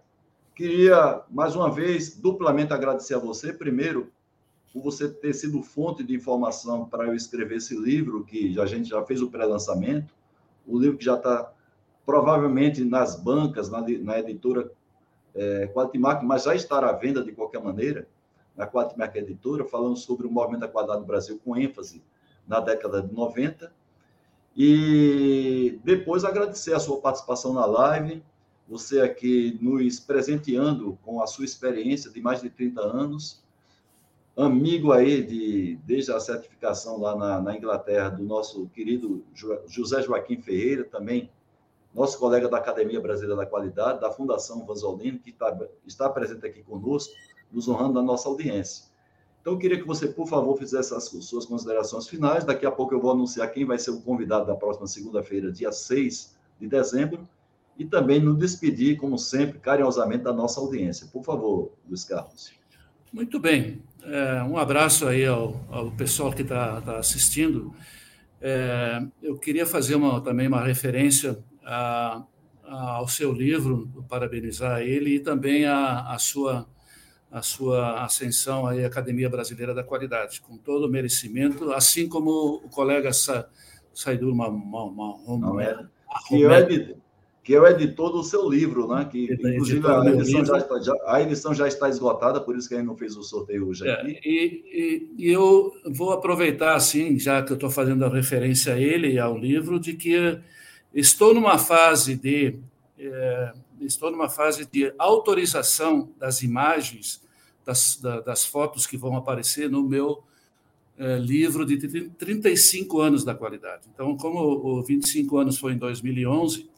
queria 0.54 1.22
mais 1.28 1.56
uma 1.56 1.68
vez 1.68 2.14
duplamente 2.16 2.72
agradecer 2.72 3.14
a 3.14 3.18
você, 3.18 3.52
primeiro, 3.52 4.12
por 4.72 4.80
você 4.80 5.08
ter 5.08 5.34
sido 5.34 5.60
fonte 5.64 6.04
de 6.04 6.14
informação 6.14 6.84
para 6.84 7.04
eu 7.04 7.14
escrever 7.14 7.56
esse 7.56 7.76
livro, 7.76 8.24
que 8.24 8.58
a 8.60 8.66
gente 8.66 8.88
já 8.88 9.04
fez 9.04 9.20
o 9.20 9.28
pré-lançamento, 9.28 10.14
o 10.64 10.78
livro 10.78 10.96
que 10.96 11.04
já 11.04 11.16
está 11.16 11.52
provavelmente 12.06 12.84
nas 12.84 13.16
bancas, 13.20 13.68
na, 13.68 13.80
na 13.80 14.20
editora 14.20 14.70
é, 15.34 15.66
Quatimark, 15.74 16.22
mas 16.22 16.44
já 16.44 16.54
estará 16.54 16.90
à 16.90 16.92
venda 16.92 17.24
de 17.24 17.32
qualquer 17.32 17.60
maneira, 17.60 18.06
na 18.56 18.64
Quatimark 18.64 19.16
Editora, 19.16 19.64
falando 19.64 19.96
sobre 19.96 20.24
o 20.24 20.30
movimento 20.30 20.60
da 20.60 20.68
qualidade 20.68 21.00
do 21.00 21.06
Brasil 21.06 21.40
com 21.44 21.56
ênfase 21.56 22.00
na 22.46 22.60
década 22.60 23.02
de 23.02 23.12
90. 23.12 23.72
E 24.56 25.80
depois 25.82 26.24
agradecer 26.24 26.74
a 26.74 26.80
sua 26.80 27.00
participação 27.00 27.52
na 27.52 27.66
live, 27.66 28.22
você 28.68 29.00
aqui 29.00 29.58
nos 29.62 29.98
presenteando 29.98 30.98
com 31.02 31.22
a 31.22 31.26
sua 31.26 31.44
experiência 31.44 32.10
de 32.10 32.20
mais 32.20 32.42
de 32.42 32.50
30 32.50 32.80
anos, 32.80 33.42
amigo 34.36 34.92
aí 34.92 35.22
de, 35.22 35.76
desde 35.84 36.12
a 36.12 36.20
certificação 36.20 37.00
lá 37.00 37.16
na, 37.16 37.40
na 37.40 37.56
Inglaterra 37.56 38.10
do 38.10 38.22
nosso 38.22 38.68
querido 38.68 39.24
José 39.66 40.02
Joaquim 40.02 40.40
Ferreira, 40.40 40.84
também 40.84 41.30
nosso 41.94 42.18
colega 42.18 42.48
da 42.48 42.58
Academia 42.58 43.00
Brasileira 43.00 43.36
da 43.36 43.46
Qualidade, 43.46 44.00
da 44.00 44.12
Fundação 44.12 44.64
Vanzolino, 44.66 45.18
que 45.18 45.30
está, 45.30 45.58
está 45.86 46.08
presente 46.08 46.46
aqui 46.46 46.62
conosco, 46.62 47.12
nos 47.50 47.66
honrando 47.66 47.94
na 47.94 48.02
nossa 48.02 48.28
audiência. 48.28 48.84
Então, 49.40 49.54
eu 49.54 49.58
queria 49.58 49.78
que 49.78 49.86
você, 49.86 50.06
por 50.08 50.28
favor, 50.28 50.56
fizesse 50.58 50.94
as 50.94 51.04
suas 51.04 51.46
considerações 51.46 52.06
finais. 52.06 52.44
Daqui 52.44 52.66
a 52.66 52.70
pouco 52.70 52.94
eu 52.94 53.00
vou 53.00 53.12
anunciar 53.12 53.50
quem 53.50 53.64
vai 53.64 53.78
ser 53.78 53.90
o 53.92 54.02
convidado 54.02 54.46
da 54.46 54.54
próxima 54.54 54.86
segunda-feira, 54.86 55.50
dia 55.50 55.72
6 55.72 56.36
de 56.60 56.68
dezembro, 56.68 57.26
e 57.78 57.84
também 57.84 58.20
nos 58.20 58.36
despedir, 58.36 58.96
como 58.96 59.16
sempre, 59.16 59.58
carinhosamente 59.60 60.24
da 60.24 60.32
nossa 60.32 60.60
audiência. 60.60 61.06
Por 61.12 61.22
favor, 61.22 61.72
Luiz 61.88 62.04
Carlos. 62.04 62.52
Muito 63.12 63.38
bem. 63.38 63.80
É, 64.02 64.42
um 64.42 64.58
abraço 64.58 65.06
aí 65.06 65.24
ao, 65.24 65.64
ao 65.70 65.90
pessoal 65.92 66.32
que 66.32 66.42
está 66.42 66.80
tá 66.80 66.98
assistindo. 66.98 67.72
É, 68.40 69.00
eu 69.22 69.38
queria 69.38 69.64
fazer 69.64 69.94
uma, 69.94 70.20
também 70.20 70.48
uma 70.48 70.62
referência 70.62 71.38
a, 71.64 72.24
a, 72.64 72.90
ao 72.96 73.06
seu 73.06 73.32
livro, 73.32 73.88
parabenizar 74.08 74.80
ele 74.80 75.16
e 75.16 75.20
também 75.20 75.64
a, 75.64 76.12
a 76.12 76.18
sua 76.18 76.66
a 77.30 77.42
sua 77.42 78.04
ascensão 78.04 78.66
à 78.66 78.72
Academia 78.86 79.28
Brasileira 79.28 79.74
da 79.74 79.84
Qualidade, 79.84 80.40
com 80.40 80.56
todo 80.56 80.86
o 80.86 80.90
merecimento, 80.90 81.70
assim 81.72 82.08
como 82.08 82.54
o 82.64 82.70
colega 82.70 83.12
Sa, 83.12 83.46
Saidur 83.92 84.34
Romero. 84.34 85.90
Que, 86.26 86.46
é 86.46 86.60
editor, 86.60 86.96
que 87.48 87.54
é 87.54 87.60
o 87.60 87.66
editor 87.66 88.12
do 88.12 88.22
seu 88.22 88.46
livro, 88.46 88.86
né? 88.86 89.08
Que, 89.10 89.32
inclusive, 89.32 89.86
a 89.88 90.04
edição, 90.04 90.44
já 90.44 90.58
está, 90.58 90.80
já, 90.80 90.94
a 91.06 91.22
edição 91.22 91.54
já 91.54 91.66
está 91.66 91.88
esgotada, 91.88 92.42
por 92.42 92.54
isso 92.54 92.68
que 92.68 92.74
a 92.74 92.76
gente 92.76 92.86
não 92.86 92.94
fez 92.94 93.16
o 93.16 93.22
sorteio 93.22 93.66
hoje 93.66 93.88
aqui. 93.88 94.10
É, 94.10 94.28
e, 94.28 95.08
e, 95.16 95.24
e, 95.24 95.32
eu 95.32 95.72
vou 95.86 96.12
aproveitar, 96.12 96.74
assim, 96.74 97.18
já 97.18 97.42
que 97.42 97.50
eu 97.50 97.54
estou 97.54 97.70
fazendo 97.70 98.04
a 98.04 98.10
referência 98.10 98.74
a 98.74 98.78
ele 98.78 99.12
e 99.12 99.18
ao 99.18 99.34
livro, 99.34 99.80
de 99.80 99.94
que 99.94 100.38
Estou 100.94 101.32
numa 101.32 101.56
fase 101.58 102.16
de 102.16 102.58
é, 102.98 103.52
estou 103.80 104.10
numa 104.10 104.28
fase 104.28 104.66
de 104.66 104.92
autorização 104.98 106.10
das 106.18 106.42
imagens 106.42 107.22
das, 107.64 107.96
da, 107.96 108.20
das 108.20 108.44
fotos 108.44 108.86
que 108.86 108.96
vão 108.96 109.16
aparecer 109.16 109.70
no 109.70 109.82
meu 109.82 110.22
é, 110.98 111.16
livro 111.16 111.64
de 111.64 111.78
35 112.10 113.00
anos 113.00 113.24
da 113.24 113.34
qualidade. 113.34 113.82
Então, 113.94 114.16
como 114.16 114.40
o 114.40 114.82
25 114.82 115.38
anos 115.38 115.58
foi 115.58 115.72
em 115.72 115.78
2011 115.78 116.68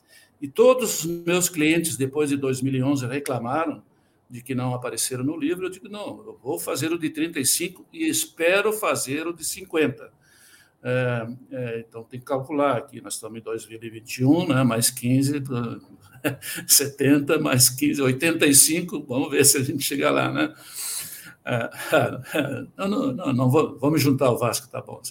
e 0.40 0.48
todos 0.48 1.04
os 1.04 1.06
meus 1.06 1.48
clientes 1.48 1.96
depois 1.96 2.30
de 2.30 2.36
2011 2.36 3.06
reclamaram 3.06 3.82
de 4.28 4.42
que 4.42 4.54
não 4.54 4.74
apareceram 4.74 5.24
no 5.24 5.36
livro, 5.36 5.66
eu 5.66 5.70
digo 5.70 5.88
não, 5.88 6.24
eu 6.24 6.38
vou 6.42 6.58
fazer 6.58 6.92
o 6.92 6.98
de 6.98 7.10
35 7.10 7.84
e 7.92 8.08
espero 8.08 8.72
fazer 8.72 9.26
o 9.26 9.32
de 9.32 9.44
50 9.44 10.20
é, 10.82 11.26
é, 11.52 11.84
então, 11.86 12.02
tem 12.04 12.18
que 12.18 12.24
calcular 12.24 12.78
aqui, 12.78 13.02
nós 13.02 13.14
estamos 13.14 13.38
em 13.38 13.42
2021, 13.42 14.48
né, 14.48 14.64
mais 14.64 14.90
15, 14.90 15.42
70, 16.66 17.38
mais 17.40 17.68
15, 17.68 18.00
85, 18.00 19.04
vamos 19.06 19.30
ver 19.30 19.44
se 19.44 19.58
a 19.58 19.62
gente 19.62 19.82
chega 19.82 20.10
lá, 20.10 20.32
né? 20.32 20.54
É, 21.44 21.70
não, 22.78 22.88
não, 22.88 23.12
não, 23.12 23.32
não 23.32 23.50
vou, 23.50 23.78
vamos 23.78 24.00
juntar 24.00 24.30
o 24.30 24.38
Vasco, 24.38 24.68
tá 24.68 24.80
bom. 24.80 25.02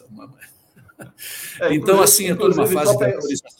É, 1.59 1.74
então, 1.74 2.01
assim, 2.01 2.25
eu 2.25 2.33
estou 2.33 2.49
numa 2.49 2.66
fase 2.66 2.97
de 2.97 3.59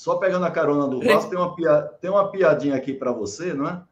só 0.00 0.16
pegando 0.16 0.46
a 0.46 0.50
carona 0.50 0.88
do. 0.88 0.98
Vasco, 0.98 1.28
tem 1.28 1.38
uma, 1.38 1.54
piada, 1.54 1.88
tem 2.00 2.10
uma 2.10 2.30
piadinha 2.30 2.74
aqui 2.74 2.94
para 2.94 3.12
você, 3.12 3.52
não 3.52 3.68
é? 3.68 3.82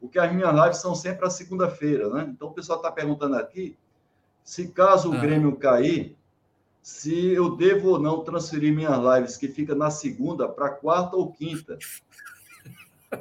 Porque 0.00 0.16
as 0.16 0.32
minhas 0.32 0.54
lives 0.54 0.76
são 0.76 0.94
sempre 0.94 1.26
a 1.26 1.30
segunda-feira, 1.30 2.08
né? 2.08 2.28
Então, 2.30 2.46
o 2.46 2.52
pessoal 2.52 2.78
está 2.78 2.92
perguntando 2.92 3.34
aqui 3.34 3.76
se 4.44 4.68
caso 4.68 5.10
o 5.10 5.14
ah. 5.14 5.18
Grêmio 5.18 5.56
cair, 5.56 6.16
se 6.80 7.32
eu 7.32 7.56
devo 7.56 7.88
ou 7.88 7.98
não 7.98 8.22
transferir 8.22 8.72
minhas 8.72 8.96
lives, 8.96 9.36
que 9.36 9.48
fica 9.48 9.74
na 9.74 9.90
segunda, 9.90 10.48
para 10.48 10.68
quarta 10.68 11.16
ou 11.16 11.32
quinta. 11.32 11.76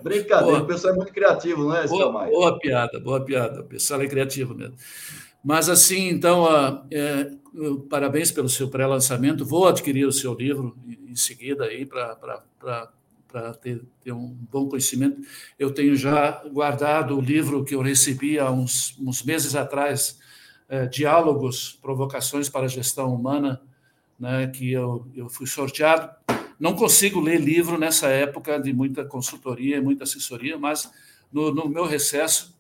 Brincadeira, 0.03 0.59
boa. 0.59 0.61
o 0.61 0.67
pessoal 0.67 0.93
é 0.93 0.97
muito 0.97 1.11
criativo, 1.11 1.63
não 1.63 1.76
é, 1.76 1.88
boa, 1.88 2.27
boa 2.27 2.59
piada, 2.59 2.99
boa 2.99 3.26
piada. 3.26 3.61
O 3.61 3.65
pessoal 3.65 4.01
é 4.01 4.07
criativo 4.07 4.53
mesmo. 4.53 4.76
Mas, 5.45 5.69
assim, 5.69 6.09
então, 6.09 6.47
é, 6.89 7.31
parabéns 7.88 8.31
pelo 8.31 8.49
seu 8.49 8.67
pré-lançamento. 8.67 9.45
Vou 9.45 9.67
adquirir 9.67 10.07
o 10.07 10.11
seu 10.11 10.34
livro 10.34 10.76
em 10.88 11.15
seguida 11.15 11.65
aí 11.65 11.85
para 11.85 12.89
ter, 13.61 13.80
ter 14.03 14.11
um 14.11 14.35
bom 14.51 14.67
conhecimento. 14.67 15.22
Eu 15.59 15.69
tenho 15.69 15.95
já 15.95 16.43
guardado 16.51 17.15
o 17.15 17.22
livro 17.22 17.63
que 17.63 17.76
eu 17.76 17.81
recebi 17.84 18.39
há 18.39 18.49
uns, 18.49 18.97
uns 18.99 19.22
meses 19.22 19.55
atrás 19.55 20.19
é, 20.67 20.88
diálogos, 20.88 21.77
provocações 21.80 22.49
para 22.49 22.65
a 22.65 22.67
gestão 22.67 23.13
humana, 23.13 23.61
né, 24.19 24.47
que 24.47 24.72
eu, 24.72 25.05
eu 25.15 25.30
fui 25.30 25.45
sorteado. 25.45 26.09
Não 26.59 26.73
consigo 26.73 27.19
ler 27.19 27.39
livro 27.39 27.77
nessa 27.77 28.07
época 28.07 28.59
de 28.59 28.73
muita 28.73 29.05
consultoria 29.05 29.77
e 29.77 29.81
muita 29.81 30.05
assessoria, 30.05 30.57
mas 30.57 30.91
no, 31.31 31.53
no 31.53 31.69
meu 31.69 31.85
recesso 31.85 32.55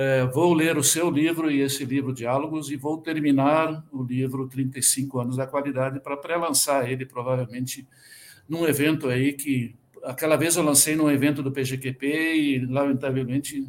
é, 0.00 0.24
vou 0.26 0.54
ler 0.54 0.78
o 0.78 0.84
seu 0.84 1.10
livro 1.10 1.50
e 1.50 1.60
esse 1.60 1.84
livro 1.84 2.12
Diálogos 2.12 2.70
e 2.70 2.76
vou 2.76 2.98
terminar 2.98 3.84
o 3.90 4.00
livro 4.00 4.46
35 4.46 5.18
anos 5.18 5.36
da 5.36 5.44
qualidade 5.44 5.98
para 5.98 6.16
pré-lançar 6.16 6.88
ele 6.88 7.04
provavelmente 7.04 7.84
num 8.48 8.64
evento 8.64 9.08
aí 9.08 9.32
que 9.32 9.74
aquela 10.04 10.36
vez 10.36 10.54
eu 10.54 10.62
lancei 10.62 10.94
num 10.94 11.10
evento 11.10 11.42
do 11.42 11.50
PGQP 11.50 12.06
e 12.06 12.66
lamentavelmente 12.66 13.66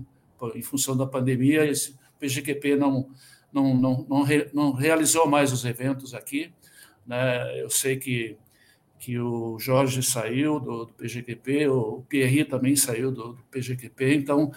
em 0.53 0.61
função 0.61 0.95
da 0.95 1.07
pandemia 1.07 1.65
esse 1.65 1.95
PGQP 2.19 2.75
não 2.75 3.09
não, 3.51 3.75
não, 3.75 4.05
não, 4.07 4.21
re, 4.21 4.47
não 4.53 4.71
realizou 4.71 5.27
mais 5.27 5.51
os 5.51 5.65
eventos 5.65 6.13
aqui. 6.13 6.51
Né? 7.05 7.59
Eu 7.59 7.69
sei 7.71 7.97
que, 7.97 8.37
que 8.99 9.17
o 9.17 9.57
Jorge 9.59 10.03
saiu 10.03 10.59
do, 10.59 10.85
do 10.85 10.93
PGQP, 10.93 11.67
o 11.69 12.03
Pierre 12.07 12.45
também 12.45 12.75
saiu 12.75 13.11
do, 13.11 13.33
do 13.33 13.43
PGQP, 13.49 14.13
então 14.13 14.51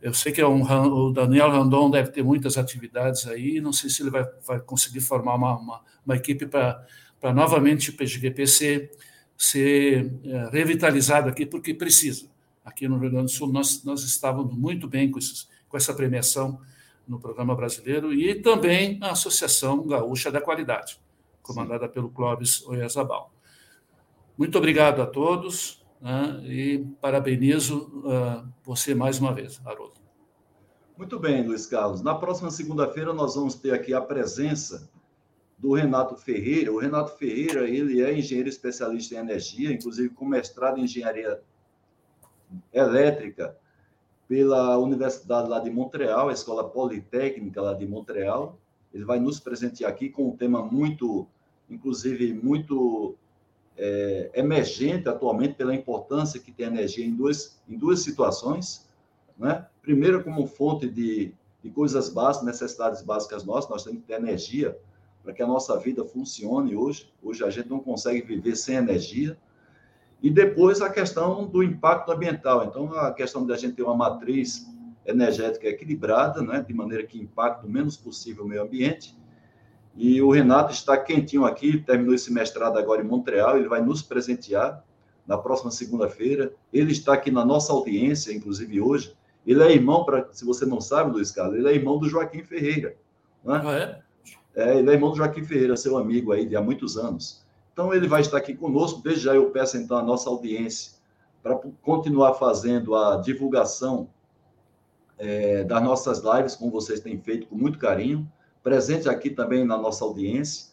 eu 0.00 0.14
sei 0.14 0.32
que 0.32 0.40
é 0.40 0.46
um, 0.46 0.62
o 0.62 1.12
Daniel 1.12 1.50
Randon 1.50 1.90
deve 1.90 2.10
ter 2.10 2.22
muitas 2.22 2.56
atividades 2.56 3.26
aí, 3.26 3.60
não 3.60 3.72
sei 3.72 3.90
se 3.90 4.02
ele 4.02 4.10
vai, 4.10 4.24
vai 4.46 4.60
conseguir 4.60 5.00
formar 5.00 5.34
uma, 5.34 5.56
uma, 5.56 5.84
uma 6.06 6.16
equipe 6.16 6.46
para 6.46 7.34
novamente 7.34 7.90
o 7.90 7.96
PGQP 7.96 8.46
ser, 8.46 8.92
ser 9.36 10.12
é, 10.24 10.50
revitalizado 10.50 11.28
aqui, 11.28 11.44
porque 11.44 11.74
precisa. 11.74 12.28
Aqui 12.64 12.86
no 12.86 12.98
Rio 12.98 13.10
Grande 13.10 13.26
do 13.26 13.30
Sul, 13.30 13.52
nós, 13.52 13.82
nós 13.82 14.02
estávamos 14.02 14.56
muito 14.56 14.86
bem 14.86 15.10
com, 15.10 15.18
esses, 15.18 15.48
com 15.68 15.76
essa 15.76 15.92
premiação 15.92 16.60
no 17.06 17.18
programa 17.18 17.56
brasileiro, 17.56 18.12
e 18.12 18.36
também 18.36 18.98
a 19.02 19.12
Associação 19.12 19.84
Gaúcha 19.86 20.30
da 20.30 20.40
Qualidade, 20.40 21.00
comandada 21.42 21.88
pelo 21.88 22.10
Clóvis 22.10 22.64
Oiazabal. 22.66 23.32
Muito 24.36 24.56
obrigado 24.58 25.02
a 25.02 25.06
todos 25.06 25.77
né, 26.00 26.40
e 26.44 26.78
parabenizo 27.00 28.02
uh, 28.04 28.48
você 28.62 28.94
mais 28.94 29.18
uma 29.18 29.32
vez, 29.32 29.60
Haroldo. 29.64 29.98
Muito 30.96 31.18
bem, 31.18 31.46
Luiz 31.46 31.66
Carlos. 31.66 32.02
Na 32.02 32.14
próxima 32.14 32.50
segunda-feira 32.50 33.12
nós 33.12 33.34
vamos 33.36 33.54
ter 33.54 33.72
aqui 33.72 33.94
a 33.94 34.00
presença 34.00 34.90
do 35.56 35.72
Renato 35.72 36.16
Ferreira. 36.16 36.72
O 36.72 36.78
Renato 36.78 37.16
Ferreira, 37.16 37.68
ele 37.68 38.02
é 38.02 38.16
engenheiro 38.16 38.48
especialista 38.48 39.14
em 39.14 39.18
energia, 39.18 39.72
inclusive 39.72 40.08
com 40.10 40.24
mestrado 40.24 40.78
em 40.78 40.84
engenharia 40.84 41.40
elétrica 42.72 43.56
pela 44.26 44.76
Universidade 44.78 45.48
lá 45.48 45.58
de 45.58 45.70
Montreal, 45.70 46.28
a 46.28 46.32
Escola 46.32 46.68
Politécnica 46.68 47.62
lá 47.62 47.74
de 47.74 47.86
Montreal. 47.86 48.58
Ele 48.92 49.04
vai 49.04 49.18
nos 49.18 49.40
presentear 49.40 49.90
aqui 49.90 50.08
com 50.08 50.28
um 50.28 50.36
tema 50.36 50.62
muito, 50.62 51.26
inclusive, 51.68 52.32
muito 52.32 53.16
é, 53.78 54.30
emergente 54.34 55.08
atualmente 55.08 55.54
pela 55.54 55.74
importância 55.74 56.40
que 56.40 56.50
tem 56.50 56.66
a 56.66 56.68
energia 56.68 57.06
em 57.06 57.14
duas, 57.14 57.60
em 57.68 57.78
duas 57.78 58.00
situações. 58.00 58.86
Né? 59.38 59.64
Primeiro, 59.80 60.22
como 60.24 60.46
fonte 60.46 60.88
de, 60.88 61.32
de 61.62 61.70
coisas 61.70 62.08
básicas, 62.08 62.46
necessidades 62.46 63.02
básicas 63.02 63.44
nossas, 63.44 63.70
nós 63.70 63.84
temos 63.84 64.00
que 64.00 64.06
ter 64.06 64.14
energia 64.14 64.76
para 65.22 65.32
que 65.32 65.42
a 65.42 65.46
nossa 65.46 65.78
vida 65.78 66.04
funcione 66.04 66.74
hoje. 66.74 67.12
Hoje 67.22 67.44
a 67.44 67.50
gente 67.50 67.68
não 67.68 67.78
consegue 67.78 68.20
viver 68.22 68.56
sem 68.56 68.76
energia. 68.76 69.38
E 70.20 70.28
depois 70.28 70.80
a 70.80 70.90
questão 70.90 71.46
do 71.46 71.62
impacto 71.62 72.10
ambiental. 72.10 72.64
Então, 72.64 72.92
a 72.94 73.12
questão 73.12 73.46
de 73.46 73.52
a 73.52 73.56
gente 73.56 73.74
ter 73.74 73.84
uma 73.84 73.94
matriz 73.94 74.66
energética 75.06 75.68
equilibrada, 75.68 76.42
né, 76.42 76.64
de 76.66 76.74
maneira 76.74 77.06
que 77.06 77.18
impacte 77.18 77.64
o 77.64 77.70
menos 77.70 77.96
possível 77.96 78.44
o 78.44 78.48
meio 78.48 78.62
ambiente. 78.62 79.16
E 79.98 80.22
o 80.22 80.30
Renato 80.30 80.72
está 80.72 80.96
quentinho 80.96 81.44
aqui, 81.44 81.76
terminou 81.76 82.14
esse 82.14 82.32
mestrado 82.32 82.78
agora 82.78 83.02
em 83.02 83.04
Montreal, 83.04 83.56
ele 83.56 83.66
vai 83.66 83.82
nos 83.82 84.00
presentear 84.00 84.84
na 85.26 85.36
próxima 85.36 85.72
segunda-feira. 85.72 86.52
Ele 86.72 86.92
está 86.92 87.14
aqui 87.14 87.32
na 87.32 87.44
nossa 87.44 87.72
audiência, 87.72 88.32
inclusive 88.32 88.80
hoje. 88.80 89.12
Ele 89.44 89.60
é 89.60 89.72
irmão, 89.72 90.04
pra, 90.04 90.28
se 90.30 90.44
você 90.44 90.64
não 90.64 90.80
sabe, 90.80 91.10
Luiz 91.10 91.32
Carlos, 91.32 91.58
ele 91.58 91.68
é 91.68 91.74
irmão 91.74 91.98
do 91.98 92.08
Joaquim 92.08 92.44
Ferreira. 92.44 92.96
Né? 93.44 93.60
Ah, 93.64 93.74
é? 94.54 94.70
é? 94.70 94.78
Ele 94.78 94.88
é 94.88 94.92
irmão 94.92 95.10
do 95.10 95.16
Joaquim 95.16 95.42
Ferreira, 95.42 95.76
seu 95.76 95.98
amigo 95.98 96.30
aí 96.30 96.46
de 96.46 96.54
há 96.54 96.62
muitos 96.62 96.96
anos. 96.96 97.44
Então, 97.72 97.92
ele 97.92 98.06
vai 98.06 98.20
estar 98.20 98.38
aqui 98.38 98.54
conosco. 98.54 99.02
Desde 99.02 99.24
já 99.24 99.34
eu 99.34 99.50
peço, 99.50 99.76
então, 99.78 99.98
a 99.98 100.02
nossa 100.02 100.30
audiência 100.30 100.92
para 101.42 101.56
continuar 101.82 102.34
fazendo 102.34 102.94
a 102.94 103.16
divulgação 103.16 104.08
é, 105.18 105.64
das 105.64 105.82
nossas 105.82 106.22
lives, 106.22 106.54
como 106.54 106.70
vocês 106.70 107.00
têm 107.00 107.18
feito 107.18 107.48
com 107.48 107.56
muito 107.56 107.80
carinho, 107.80 108.30
presente 108.62 109.08
aqui 109.08 109.30
também 109.30 109.64
na 109.64 109.76
nossa 109.76 110.04
audiência. 110.04 110.68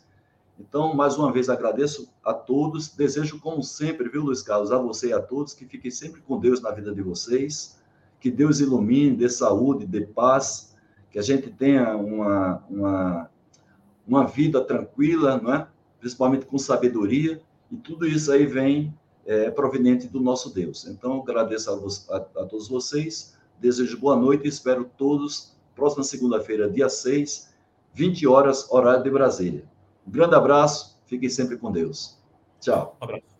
Então, 0.59 0.93
mais 0.95 1.17
uma 1.17 1.31
vez, 1.31 1.49
agradeço 1.49 2.09
a 2.23 2.33
todos. 2.33 2.89
Desejo, 2.89 3.39
como 3.39 3.61
sempre, 3.61 4.07
viu, 4.07 4.23
Luiz 4.23 4.41
Carlos, 4.41 4.71
a 4.71 4.77
você 4.77 5.09
e 5.09 5.13
a 5.13 5.21
todos, 5.21 5.53
que 5.53 5.65
fiquem 5.65 5.91
sempre 5.91 6.21
com 6.21 6.39
Deus 6.39 6.61
na 6.61 6.71
vida 6.71 6.93
de 6.93 7.01
vocês, 7.01 7.77
que 8.19 8.31
Deus 8.31 8.59
ilumine, 8.59 9.15
dê 9.15 9.29
saúde, 9.29 9.85
dê 9.85 10.01
paz, 10.01 10.75
que 11.11 11.19
a 11.19 11.21
gente 11.21 11.49
tenha 11.49 11.95
uma, 11.95 12.63
uma, 12.69 13.29
uma 14.07 14.27
vida 14.27 14.61
tranquila, 14.61 15.37
não 15.37 15.53
é? 15.53 15.67
principalmente 15.99 16.45
com 16.45 16.57
sabedoria, 16.57 17.41
e 17.71 17.75
tudo 17.77 18.07
isso 18.07 18.31
aí 18.31 18.45
vem 18.45 18.93
é, 19.25 19.49
proveniente 19.49 20.07
do 20.07 20.19
nosso 20.19 20.53
Deus. 20.53 20.85
Então, 20.87 21.21
agradeço 21.21 21.69
a, 22.09 22.15
a, 22.15 22.17
a 22.17 22.45
todos 22.45 22.67
vocês, 22.67 23.35
desejo 23.59 23.99
boa 23.99 24.15
noite 24.15 24.45
e 24.45 24.49
espero 24.49 24.89
todos, 24.97 25.55
próxima 25.75 26.03
segunda-feira, 26.03 26.69
dia 26.69 26.87
6, 26.87 27.53
20 27.95 28.27
horas, 28.27 28.69
horário 28.69 29.03
de 29.03 29.09
Brasília. 29.09 29.63
Um 30.05 30.11
grande 30.11 30.35
abraço, 30.35 31.01
fiquem 31.05 31.29
sempre 31.29 31.57
com 31.57 31.71
Deus. 31.71 32.19
Tchau. 32.59 32.97
Um 33.01 33.05
abraço. 33.05 33.34